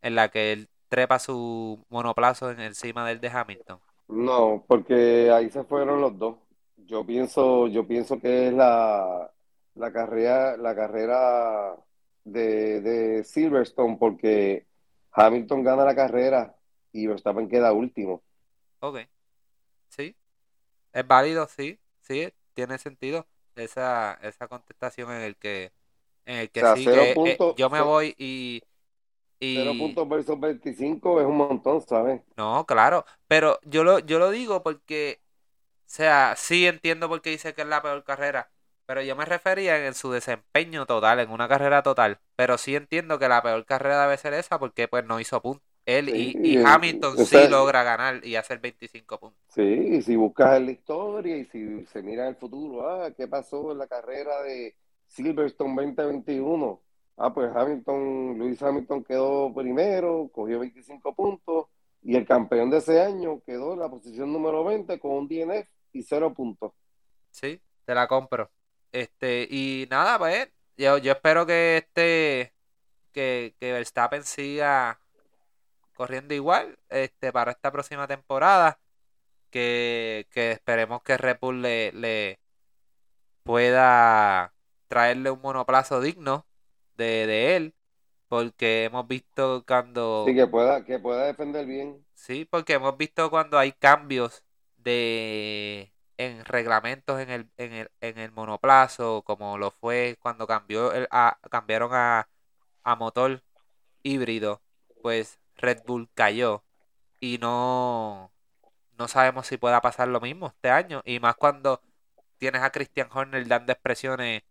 en 0.00 0.14
la 0.14 0.28
que 0.28 0.52
él 0.52 0.68
trepa 0.88 1.18
su 1.18 1.84
monoplazo 1.88 2.52
en 2.52 2.60
encima 2.60 3.08
del 3.08 3.20
de 3.20 3.30
Hamilton. 3.30 3.80
No, 4.06 4.64
porque 4.68 5.32
ahí 5.32 5.50
se 5.50 5.64
fueron 5.64 6.00
los 6.00 6.16
dos. 6.16 6.36
Yo 6.76 7.04
pienso, 7.04 7.66
yo 7.66 7.84
pienso 7.84 8.20
que 8.20 8.46
es 8.46 8.54
la, 8.54 9.28
la 9.74 9.92
carrera, 9.92 10.56
la 10.56 10.76
carrera 10.76 11.74
de, 12.24 12.80
de 12.80 13.24
Silverstone, 13.24 13.96
porque 13.98 14.66
Hamilton 15.12 15.62
gana 15.62 15.84
la 15.84 15.94
carrera 15.94 16.56
y 16.92 17.06
Verstappen 17.06 17.48
queda 17.48 17.72
último. 17.72 18.22
Ok. 18.80 18.98
Sí. 19.88 20.16
Es 20.92 21.06
válido, 21.06 21.46
sí. 21.48 21.78
Sí, 22.02 22.28
tiene 22.54 22.78
sentido 22.78 23.26
esa, 23.56 24.14
esa 24.22 24.48
contestación 24.48 25.10
en 25.12 25.22
el 25.22 25.36
que, 25.36 25.72
en 26.26 26.38
el 26.38 26.50
que 26.50 26.60
sí, 26.74 26.86
eh, 26.88 27.38
yo 27.56 27.70
me 27.70 27.80
voy 27.80 28.14
y, 28.18 28.62
y... 29.40 29.56
0 29.56 29.74
puntos 29.78 30.08
versus 30.08 30.38
25 30.38 31.20
es 31.20 31.26
un 31.26 31.36
montón, 31.36 31.80
¿sabes? 31.80 32.22
No, 32.36 32.64
claro. 32.66 33.04
Pero 33.26 33.58
yo 33.64 33.84
lo, 33.84 34.00
yo 34.00 34.18
lo 34.18 34.30
digo 34.30 34.62
porque, 34.62 35.20
o 35.22 35.82
sea, 35.86 36.34
sí 36.36 36.66
entiendo 36.66 37.08
por 37.08 37.22
qué 37.22 37.30
dice 37.30 37.54
que 37.54 37.62
es 37.62 37.68
la 37.68 37.82
peor 37.82 38.04
carrera. 38.04 38.50
Pero 38.86 39.02
yo 39.02 39.16
me 39.16 39.24
refería 39.24 39.86
en 39.86 39.94
su 39.94 40.10
desempeño 40.10 40.86
total, 40.86 41.20
en 41.20 41.30
una 41.30 41.48
carrera 41.48 41.82
total. 41.82 42.18
Pero 42.36 42.58
sí 42.58 42.76
entiendo 42.76 43.18
que 43.18 43.28
la 43.28 43.42
peor 43.42 43.64
carrera 43.64 44.02
debe 44.02 44.16
ser 44.18 44.34
esa 44.34 44.58
porque 44.58 44.88
pues 44.88 45.04
no 45.04 45.20
hizo 45.20 45.40
puntos. 45.40 45.66
Él 45.86 46.08
y, 46.08 46.56
Hamilton 46.56 47.18
sí 47.26 47.36
logra 47.50 47.82
ganar 47.82 48.24
y 48.24 48.36
hacer 48.36 48.58
25 48.58 49.20
puntos. 49.20 49.38
Sí, 49.48 49.62
y 49.62 50.02
si 50.02 50.16
buscas 50.16 50.56
en 50.56 50.66
la 50.66 50.72
historia 50.72 51.36
y 51.36 51.44
si 51.44 51.84
se 51.86 52.02
mira 52.02 52.22
en 52.22 52.30
el 52.30 52.36
futuro, 52.36 52.88
ah, 52.88 53.10
¿qué 53.10 53.28
pasó 53.28 53.72
en 53.72 53.78
la 53.78 53.86
carrera 53.86 54.42
de 54.42 54.74
Silverstone 55.08 55.74
2021? 55.74 56.80
Ah, 57.18 57.34
pues 57.34 57.54
Hamilton, 57.54 58.38
Luis 58.38 58.62
Hamilton 58.62 59.04
quedó 59.04 59.52
primero, 59.54 60.30
cogió 60.32 60.60
25 60.60 61.14
puntos 61.14 61.66
y 62.02 62.16
el 62.16 62.26
campeón 62.26 62.70
de 62.70 62.78
ese 62.78 63.02
año 63.02 63.42
quedó 63.46 63.74
en 63.74 63.80
la 63.80 63.90
posición 63.90 64.32
número 64.32 64.64
20 64.64 64.98
con 64.98 65.12
un 65.12 65.28
DNF 65.28 65.68
y 65.92 66.02
0 66.02 66.32
puntos. 66.32 66.72
Sí, 67.30 67.60
te 67.84 67.94
la 67.94 68.08
compro. 68.08 68.50
Este, 68.94 69.48
y 69.50 69.88
nada, 69.90 70.18
pues, 70.20 70.48
yo, 70.76 70.98
yo 70.98 71.12
espero 71.12 71.44
que 71.46 71.78
este, 71.78 72.54
que, 73.10 73.56
que 73.58 73.72
Verstappen 73.72 74.22
siga 74.22 75.00
corriendo 75.94 76.32
igual 76.32 76.78
este, 76.90 77.32
para 77.32 77.50
esta 77.50 77.72
próxima 77.72 78.06
temporada. 78.06 78.78
Que, 79.50 80.28
esperemos 80.32 81.02
que 81.02 81.16
Red 81.16 81.38
Bull 81.40 81.60
le, 81.62 82.38
pueda 83.42 84.54
traerle 84.86 85.30
un 85.32 85.40
monoplazo 85.40 86.00
digno 86.00 86.46
de, 86.96 87.56
él. 87.56 87.74
porque 88.28 88.84
hemos 88.84 89.08
visto 89.08 89.64
cuando... 89.66 90.24
Sí, 90.28 90.36
que 90.36 90.46
pueda, 90.46 90.84
que 90.84 91.00
pueda 91.00 91.26
defender 91.26 91.66
bien. 91.66 92.06
Sí, 92.14 92.44
porque 92.44 92.74
hemos 92.74 92.96
visto 92.96 93.28
cuando 93.28 93.58
hay 93.58 93.72
cambios 93.72 94.44
de 94.76 95.93
en 96.18 96.44
reglamentos 96.44 97.20
en 97.20 97.30
el, 97.30 97.50
en 97.56 97.72
el, 97.72 97.90
en 98.00 98.18
el 98.18 98.32
monoplazo, 98.32 99.22
como 99.22 99.58
lo 99.58 99.70
fue 99.70 100.16
cuando 100.20 100.46
cambió 100.46 100.92
el, 100.92 101.08
a, 101.10 101.38
cambiaron 101.50 101.90
a, 101.94 102.28
a 102.84 102.96
motor 102.96 103.42
híbrido, 104.02 104.62
pues 105.02 105.40
Red 105.56 105.82
Bull 105.86 106.10
cayó 106.14 106.64
y 107.20 107.38
no, 107.38 108.32
no 108.98 109.08
sabemos 109.08 109.46
si 109.46 109.56
pueda 109.56 109.80
pasar 109.80 110.08
lo 110.08 110.20
mismo 110.20 110.48
este 110.48 110.70
año. 110.70 111.02
Y 111.04 111.20
más 111.20 111.36
cuando 111.36 111.82
tienes 112.38 112.62
a 112.62 112.70
Christian 112.70 113.08
Horner 113.12 113.46
dando 113.48 113.72
expresiones 113.72 114.42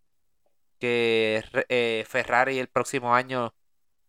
que 0.80 1.44
eh, 1.68 2.04
Ferrari 2.08 2.58
el 2.58 2.68
próximo 2.68 3.14
año 3.14 3.54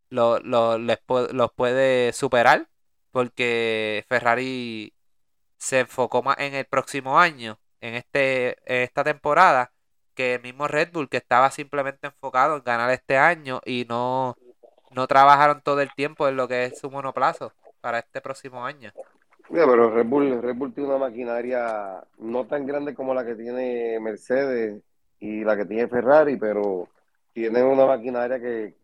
lo, 0.10 0.40
lo, 0.40 0.78
los 0.80 1.52
puede 1.54 2.14
superar, 2.14 2.70
porque 3.12 4.06
Ferrari 4.10 4.95
se 5.66 5.80
enfocó 5.80 6.22
más 6.22 6.38
en 6.38 6.54
el 6.54 6.66
próximo 6.66 7.20
año, 7.20 7.58
en, 7.82 7.96
este, 7.96 8.56
esta 8.84 9.04
temporada, 9.04 9.72
que 10.14 10.36
el 10.36 10.44
mismo 10.44 10.68
Red 10.68 10.92
Bull, 10.94 11.10
que 11.10 11.18
estaba 11.18 11.50
simplemente 11.50 12.06
enfocado 12.06 12.58
en 12.58 12.64
ganar 12.64 12.92
este 12.92 13.18
año 13.18 13.62
y 13.66 13.88
no, 13.90 14.36
no 14.92 15.08
trabajaron 15.08 15.62
todo 15.62 15.82
el 15.82 15.92
tiempo 15.96 16.28
en 16.28 16.36
lo 16.36 16.48
que 16.48 16.66
es 16.66 16.78
su 16.78 16.92
monoplazo 16.92 17.52
para 17.82 17.98
este 17.98 18.22
próximo 18.22 18.64
año. 18.64 18.92
pero 19.50 19.90
Red 19.90 20.06
Bull, 20.06 20.40
Red 20.40 20.56
Bull 20.56 20.74
tiene 20.74 20.90
una 20.90 21.00
maquinaria 21.00 22.04
no 22.20 22.46
tan 22.46 22.68
grande 22.68 22.94
como 22.94 23.16
la 23.16 23.26
que 23.26 23.34
tiene 23.34 24.00
Mercedes 24.00 24.84
y 25.20 25.44
la 25.44 25.58
que 25.58 25.66
tiene 25.66 25.88
Ferrari, 25.88 26.38
pero 26.38 26.88
tiene 27.34 27.64
una 27.64 27.88
maquinaria 27.88 28.40
que 28.40 28.76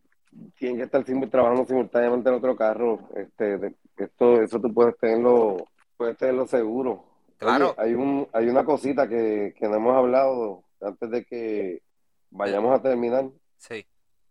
tiene 0.58 0.78
que 0.78 0.84
estar 0.86 1.04
trabajando 1.30 1.64
simultáneamente 1.66 2.30
en 2.30 2.36
otro 2.36 2.56
carro. 2.56 3.02
Este, 3.16 3.76
esto, 3.98 4.42
eso 4.42 4.60
tú 4.60 4.74
puedes 4.74 4.98
tenerlo, 4.98 5.68
puedes 6.02 6.18
tenerlo 6.18 6.48
seguro. 6.48 7.06
Claro. 7.38 7.76
hay 7.78 7.94
un, 7.94 8.28
hay 8.34 8.48
una 8.50 8.66
cosita 8.66 9.08
que, 9.08 9.54
que 9.56 9.68
no 9.68 9.76
hemos 9.76 9.96
hablado 9.96 10.64
antes 10.82 11.12
de 11.12 11.26
que 11.26 11.84
vayamos 12.32 12.74
a 12.74 12.82
terminar. 12.82 13.30
Sí. 13.58 13.86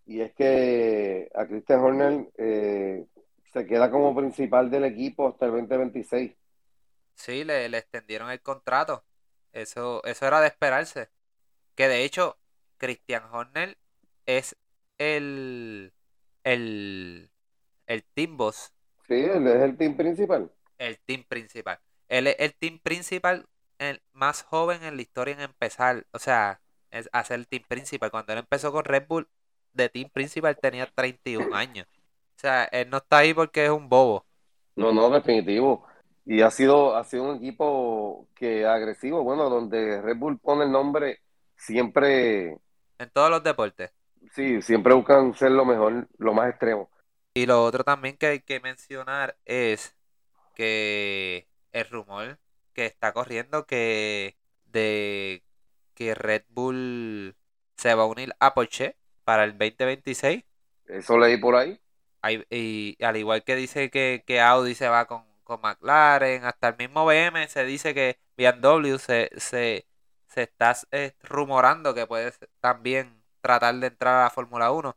Y 0.05 0.21
es 0.21 0.35
que 0.35 1.31
a 1.33 1.47
Christian 1.47 1.79
Horner 1.79 2.29
eh, 2.39 3.07
se 3.53 3.67
queda 3.67 3.89
como 3.89 4.17
principal 4.17 4.69
del 4.69 4.83
equipo 4.83 5.29
hasta 5.29 5.47
el 5.47 5.53
2026. 5.53 6.33
Sí, 7.15 7.45
le, 7.45 7.69
le 7.69 7.79
extendieron 7.79 8.31
el 8.31 8.41
contrato. 8.43 9.05
Eso, 9.53 10.03
eso 10.03 10.27
era 10.27 10.41
de 10.41 10.49
esperarse. 10.49 11.09
Que 11.77 11.87
de 11.87 12.03
hecho, 12.03 12.37
Christian 12.79 13.23
Horner 13.31 13.79
es 14.27 14.57
el, 14.99 15.93
el, 16.43 17.31
el 17.87 18.05
team 18.15 18.37
boss. 18.37 18.73
Sí, 19.07 19.15
él 19.15 19.47
es 19.47 19.63
el 19.63 19.77
team 19.77 19.97
principal. 19.97 20.51
El 20.81 20.99
team 20.99 21.25
principal. 21.29 21.79
Él 22.09 22.27
es 22.27 22.37
el 22.39 22.55
team 22.55 22.79
principal 22.79 23.47
el 23.79 24.03
más 24.13 24.43
joven 24.43 24.83
en 24.83 24.97
la 24.97 25.03
historia 25.03 25.35
en 25.35 25.43
empezar. 25.43 26.07
O 26.13 26.19
sea, 26.19 26.61
es 26.91 27.09
hacer 27.13 27.39
el 27.39 27.47
team 27.47 27.65
principal. 27.69 28.11
Cuando 28.11 28.33
él 28.33 28.39
empezó 28.39 28.73
con 28.73 28.85
Red 28.85 29.07
Bull, 29.07 29.29
de 29.75 29.91
team 29.91 30.09
principal 30.11 30.57
tenía 30.57 30.87
31 30.87 31.55
años. 31.55 31.87
O 32.37 32.41
sea, 32.41 32.65
él 32.65 32.89
no 32.89 32.97
está 32.97 33.19
ahí 33.19 33.35
porque 33.35 33.67
es 33.67 33.71
un 33.71 33.89
bobo. 33.91 34.25
No, 34.75 34.91
no, 34.93 35.11
definitivo. 35.11 35.87
Y 36.25 36.41
ha 36.41 36.51
sido, 36.51 36.97
ha 36.97 37.05
sido 37.05 37.25
un 37.25 37.37
equipo 37.37 38.27
que 38.35 38.67
agresivo, 38.67 39.23
bueno, 39.23 39.51
donde 39.51 40.01
Red 40.01 40.17
Bull 40.17 40.39
pone 40.39 40.65
el 40.65 40.73
nombre 40.73 41.21
siempre. 41.57 42.59
En 42.99 43.11
todos 43.13 43.31
los 43.31 43.43
deportes. 43.43 43.93
Sí, 44.33 44.63
siempre 44.63 44.95
buscan 44.95 45.35
ser 45.35 45.51
lo 45.51 45.65
mejor, 45.65 46.09
lo 46.19 46.33
más 46.33 46.51
extremo. 46.51 46.89
Y 47.35 47.47
lo 47.47 47.63
otro 47.63 47.85
también 47.85 48.17
que 48.17 48.27
hay 48.27 48.41
que 48.41 48.61
mencionar 48.61 49.37
es 49.45 49.95
que 50.55 51.49
el 51.73 51.89
rumor 51.89 52.39
que 52.73 52.87
está 52.87 53.13
corriendo 53.13 53.67
que 53.67 54.37
de 54.67 55.43
que 55.95 56.15
Red 56.15 56.45
Bull 56.49 57.37
se 57.77 57.95
va 57.95 58.03
a 58.03 58.07
unir 58.07 58.35
a 58.41 58.55
Porsche 58.55 58.97
para 59.25 59.45
el 59.45 59.53
2026. 59.53 60.45
Eso 60.87 61.19
leí 61.19 61.37
por 61.37 61.57
ahí 61.57 61.81
y 62.29 62.97
al 63.03 63.17
igual 63.17 63.45
que 63.45 63.57
dice 63.57 63.91
que, 63.91 64.23
que 64.27 64.41
Audi 64.41 64.75
se 64.75 64.89
va 64.89 65.07
con, 65.07 65.25
con, 65.45 65.61
McLaren, 65.61 66.45
hasta 66.45 66.69
el 66.69 66.77
mismo 66.77 67.05
BM 67.05 67.49
se 67.49 67.65
dice 67.65 67.95
que 67.95 68.19
BMW 68.37 68.97
se, 68.99 69.31
se, 69.37 69.87
se 70.27 70.43
está 70.43 70.77
eh, 70.91 71.15
rumorando 71.23 71.95
que 71.95 72.07
puede 72.07 72.33
también 72.61 73.23
tratar 73.41 73.75
de 73.77 73.87
entrar 73.89 74.17
a 74.17 74.25
la 74.25 74.31
Fórmula 74.31 74.71
1. 74.71 74.97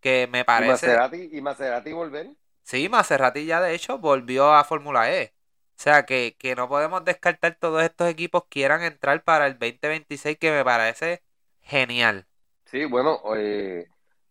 Que 0.00 0.28
me 0.30 0.44
parece. 0.44 0.86
¿Y 0.86 0.88
Maserati, 0.90 1.28
¿Y 1.32 1.40
Maserati 1.40 1.92
volver? 1.92 2.28
Sí, 2.64 2.88
Maserati 2.88 3.46
ya 3.46 3.60
de 3.60 3.74
hecho 3.74 3.98
volvió 3.98 4.52
a 4.52 4.64
Fórmula 4.64 5.12
E. 5.12 5.34
O 5.76 5.82
sea 5.82 6.06
que, 6.06 6.36
que 6.38 6.56
no 6.56 6.68
podemos 6.68 7.04
descartar 7.04 7.56
todos 7.60 7.82
estos 7.82 8.08
equipos 8.08 8.44
quieran 8.48 8.82
entrar 8.82 9.22
para 9.22 9.46
el 9.46 9.58
2026, 9.58 10.38
que 10.38 10.50
me 10.50 10.64
parece 10.64 11.22
genial. 11.60 12.26
Sí, 12.64 12.86
bueno, 12.86 13.20
eh, 13.36 13.86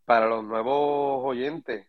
para 0.06 0.28
los 0.28 0.44
nuevos 0.44 1.24
oyentes, 1.24 1.88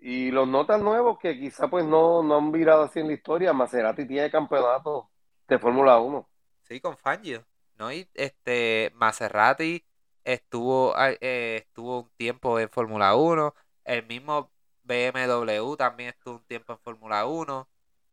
y 0.00 0.30
los 0.30 0.48
notas 0.48 0.82
nuevos 0.82 1.18
que 1.18 1.38
quizá 1.38 1.68
pues 1.68 1.84
no, 1.84 2.22
no 2.22 2.36
han 2.36 2.52
virado 2.52 2.82
así 2.82 3.00
en 3.00 3.06
la 3.06 3.14
historia, 3.14 3.52
Maserati 3.52 4.06
tiene 4.06 4.30
campeonato 4.30 5.10
de 5.48 5.58
Fórmula 5.58 5.98
1. 5.98 6.28
Sí, 6.64 6.80
con 6.80 6.96
Fangio, 6.96 7.46
¿no? 7.78 7.92
Y 7.92 8.08
este 8.14 8.92
Maserati 8.96 9.84
estuvo, 10.24 10.94
eh, 10.98 11.56
estuvo 11.66 12.00
un 12.00 12.10
tiempo 12.16 12.58
en 12.58 12.68
Fórmula 12.68 13.14
1, 13.14 13.54
el 13.84 14.06
mismo 14.06 14.50
BMW 14.84 15.76
también 15.76 16.10
estuvo 16.10 16.36
un 16.36 16.44
tiempo 16.44 16.72
en 16.72 16.78
Fórmula 16.78 17.26
1, 17.26 17.68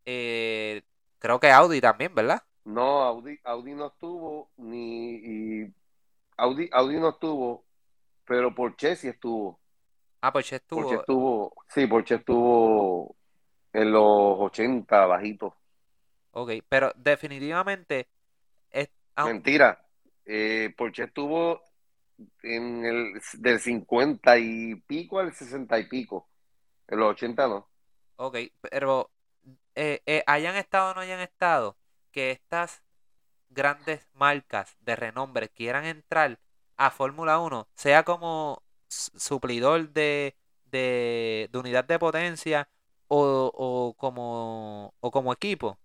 eh, 0.05 0.82
creo 1.19 1.39
que 1.39 1.51
Audi 1.51 1.82
también, 1.82 2.15
¿verdad? 2.15 2.41
No, 2.65 3.03
Audi, 3.03 3.39
Audi 3.43 3.74
no 3.74 3.88
estuvo, 3.88 4.49
ni 4.57 5.72
Audi, 6.38 6.69
Audi 6.72 6.99
no 6.99 7.09
estuvo, 7.09 7.65
pero 8.26 8.53
Porsche 8.53 8.95
sí 8.95 9.07
estuvo. 9.07 9.59
Ah, 10.22 10.32
Porsche 10.32 10.57
estuvo. 10.57 10.82
Porsche 10.82 10.95
estuvo, 10.95 11.53
sí, 11.67 11.88
Porsche 11.88 12.15
estuvo 12.15 13.15
en 13.74 13.91
los 13.91 14.39
80 14.39 15.05
bajitos. 15.05 15.53
Ok, 16.32 16.51
pero 16.69 16.93
definitivamente 16.95 18.07
es... 18.69 18.89
Mentira, 19.17 19.86
eh, 20.26 20.74
Porsche 20.78 21.03
estuvo 21.03 21.61
en 22.43 22.86
el 22.86 23.22
del 23.39 23.59
50 23.59 24.38
y 24.38 24.76
pico 24.76 25.19
al 25.19 25.34
60 25.34 25.80
y 25.80 25.88
pico. 25.88 26.30
En 26.92 27.00
los 27.00 27.12
80 27.12 27.48
no. 27.48 27.70
Ok, 28.18 28.38
pero 28.62 29.10
eh, 29.76 30.02
eh, 30.06 30.24
hayan 30.28 30.58
estado 30.58 30.92
o 30.92 30.94
no 30.94 31.00
hayan 31.00 31.22
estado, 31.22 31.78
que 32.12 32.32
estas 32.32 32.84
grandes 33.50 34.08
marcas 34.14 34.76
de 34.82 34.96
renombre 34.98 35.50
quieran 35.50 35.86
entrar 35.86 36.39
a 36.76 36.92
Fórmula 36.92 37.39
1, 37.39 37.68
sea 37.76 38.04
como 38.04 38.62
suplidor 38.88 39.89
de, 39.94 40.36
de, 40.66 41.50
unidad 41.54 41.86
de 41.86 41.98
potencia 41.98 42.68
o, 43.08 43.52
o, 43.56 43.94
como, 43.96 44.94
o 45.00 45.12
como 45.12 45.32
equipo. 45.32 45.80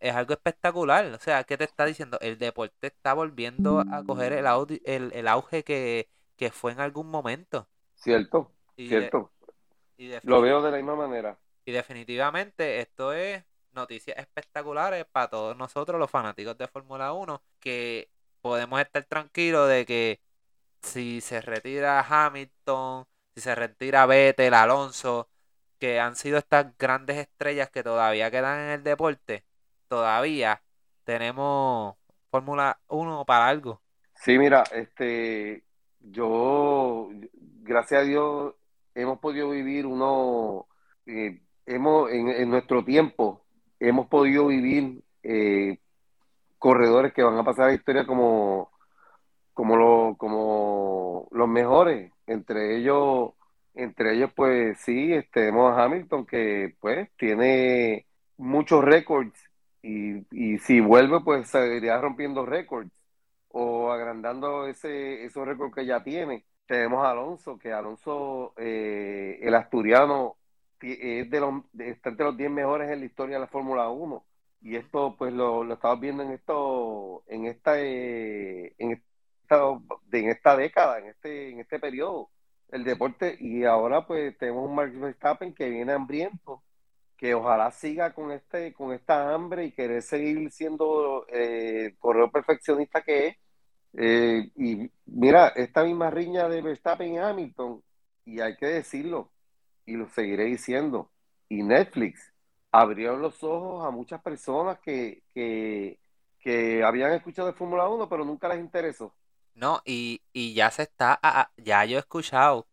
Es 0.00 0.14
algo 0.14 0.32
espectacular. 0.32 1.04
O 1.06 1.18
sea, 1.18 1.44
¿qué 1.44 1.58
te 1.58 1.64
está 1.64 1.84
diciendo? 1.84 2.18
El 2.20 2.38
deporte 2.38 2.86
está 2.86 3.12
volviendo 3.12 3.80
a 3.80 4.02
coger 4.04 4.32
el, 4.32 5.12
el, 5.12 5.28
auge 5.28 5.62
que, 5.64 6.08
fue 6.52 6.72
en 6.72 6.80
algún 6.80 7.10
momento. 7.10 7.68
Cierto, 7.96 8.52
cierto. 8.76 9.32
Lo 10.22 10.40
veo 10.40 10.62
de 10.62 10.70
la 10.70 10.76
misma 10.76 10.94
manera. 10.94 11.38
Y 11.64 11.72
definitivamente 11.72 12.80
esto 12.80 13.12
es 13.12 13.44
noticias 13.72 14.16
espectaculares 14.18 15.04
para 15.06 15.28
todos 15.28 15.56
nosotros, 15.56 15.98
los 15.98 16.10
fanáticos 16.10 16.56
de 16.56 16.68
Fórmula 16.68 17.12
1, 17.12 17.42
que 17.60 18.10
podemos 18.40 18.80
estar 18.80 19.04
tranquilos 19.04 19.68
de 19.68 19.84
que 19.84 20.20
si 20.82 21.20
se 21.20 21.40
retira 21.40 22.00
Hamilton, 22.00 23.04
si 23.34 23.40
se 23.40 23.54
retira 23.54 24.06
Vettel, 24.06 24.54
Alonso, 24.54 25.28
que 25.78 26.00
han 26.00 26.16
sido 26.16 26.38
estas 26.38 26.76
grandes 26.78 27.16
estrellas 27.18 27.70
que 27.70 27.82
todavía 27.82 28.30
quedan 28.30 28.60
en 28.60 28.70
el 28.70 28.82
deporte, 28.82 29.44
todavía 29.88 30.62
tenemos 31.04 31.96
Fórmula 32.30 32.80
1 32.88 33.24
para 33.24 33.48
algo. 33.48 33.80
Sí, 34.14 34.38
mira, 34.38 34.64
este, 34.72 35.64
yo, 36.00 37.08
gracias 37.62 38.02
a 38.02 38.04
Dios, 38.04 38.54
hemos 39.02 39.18
podido 39.20 39.50
vivir 39.50 39.86
uno, 39.86 40.66
eh, 41.06 41.40
hemos, 41.66 42.10
en, 42.10 42.50
nuestro 42.50 42.84
tiempo, 42.84 43.44
hemos 43.80 44.08
podido 44.08 44.46
vivir 44.48 45.02
eh, 45.22 45.78
corredores 46.58 47.12
que 47.12 47.22
van 47.22 47.38
a 47.38 47.44
pasar 47.44 47.66
a 47.66 47.68
la 47.68 47.74
historia 47.74 48.06
como 48.06 48.70
como, 49.58 49.76
lo, 49.76 50.16
como 50.16 51.28
los 51.32 51.48
mejores. 51.48 52.12
Entre 52.26 52.76
ellos, 52.76 53.32
entre 53.74 54.14
ellos, 54.14 54.30
pues 54.36 54.78
sí, 54.82 55.12
este, 55.12 55.40
tenemos 55.40 55.72
a 55.76 55.82
Hamilton 55.84 56.26
que 56.26 56.76
pues 56.80 57.10
tiene 57.16 58.06
muchos 58.36 58.84
récords 58.84 59.34
y, 59.82 60.18
y 60.30 60.58
si 60.58 60.80
vuelve, 60.80 61.20
pues 61.24 61.50
seguiría 61.50 62.00
rompiendo 62.00 62.46
récords 62.46 62.92
o 63.48 63.90
agrandando 63.90 64.68
ese, 64.68 65.24
esos 65.24 65.44
récords 65.44 65.74
que 65.74 65.86
ya 65.86 66.04
tiene. 66.04 66.44
Tenemos 66.68 67.04
a 67.04 67.10
Alonso, 67.12 67.58
que 67.58 67.72
Alonso, 67.72 68.54
eh, 68.58 69.38
el 69.42 69.54
asturiano, 69.54 70.36
es 70.80 71.30
de 71.30 71.40
los, 71.40 71.64
está 71.78 72.10
entre 72.10 72.26
los 72.26 72.36
10 72.36 72.50
mejores 72.50 72.90
en 72.90 73.00
la 73.00 73.06
historia 73.06 73.36
de 73.36 73.40
la 73.40 73.48
Fórmula 73.48 73.88
1. 73.88 74.24
Y 74.60 74.76
esto, 74.76 75.16
pues, 75.18 75.32
lo, 75.32 75.64
lo 75.64 75.74
estamos 75.74 76.00
viendo 76.00 76.22
en 76.22 76.32
esto, 76.32 77.24
en 77.26 77.46
esta, 77.46 77.80
eh, 77.80 78.74
en 78.78 78.92
esta, 78.92 79.56
en 80.12 80.28
esta 80.28 80.56
década, 80.56 80.98
en 80.98 81.06
este, 81.06 81.50
en 81.50 81.60
este 81.60 81.78
periodo, 81.80 82.30
el 82.70 82.84
deporte. 82.84 83.36
Y 83.40 83.64
ahora, 83.64 84.06
pues, 84.06 84.36
tenemos 84.38 84.68
un 84.68 84.74
Max 84.74 84.98
Verstappen 84.98 85.54
que 85.54 85.70
viene 85.70 85.92
hambriento, 85.92 86.62
que 87.16 87.34
ojalá 87.34 87.70
siga 87.72 88.12
con 88.14 88.30
este, 88.32 88.72
con 88.74 88.92
esta 88.92 89.34
hambre 89.34 89.64
y 89.66 89.72
querer 89.72 90.02
seguir 90.02 90.50
siendo 90.52 91.26
eh, 91.28 91.86
el 91.86 91.98
correo 91.98 92.30
perfeccionista 92.30 93.02
que 93.02 93.28
es 93.28 93.36
eh, 93.94 94.50
y 94.56 94.90
mira, 95.06 95.48
esta 95.48 95.84
misma 95.84 96.10
riña 96.10 96.48
de 96.48 96.62
Verstappen 96.62 97.14
y 97.14 97.18
Hamilton, 97.18 97.82
y 98.24 98.40
hay 98.40 98.56
que 98.56 98.66
decirlo, 98.66 99.30
y 99.86 99.94
lo 99.94 100.08
seguiré 100.08 100.44
diciendo, 100.44 101.10
y 101.48 101.62
Netflix 101.62 102.32
abrió 102.70 103.16
los 103.16 103.42
ojos 103.42 103.86
a 103.86 103.90
muchas 103.90 104.20
personas 104.20 104.78
que, 104.80 105.22
que, 105.32 105.98
habían 106.82 107.12
escuchado 107.12 107.48
de 107.48 107.54
Fórmula 107.54 107.88
1, 107.88 108.08
pero 108.08 108.24
nunca 108.24 108.48
les 108.48 108.60
interesó. 108.60 109.14
No, 109.54 109.82
y, 109.84 110.22
y 110.32 110.54
ya 110.54 110.70
se 110.70 110.82
está, 110.82 111.20
ya 111.56 111.84
yo 111.84 111.96
he 111.96 112.00
escuchado 112.00 112.66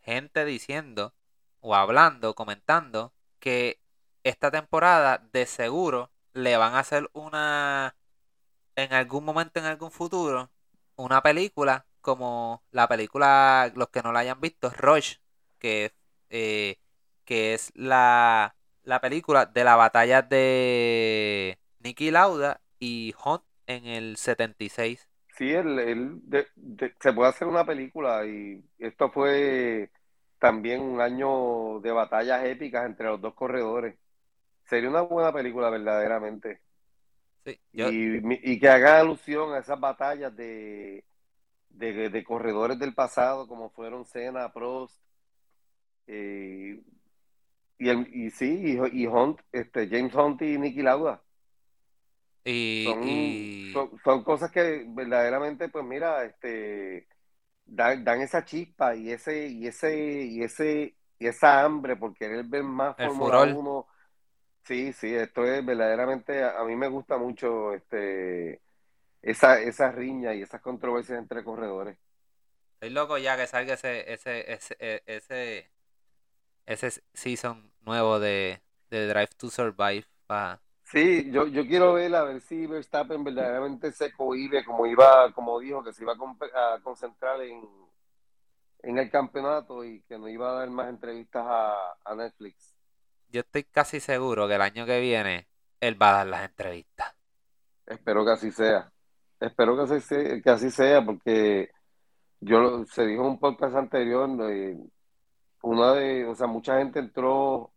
gente 0.00 0.46
diciendo 0.46 1.12
o 1.60 1.74
hablando, 1.74 2.34
comentando 2.34 3.12
que 3.38 3.80
esta 4.24 4.50
temporada 4.50 5.18
de 5.32 5.44
seguro 5.44 6.10
le 6.32 6.56
van 6.56 6.74
a 6.74 6.80
hacer 6.80 7.10
una 7.12 7.96
en 8.76 8.92
algún 8.92 9.24
momento 9.24 9.58
en 9.58 9.66
algún 9.66 9.90
futuro 9.90 10.50
una 10.98 11.22
película 11.22 11.86
como 12.02 12.64
la 12.72 12.88
película, 12.88 13.72
los 13.76 13.90
que 13.90 14.02
no 14.02 14.12
la 14.12 14.20
hayan 14.20 14.40
visto, 14.40 14.70
Rush, 14.70 15.16
que, 15.58 15.94
eh, 16.30 16.78
que 17.24 17.54
es 17.54 17.72
la, 17.76 18.56
la 18.84 19.00
película 19.00 19.46
de 19.46 19.64
la 19.64 19.76
batalla 19.76 20.22
de 20.22 21.58
Nicky 21.80 22.10
Lauda 22.12 22.62
y 22.80 23.14
Hunt 23.24 23.44
en 23.66 23.86
el 23.86 24.16
76. 24.18 25.08
Sí, 25.36 25.52
el, 25.52 26.20
se 27.00 27.12
puede 27.12 27.28
hacer 27.30 27.46
una 27.46 27.64
película 27.64 28.26
y 28.26 28.64
esto 28.78 29.10
fue 29.12 29.90
también 30.40 30.80
un 30.80 31.00
año 31.00 31.80
de 31.80 31.92
batallas 31.92 32.44
épicas 32.44 32.86
entre 32.86 33.06
los 33.06 33.20
dos 33.20 33.34
corredores. 33.34 33.96
Sería 34.66 34.90
una 34.90 35.02
buena 35.02 35.32
película 35.32 35.70
verdaderamente 35.70 36.62
y, 37.72 38.58
que 38.58 38.68
haga 38.68 39.00
alusión 39.00 39.52
a 39.54 39.58
esas 39.58 39.78
batallas 39.78 40.34
de, 40.36 41.04
de, 41.70 42.24
corredores 42.24 42.78
del 42.78 42.94
pasado, 42.94 43.46
como 43.46 43.70
fueron 43.70 44.04
Senna, 44.04 44.52
Prost, 44.52 45.00
eh, 46.06 46.80
y, 47.78 47.88
el, 47.88 48.08
y 48.14 48.30
sí, 48.30 48.78
y, 48.92 49.06
Hunt, 49.06 49.40
este, 49.52 49.88
James 49.88 50.14
Hunt 50.14 50.42
y 50.42 50.58
Nicky 50.58 50.82
Lauda. 50.82 51.22
Y, 52.44 53.72
son, 53.72 54.24
cosas 54.24 54.50
que 54.50 54.84
verdaderamente, 54.88 55.68
pues 55.68 55.84
mira, 55.84 56.24
este 56.24 57.06
dan, 57.66 58.02
dan, 58.04 58.22
esa 58.22 58.44
chispa 58.44 58.96
y 58.96 59.10
ese, 59.10 59.48
y 59.48 59.66
ese, 59.66 60.24
y 60.24 60.42
ese, 60.42 60.96
y 61.18 61.26
esa 61.26 61.62
hambre 61.62 61.96
por 61.96 62.14
querer 62.14 62.44
ver 62.44 62.62
más 62.62 62.96
Fórmula 62.96 63.42
1 63.42 63.86
Sí, 64.68 64.92
sí, 64.92 65.14
esto 65.14 65.46
es 65.46 65.64
verdaderamente, 65.64 66.44
a, 66.44 66.62
mí 66.64 66.76
me 66.76 66.88
gusta 66.88 67.16
mucho 67.16 67.72
este 67.72 68.60
esa, 69.22 69.58
esa 69.60 69.90
riña 69.90 70.34
y 70.34 70.42
esas 70.42 70.60
controversias 70.60 71.18
entre 71.18 71.42
corredores. 71.42 71.96
Estoy 72.74 72.90
loco 72.90 73.16
ya 73.16 73.38
que 73.38 73.46
salga 73.46 73.72
ese, 73.72 74.12
ese, 74.12 74.52
ese, 74.52 74.76
e, 74.78 75.02
ese, 75.06 75.70
ese 76.66 77.02
season 77.14 77.72
nuevo 77.80 78.20
de, 78.20 78.60
Drive 78.90 79.30
to 79.38 79.48
Survive. 79.48 80.04
Sí, 80.84 81.30
yo, 81.30 81.46
yo 81.46 81.66
quiero 81.66 81.94
ver 81.94 82.14
a 82.14 82.24
ver 82.24 82.42
si 82.42 82.66
Verstappen 82.66 83.24
verdaderamente 83.24 83.90
se 83.90 84.12
cohibe 84.12 84.66
como 84.66 84.84
iba, 84.84 85.32
como 85.32 85.60
dijo, 85.60 85.82
que 85.82 85.94
se 85.94 86.02
iba 86.02 86.12
a, 86.12 86.78
concentrar 86.82 87.40
en, 87.40 87.66
en 88.82 88.98
el 88.98 89.10
campeonato 89.10 89.82
y 89.82 90.02
que 90.02 90.18
no 90.18 90.28
iba 90.28 90.50
a 90.50 90.58
dar 90.58 90.68
más 90.68 90.90
entrevistas 90.90 91.42
a 91.46 92.14
Netflix 92.14 92.77
yo 93.30 93.40
estoy 93.40 93.64
casi 93.64 94.00
seguro 94.00 94.48
que 94.48 94.54
el 94.54 94.62
año 94.62 94.86
que 94.86 95.00
viene 95.00 95.48
él 95.80 96.00
va 96.00 96.10
a 96.10 96.16
dar 96.18 96.26
las 96.26 96.44
entrevistas. 96.44 97.14
Espero 97.86 98.24
que 98.24 98.32
así 98.32 98.50
sea. 98.50 98.90
Espero 99.40 99.76
que 99.76 99.82
así 99.82 100.00
sea, 100.00 100.42
que 100.42 100.50
así 100.50 100.70
sea 100.70 101.04
porque 101.04 101.70
yo 102.40 102.84
se 102.86 103.06
dijo 103.06 103.22
en 103.22 103.28
un 103.28 103.38
podcast 103.38 103.76
anterior, 103.76 104.28
una 105.62 105.92
de, 105.94 106.26
o 106.26 106.34
sea, 106.34 106.46
mucha 106.46 106.78
gente 106.78 106.98
entró 106.98 107.72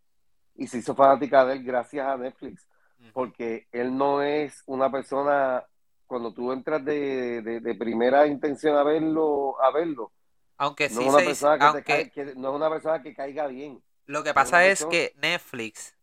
y 0.55 0.67
se 0.67 0.79
hizo 0.79 0.95
fanática 0.95 1.45
de 1.45 1.53
él 1.53 1.63
gracias 1.63 2.07
a 2.07 2.17
Netflix, 2.17 2.67
porque 3.13 3.67
él 3.71 3.95
no 3.95 4.21
es 4.21 4.63
una 4.65 4.91
persona, 4.91 5.63
cuando 6.07 6.33
tú 6.33 6.51
entras 6.51 6.83
de, 6.83 7.75
primera 7.77 8.27
intención 8.27 8.75
a 8.75 8.83
verlo, 8.83 9.61
a 9.61 9.71
verlo, 9.71 10.11
aunque 10.57 10.89
no 10.89 11.01
es 11.01 11.07
una 11.07 11.17
persona 11.17 11.81
que 11.83 12.33
no 12.35 12.49
es 12.49 12.55
una 12.55 12.69
persona 12.69 13.01
que 13.01 13.15
caiga 13.15 13.47
bien. 13.47 13.81
Lo 14.11 14.23
que 14.23 14.33
pasa 14.33 14.65
es 14.67 14.85
que 14.85 15.13
Netflix, 15.17 15.95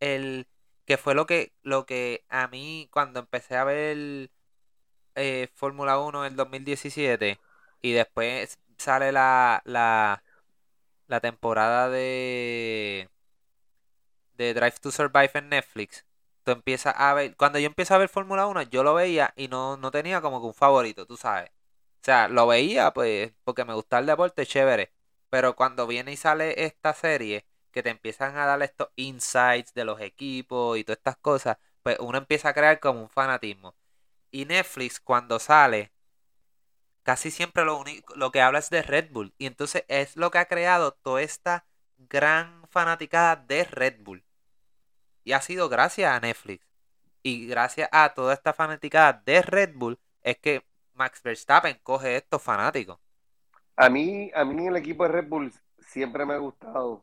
el 0.00 0.46
que 0.86 0.96
fue 0.96 1.14
lo 1.14 1.26
que, 1.26 1.52
lo 1.62 1.86
que 1.86 2.24
a 2.28 2.48
mí 2.48 2.88
cuando 2.92 3.20
empecé 3.20 3.56
a 3.56 3.64
ver 3.64 4.30
eh, 5.16 5.48
Fórmula 5.54 5.98
1 6.00 6.24
en 6.26 6.32
el 6.32 6.36
2017 6.36 7.40
y 7.82 7.92
después 7.92 8.58
sale 8.78 9.12
la, 9.12 9.62
la, 9.64 10.22
la 11.08 11.20
temporada 11.20 11.90
de, 11.90 13.10
de 14.36 14.54
Drive 14.54 14.78
to 14.80 14.90
Survive 14.90 15.30
en 15.34 15.48
Netflix, 15.50 16.04
tú 16.44 16.52
empiezas 16.52 16.94
a 16.96 17.14
ver, 17.14 17.36
cuando 17.36 17.58
yo 17.58 17.66
empecé 17.66 17.94
a 17.94 17.98
ver 17.98 18.08
Fórmula 18.08 18.46
1 18.46 18.62
yo 18.62 18.82
lo 18.82 18.94
veía 18.94 19.32
y 19.36 19.48
no, 19.48 19.76
no 19.76 19.90
tenía 19.90 20.20
como 20.20 20.40
que 20.40 20.46
un 20.46 20.54
favorito, 20.54 21.06
tú 21.06 21.16
sabes. 21.16 21.50
O 21.50 22.04
sea, 22.04 22.28
lo 22.28 22.46
veía 22.46 22.92
pues 22.92 23.32
porque 23.44 23.64
me 23.64 23.74
gustaba 23.74 24.00
el 24.00 24.06
deporte, 24.06 24.46
chévere. 24.46 24.92
Pero 25.30 25.56
cuando 25.56 25.86
viene 25.86 26.12
y 26.12 26.16
sale 26.16 26.64
esta 26.64 26.92
serie, 26.94 27.46
que 27.70 27.82
te 27.82 27.90
empiezan 27.90 28.36
a 28.36 28.46
dar 28.46 28.62
estos 28.62 28.88
insights 28.96 29.74
de 29.74 29.84
los 29.84 30.00
equipos 30.00 30.78
y 30.78 30.84
todas 30.84 30.98
estas 30.98 31.16
cosas, 31.16 31.58
pues 31.82 31.98
uno 32.00 32.18
empieza 32.18 32.50
a 32.50 32.54
crear 32.54 32.80
como 32.80 33.02
un 33.02 33.08
fanatismo. 33.08 33.74
Y 34.30 34.44
Netflix 34.44 35.00
cuando 35.00 35.38
sale, 35.38 35.92
casi 37.02 37.30
siempre 37.30 37.64
lo, 37.64 37.78
único, 37.78 38.14
lo 38.16 38.30
que 38.32 38.40
habla 38.42 38.58
es 38.58 38.70
de 38.70 38.82
Red 38.82 39.10
Bull. 39.10 39.34
Y 39.38 39.46
entonces 39.46 39.84
es 39.88 40.16
lo 40.16 40.30
que 40.30 40.38
ha 40.38 40.46
creado 40.46 40.92
toda 40.92 41.22
esta 41.22 41.66
gran 41.98 42.66
fanaticada 42.68 43.36
de 43.36 43.64
Red 43.64 44.02
Bull. 44.02 44.24
Y 45.24 45.32
ha 45.32 45.40
sido 45.40 45.68
gracias 45.68 46.12
a 46.12 46.20
Netflix. 46.20 46.66
Y 47.22 47.46
gracias 47.46 47.88
a 47.92 48.14
toda 48.14 48.34
esta 48.34 48.52
fanaticada 48.52 49.22
de 49.24 49.42
Red 49.42 49.72
Bull 49.74 49.98
es 50.22 50.38
que 50.38 50.64
Max 50.94 51.22
Verstappen 51.22 51.78
coge 51.82 52.16
estos 52.16 52.42
fanáticos. 52.42 52.98
A 53.76 53.88
mí, 53.88 54.30
a 54.34 54.44
mí 54.44 54.66
el 54.66 54.76
equipo 54.76 55.04
de 55.04 55.10
Red 55.10 55.28
Bull 55.28 55.52
siempre 55.78 56.26
me 56.26 56.34
ha 56.34 56.38
gustado. 56.38 57.02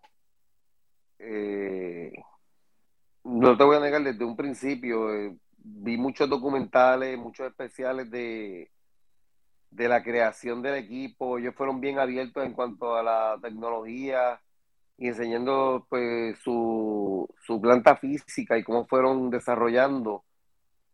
Eh, 1.20 2.14
no 3.24 3.58
te 3.58 3.64
voy 3.64 3.78
a 3.78 3.80
negar, 3.80 4.04
desde 4.04 4.24
un 4.24 4.38
principio 4.38 5.14
eh, 5.14 5.36
vi 5.58 5.98
muchos 5.98 6.30
documentales, 6.30 7.18
muchos 7.18 7.48
especiales 7.48 8.10
de, 8.10 8.72
de 9.72 9.88
la 9.88 10.04
creación 10.04 10.62
del 10.62 10.76
equipo. 10.76 11.38
Ellos 11.38 11.56
fueron 11.56 11.82
bien 11.82 12.00
abiertos 12.00 12.46
en 12.46 12.54
cuanto 12.54 12.96
a 12.96 13.04
la 13.04 13.38
tecnología 13.42 14.40
y 14.98 15.08
enseñando 15.08 15.86
pues 15.90 16.38
su, 16.40 17.28
su 17.46 17.62
planta 17.62 17.98
física 17.98 18.58
y 18.58 18.64
cómo 18.64 18.88
fueron 18.88 19.30
desarrollando 19.30 20.24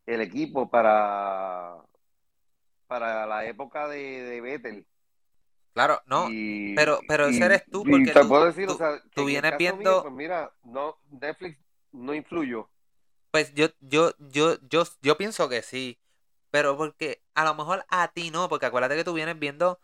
el 0.06 0.22
equipo 0.22 0.70
para, 0.70 1.76
para 2.88 3.26
la 3.26 3.46
época 3.46 3.88
de, 3.88 4.24
de 4.24 4.42
Vettel 4.42 4.86
Claro, 5.74 6.02
no, 6.06 6.28
pero 6.76 7.00
pero 7.08 7.28
ese 7.28 7.46
eres 7.46 7.66
tú 7.66 7.84
porque 7.84 8.12
te 8.12 8.22
tú, 8.22 8.28
puedo 8.28 8.46
decir, 8.46 8.70
o 8.70 8.78
sea, 8.78 9.02
tú 9.16 9.26
vienes 9.26 9.58
viendo 9.58 10.04
pues 10.04 10.14
mira, 10.14 10.54
no 10.64 11.00
Netflix 11.10 11.58
no 11.92 12.14
influyó. 12.14 12.70
Pues 13.32 13.54
yo 13.56 13.70
yo 13.82 14.14
yo 14.20 14.58
yo 14.70 14.84
yo 15.02 15.18
pienso 15.18 15.50
que 15.50 15.64
sí, 15.64 16.00
pero 16.52 16.78
porque 16.78 17.24
a 17.34 17.44
lo 17.44 17.56
mejor 17.56 17.86
a 17.90 18.08
ti 18.10 18.30
no, 18.30 18.50
porque 18.50 18.68
acuérdate 18.68 18.96
que 18.96 19.04
tú 19.04 19.14
vienes 19.14 19.40
viendo 19.40 19.80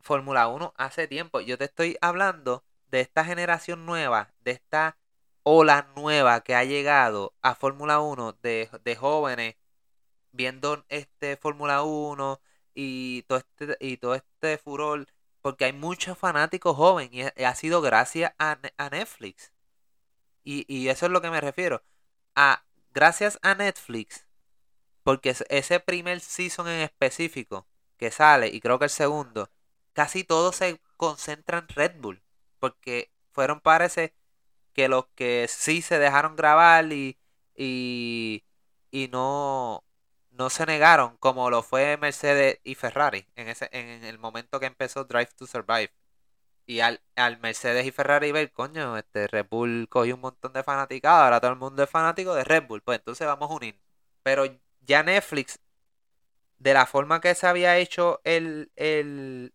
Fórmula 0.00 0.48
1 0.48 0.72
hace 0.78 1.06
tiempo. 1.06 1.40
Yo 1.40 1.58
te 1.58 1.64
estoy 1.66 1.98
hablando 2.00 2.64
de 2.90 3.00
esta 3.00 3.24
generación 3.24 3.84
nueva, 3.84 4.32
de 4.40 4.52
esta 4.52 4.96
ola 5.42 5.88
nueva 5.94 6.40
que 6.40 6.54
ha 6.54 6.64
llegado 6.64 7.34
a 7.42 7.54
Fórmula 7.54 8.00
1 8.00 8.32
de, 8.42 8.70
de 8.84 8.96
jóvenes 8.96 9.56
viendo 10.32 10.84
este 10.88 11.36
Fórmula 11.36 11.82
1 11.82 12.40
y 12.74 13.22
todo 13.22 13.38
este 13.38 13.76
y 13.80 13.96
todo 13.98 14.14
este 14.14 14.58
furor 14.58 15.06
porque 15.46 15.66
hay 15.66 15.72
muchos 15.72 16.18
fanáticos 16.18 16.74
jóvenes 16.74 17.32
y 17.36 17.44
ha 17.44 17.54
sido 17.54 17.80
gracias 17.80 18.32
a, 18.36 18.58
Netflix. 18.90 19.52
Y, 20.42 20.88
eso 20.88 21.06
es 21.06 21.12
lo 21.12 21.20
que 21.20 21.30
me 21.30 21.40
refiero. 21.40 21.84
A, 22.34 22.64
gracias 22.92 23.38
a 23.42 23.54
Netflix, 23.54 24.26
porque 25.04 25.36
ese 25.48 25.78
primer 25.78 26.18
season 26.18 26.66
en 26.66 26.80
específico 26.80 27.68
que 27.96 28.10
sale, 28.10 28.48
y 28.48 28.60
creo 28.60 28.80
que 28.80 28.86
el 28.86 28.90
segundo, 28.90 29.48
casi 29.92 30.24
todo 30.24 30.50
se 30.50 30.80
concentra 30.96 31.58
en 31.58 31.68
Red 31.68 32.00
Bull. 32.00 32.24
Porque 32.58 33.12
fueron, 33.30 33.60
parece, 33.60 34.16
que 34.72 34.88
los 34.88 35.06
que 35.14 35.46
sí 35.48 35.80
se 35.80 36.00
dejaron 36.00 36.34
grabar 36.34 36.92
y, 36.92 37.20
y, 37.54 38.42
y 38.90 39.06
no, 39.12 39.84
no 40.36 40.50
se 40.50 40.66
negaron, 40.66 41.16
como 41.18 41.50
lo 41.50 41.62
fue 41.62 41.96
Mercedes 41.96 42.60
y 42.64 42.74
Ferrari 42.74 43.26
en, 43.36 43.48
ese, 43.48 43.68
en 43.72 44.04
el 44.04 44.18
momento 44.18 44.60
que 44.60 44.66
empezó 44.66 45.04
Drive 45.04 45.30
to 45.36 45.46
Survive. 45.46 45.92
Y 46.66 46.80
al, 46.80 47.00
al 47.16 47.38
Mercedes 47.40 47.86
y 47.86 47.92
Ferrari 47.92 48.32
ver, 48.32 48.52
coño, 48.52 48.96
este 48.98 49.28
Red 49.28 49.46
Bull 49.50 49.88
cogió 49.88 50.16
un 50.16 50.22
montón 50.22 50.52
de 50.52 50.64
fanaticados, 50.64 51.24
ahora 51.24 51.40
todo 51.40 51.52
el 51.52 51.58
mundo 51.58 51.82
es 51.82 51.90
fanático 51.90 52.34
de 52.34 52.44
Red 52.44 52.64
Bull, 52.66 52.82
pues 52.82 52.98
entonces 52.98 53.26
vamos 53.26 53.50
a 53.50 53.54
unir. 53.54 53.78
Pero 54.22 54.44
ya 54.80 55.02
Netflix, 55.02 55.60
de 56.58 56.74
la 56.74 56.86
forma 56.86 57.20
que 57.20 57.34
se 57.34 57.46
había 57.46 57.76
hecho 57.78 58.20
el, 58.24 58.72
el, 58.76 59.54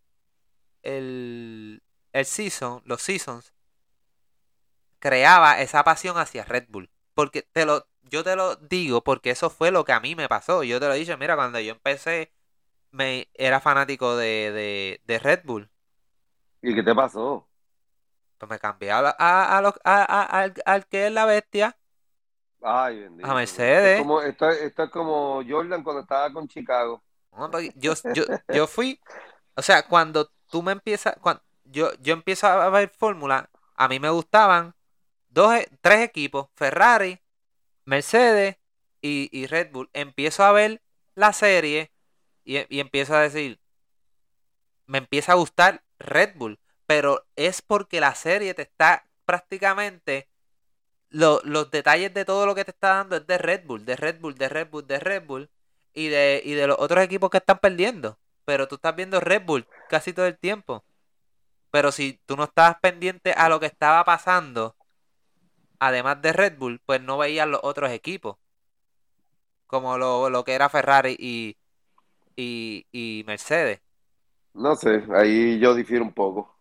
el, 0.83 1.83
el 2.13 2.25
season, 2.25 2.81
los 2.85 3.01
seasons, 3.01 3.53
creaba 4.99 5.59
esa 5.61 5.83
pasión 5.83 6.17
hacia 6.17 6.45
Red 6.45 6.67
Bull. 6.69 6.90
Porque 7.13 7.43
te 7.43 7.65
lo, 7.65 7.85
yo 8.03 8.23
te 8.23 8.35
lo 8.35 8.55
digo 8.55 9.03
porque 9.03 9.31
eso 9.31 9.49
fue 9.49 9.71
lo 9.71 9.85
que 9.85 9.93
a 9.93 9.99
mí 9.99 10.15
me 10.15 10.29
pasó. 10.29 10.63
Yo 10.63 10.79
te 10.79 10.87
lo 10.87 10.93
dije, 10.93 11.17
mira, 11.17 11.35
cuando 11.35 11.59
yo 11.59 11.71
empecé, 11.71 12.31
me 12.91 13.27
era 13.33 13.59
fanático 13.59 14.15
de, 14.15 14.51
de, 14.51 15.01
de 15.05 15.19
Red 15.19 15.41
Bull. 15.45 15.69
¿Y 16.61 16.75
qué 16.75 16.83
te 16.83 16.93
pasó? 16.93 17.47
Pues 18.37 18.49
me 18.49 18.59
cambié 18.59 18.91
a, 18.91 19.15
a, 19.19 19.59
a, 19.59 20.51
al, 20.65 20.87
que 20.87 21.07
es 21.07 21.13
la 21.13 21.25
bestia. 21.25 21.77
Ay, 22.63 23.01
bendito. 23.01 23.29
A 23.29 23.35
Mercedes. 23.35 24.01
como, 24.01 24.21
esto, 24.21 24.49
esto, 24.49 24.83
es 24.83 24.89
como 24.89 25.41
Jordan 25.47 25.83
cuando 25.83 26.01
estaba 26.01 26.31
con 26.31 26.47
Chicago. 26.47 27.01
Yo, 27.75 27.93
yo, 28.13 28.23
yo 28.53 28.67
fui, 28.67 28.99
o 29.55 29.61
sea, 29.61 29.87
cuando 29.87 30.29
tú 30.49 30.61
me 30.61 30.73
empiezas, 30.73 31.15
cuando 31.21 31.41
yo, 31.65 31.91
yo 32.01 32.13
empiezo 32.13 32.47
a 32.47 32.69
ver 32.69 32.89
fórmula, 32.89 33.49
a 33.75 33.87
mí 33.87 33.99
me 33.99 34.09
gustaban 34.09 34.75
dos, 35.31 35.55
e, 35.55 35.69
tres 35.81 36.01
equipos, 36.01 36.47
Ferrari, 36.55 37.19
Mercedes 37.85 38.57
y, 39.01 39.47
Red 39.47 39.71
Bull. 39.71 39.89
Empiezo 39.93 40.43
a 40.43 40.51
ver 40.51 40.81
la 41.15 41.33
serie 41.33 41.91
y, 42.43 42.57
y 42.73 42.79
empiezo 42.79 43.15
a 43.15 43.21
decir, 43.21 43.59
me 44.85 44.99
empieza 44.99 45.31
a 45.31 45.35
gustar 45.35 45.83
Red 45.99 46.35
Bull, 46.35 46.59
pero 46.85 47.25
es 47.35 47.61
porque 47.61 47.99
la 47.99 48.13
serie 48.15 48.53
te 48.53 48.61
está 48.61 49.07
prácticamente 49.25 50.27
los 51.11 51.71
detalles 51.71 52.13
de 52.13 52.25
todo 52.25 52.45
lo 52.45 52.55
que 52.55 52.65
te 52.65 52.71
está 52.71 52.95
dando 52.95 53.17
es 53.17 53.27
de 53.27 53.37
Red 53.37 53.65
Bull, 53.65 53.85
de 53.85 53.95
Red 53.95 54.19
Bull, 54.19 54.35
de 54.35 54.49
Red 54.49 54.69
Bull, 54.69 54.87
de 54.87 54.99
Red 54.99 55.25
Bull 55.25 55.49
y 55.93 56.07
de, 56.07 56.41
y 56.43 56.53
de 56.53 56.67
los 56.67 56.77
otros 56.79 57.03
equipos 57.03 57.29
que 57.29 57.37
están 57.37 57.59
perdiendo. 57.59 58.17
Pero 58.45 58.67
tú 58.67 58.75
estás 58.75 58.95
viendo 58.95 59.19
Red 59.19 59.43
Bull 59.45 59.67
casi 59.89 60.13
todo 60.13 60.25
el 60.25 60.37
tiempo. 60.37 60.83
Pero 61.69 61.91
si 61.91 62.19
tú 62.25 62.35
no 62.37 62.45
estabas 62.45 62.77
pendiente 62.81 63.33
a 63.33 63.49
lo 63.49 63.59
que 63.59 63.65
estaba 63.65 64.03
pasando, 64.03 64.75
además 65.81 66.21
de 66.23 66.33
Red 66.33 66.57
Bull, 66.59 66.81
pues 66.85 67.01
no 67.01 67.19
veías 67.19 67.47
los 67.49 67.61
otros 67.63 67.91
equipos. 67.91 68.37
Como 69.67 69.97
lo, 69.97 70.29
lo 70.29 70.43
que 70.43 70.53
era 70.53 70.69
Ferrari 70.69 71.15
y, 71.19 71.57
y, 72.35 72.87
y 72.91 73.23
Mercedes. 73.27 73.81
No 74.53 74.75
sé, 74.77 75.03
ahí 75.13 75.59
yo 75.59 75.75
difiero 75.75 76.05
un 76.05 76.13
poco. 76.13 76.57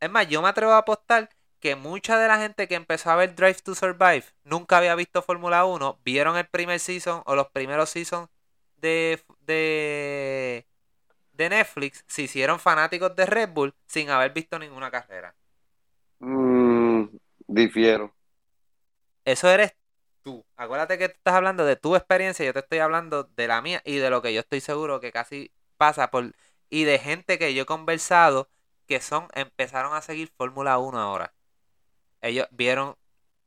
Es 0.00 0.10
más, 0.10 0.28
yo 0.28 0.42
me 0.42 0.48
atrevo 0.48 0.72
a 0.72 0.78
apostar 0.78 1.28
que 1.60 1.74
mucha 1.76 2.18
de 2.18 2.28
la 2.28 2.38
gente 2.38 2.68
que 2.68 2.74
empezó 2.76 3.10
a 3.10 3.16
ver 3.16 3.34
Drive 3.34 3.56
to 3.64 3.74
Survive 3.74 4.24
nunca 4.44 4.78
había 4.78 4.94
visto 4.94 5.22
Fórmula 5.22 5.64
1, 5.64 6.00
vieron 6.04 6.36
el 6.36 6.46
primer 6.46 6.78
season 6.80 7.22
o 7.26 7.34
los 7.34 7.48
primeros 7.50 7.90
seasons 7.90 8.28
de, 8.76 9.20
de, 9.40 10.66
de 11.32 11.50
Netflix, 11.50 12.04
se 12.08 12.22
hicieron 12.22 12.60
fanáticos 12.60 13.16
de 13.16 13.26
Red 13.26 13.50
Bull 13.50 13.74
sin 13.86 14.10
haber 14.10 14.32
visto 14.32 14.58
ninguna 14.58 14.90
carrera. 14.90 15.36
Mm, 16.20 16.57
difiero. 17.48 18.14
Eso 19.24 19.50
eres 19.50 19.74
tú. 20.22 20.46
Acuérdate 20.56 20.98
que 20.98 21.06
estás 21.06 21.34
hablando 21.34 21.64
de 21.64 21.76
tu 21.76 21.96
experiencia, 21.96 22.46
yo 22.46 22.52
te 22.52 22.60
estoy 22.60 22.78
hablando 22.78 23.24
de 23.24 23.48
la 23.48 23.60
mía 23.60 23.82
y 23.84 23.96
de 23.96 24.10
lo 24.10 24.22
que 24.22 24.32
yo 24.32 24.40
estoy 24.40 24.60
seguro 24.60 25.00
que 25.00 25.10
casi 25.10 25.52
pasa 25.76 26.10
por 26.10 26.32
y 26.70 26.84
de 26.84 26.98
gente 26.98 27.38
que 27.38 27.54
yo 27.54 27.62
he 27.62 27.66
conversado 27.66 28.48
que 28.86 29.00
son 29.00 29.28
empezaron 29.34 29.94
a 29.94 30.02
seguir 30.02 30.28
Fórmula 30.36 30.78
1 30.78 30.98
ahora. 30.98 31.34
Ellos 32.20 32.46
vieron 32.50 32.96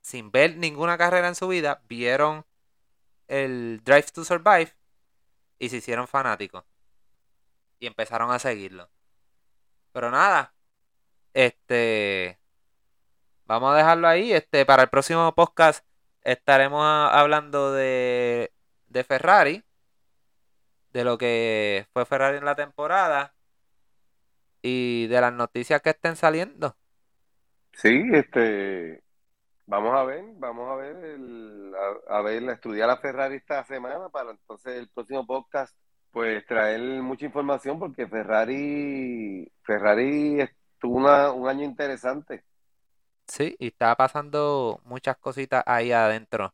sin 0.01 0.31
ver 0.31 0.57
ninguna 0.57 0.97
carrera 0.97 1.27
en 1.27 1.35
su 1.35 1.47
vida, 1.47 1.81
vieron 1.87 2.45
el 3.27 3.81
Drive 3.83 4.11
to 4.13 4.23
Survive 4.23 4.73
y 5.59 5.69
se 5.69 5.77
hicieron 5.77 6.07
fanáticos 6.07 6.63
y 7.79 7.87
empezaron 7.87 8.31
a 8.31 8.39
seguirlo. 8.39 8.89
Pero 9.91 10.11
nada, 10.11 10.53
este 11.33 12.40
vamos 13.51 13.73
a 13.73 13.77
dejarlo 13.77 14.07
ahí, 14.07 14.31
este 14.31 14.65
para 14.65 14.83
el 14.83 14.89
próximo 14.89 15.29
podcast 15.35 15.85
estaremos 16.23 16.85
hablando 16.85 17.73
de 17.73 18.51
de 18.87 19.03
Ferrari 19.03 19.63
de 20.93 21.03
lo 21.03 21.17
que 21.17 21.85
fue 21.91 22.05
Ferrari 22.05 22.37
en 22.37 22.45
la 22.45 22.55
temporada 22.55 23.33
y 24.61 25.07
de 25.07 25.19
las 25.19 25.33
noticias 25.33 25.81
que 25.81 25.89
estén 25.89 26.15
saliendo. 26.15 26.77
Sí, 27.73 28.09
este, 28.13 29.03
vamos 29.65 29.95
a 29.95 30.03
ver, 30.03 30.23
vamos 30.37 30.69
a 30.69 30.75
ver, 30.75 30.95
el, 30.97 31.73
a, 32.09 32.21
ver, 32.21 32.43
estudiar 32.43 32.89
a 32.89 32.97
Ferrari 32.97 33.35
esta 33.35 33.63
semana 33.65 34.09
para 34.09 34.31
entonces 34.31 34.77
el 34.77 34.89
próximo 34.89 35.25
podcast, 35.25 35.75
pues 36.11 36.45
traer 36.45 36.81
mucha 37.01 37.25
información 37.25 37.79
porque 37.79 38.07
Ferrari, 38.07 39.49
Ferrari 39.63 40.47
tuvo 40.77 40.97
una, 40.97 41.31
un 41.31 41.47
año 41.49 41.63
interesante. 41.63 42.43
Sí, 43.31 43.55
y 43.59 43.67
está 43.67 43.95
pasando 43.95 44.81
muchas 44.83 45.15
cositas 45.17 45.63
ahí 45.65 45.93
adentro. 45.93 46.53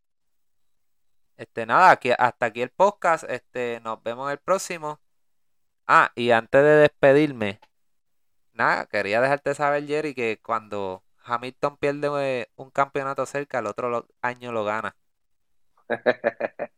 Este, 1.36 1.66
nada, 1.66 1.90
aquí, 1.90 2.12
hasta 2.16 2.46
aquí 2.46 2.62
el 2.62 2.70
podcast. 2.70 3.24
Este, 3.28 3.80
nos 3.84 4.04
vemos 4.04 4.28
en 4.28 4.34
el 4.34 4.38
próximo. 4.38 5.00
Ah, 5.88 6.12
y 6.14 6.30
antes 6.30 6.62
de 6.62 6.76
despedirme, 6.76 7.60
nada, 8.54 8.86
quería 8.86 9.22
dejarte 9.22 9.56
saber, 9.56 9.88
Jerry, 9.88 10.14
que 10.14 10.40
cuando 10.44 11.04
Hamilton 11.24 11.78
pierde 11.78 12.42
eh, 12.42 12.52
un 12.58 12.70
campeonato 12.70 13.26
cerca, 13.26 13.58
el 13.58 13.66
otro 13.66 14.08
año 14.22 14.52
lo 14.52 14.64
gana. 14.64 14.96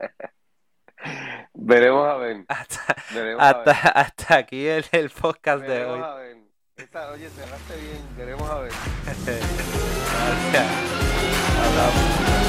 Veremos 1.54 2.08
a 2.08 2.16
ver. 2.16 2.46
Hasta, 2.48 3.74
hasta, 3.90 4.38
aquí 4.38 4.66
el, 4.66 4.86
el 4.94 5.10
podcast 5.10 5.62
de 5.66 5.86
hoy. 5.86 6.02
A 6.02 6.14
ver. 6.14 6.39
Esta, 6.80 7.12
oye, 7.12 7.30
cerraste 7.30 7.76
bien. 7.76 8.00
Veremos 8.18 8.50
a 8.50 8.60
ver. 8.60 8.72
Gracias. 9.06 9.36
Hablamos. 11.66 12.40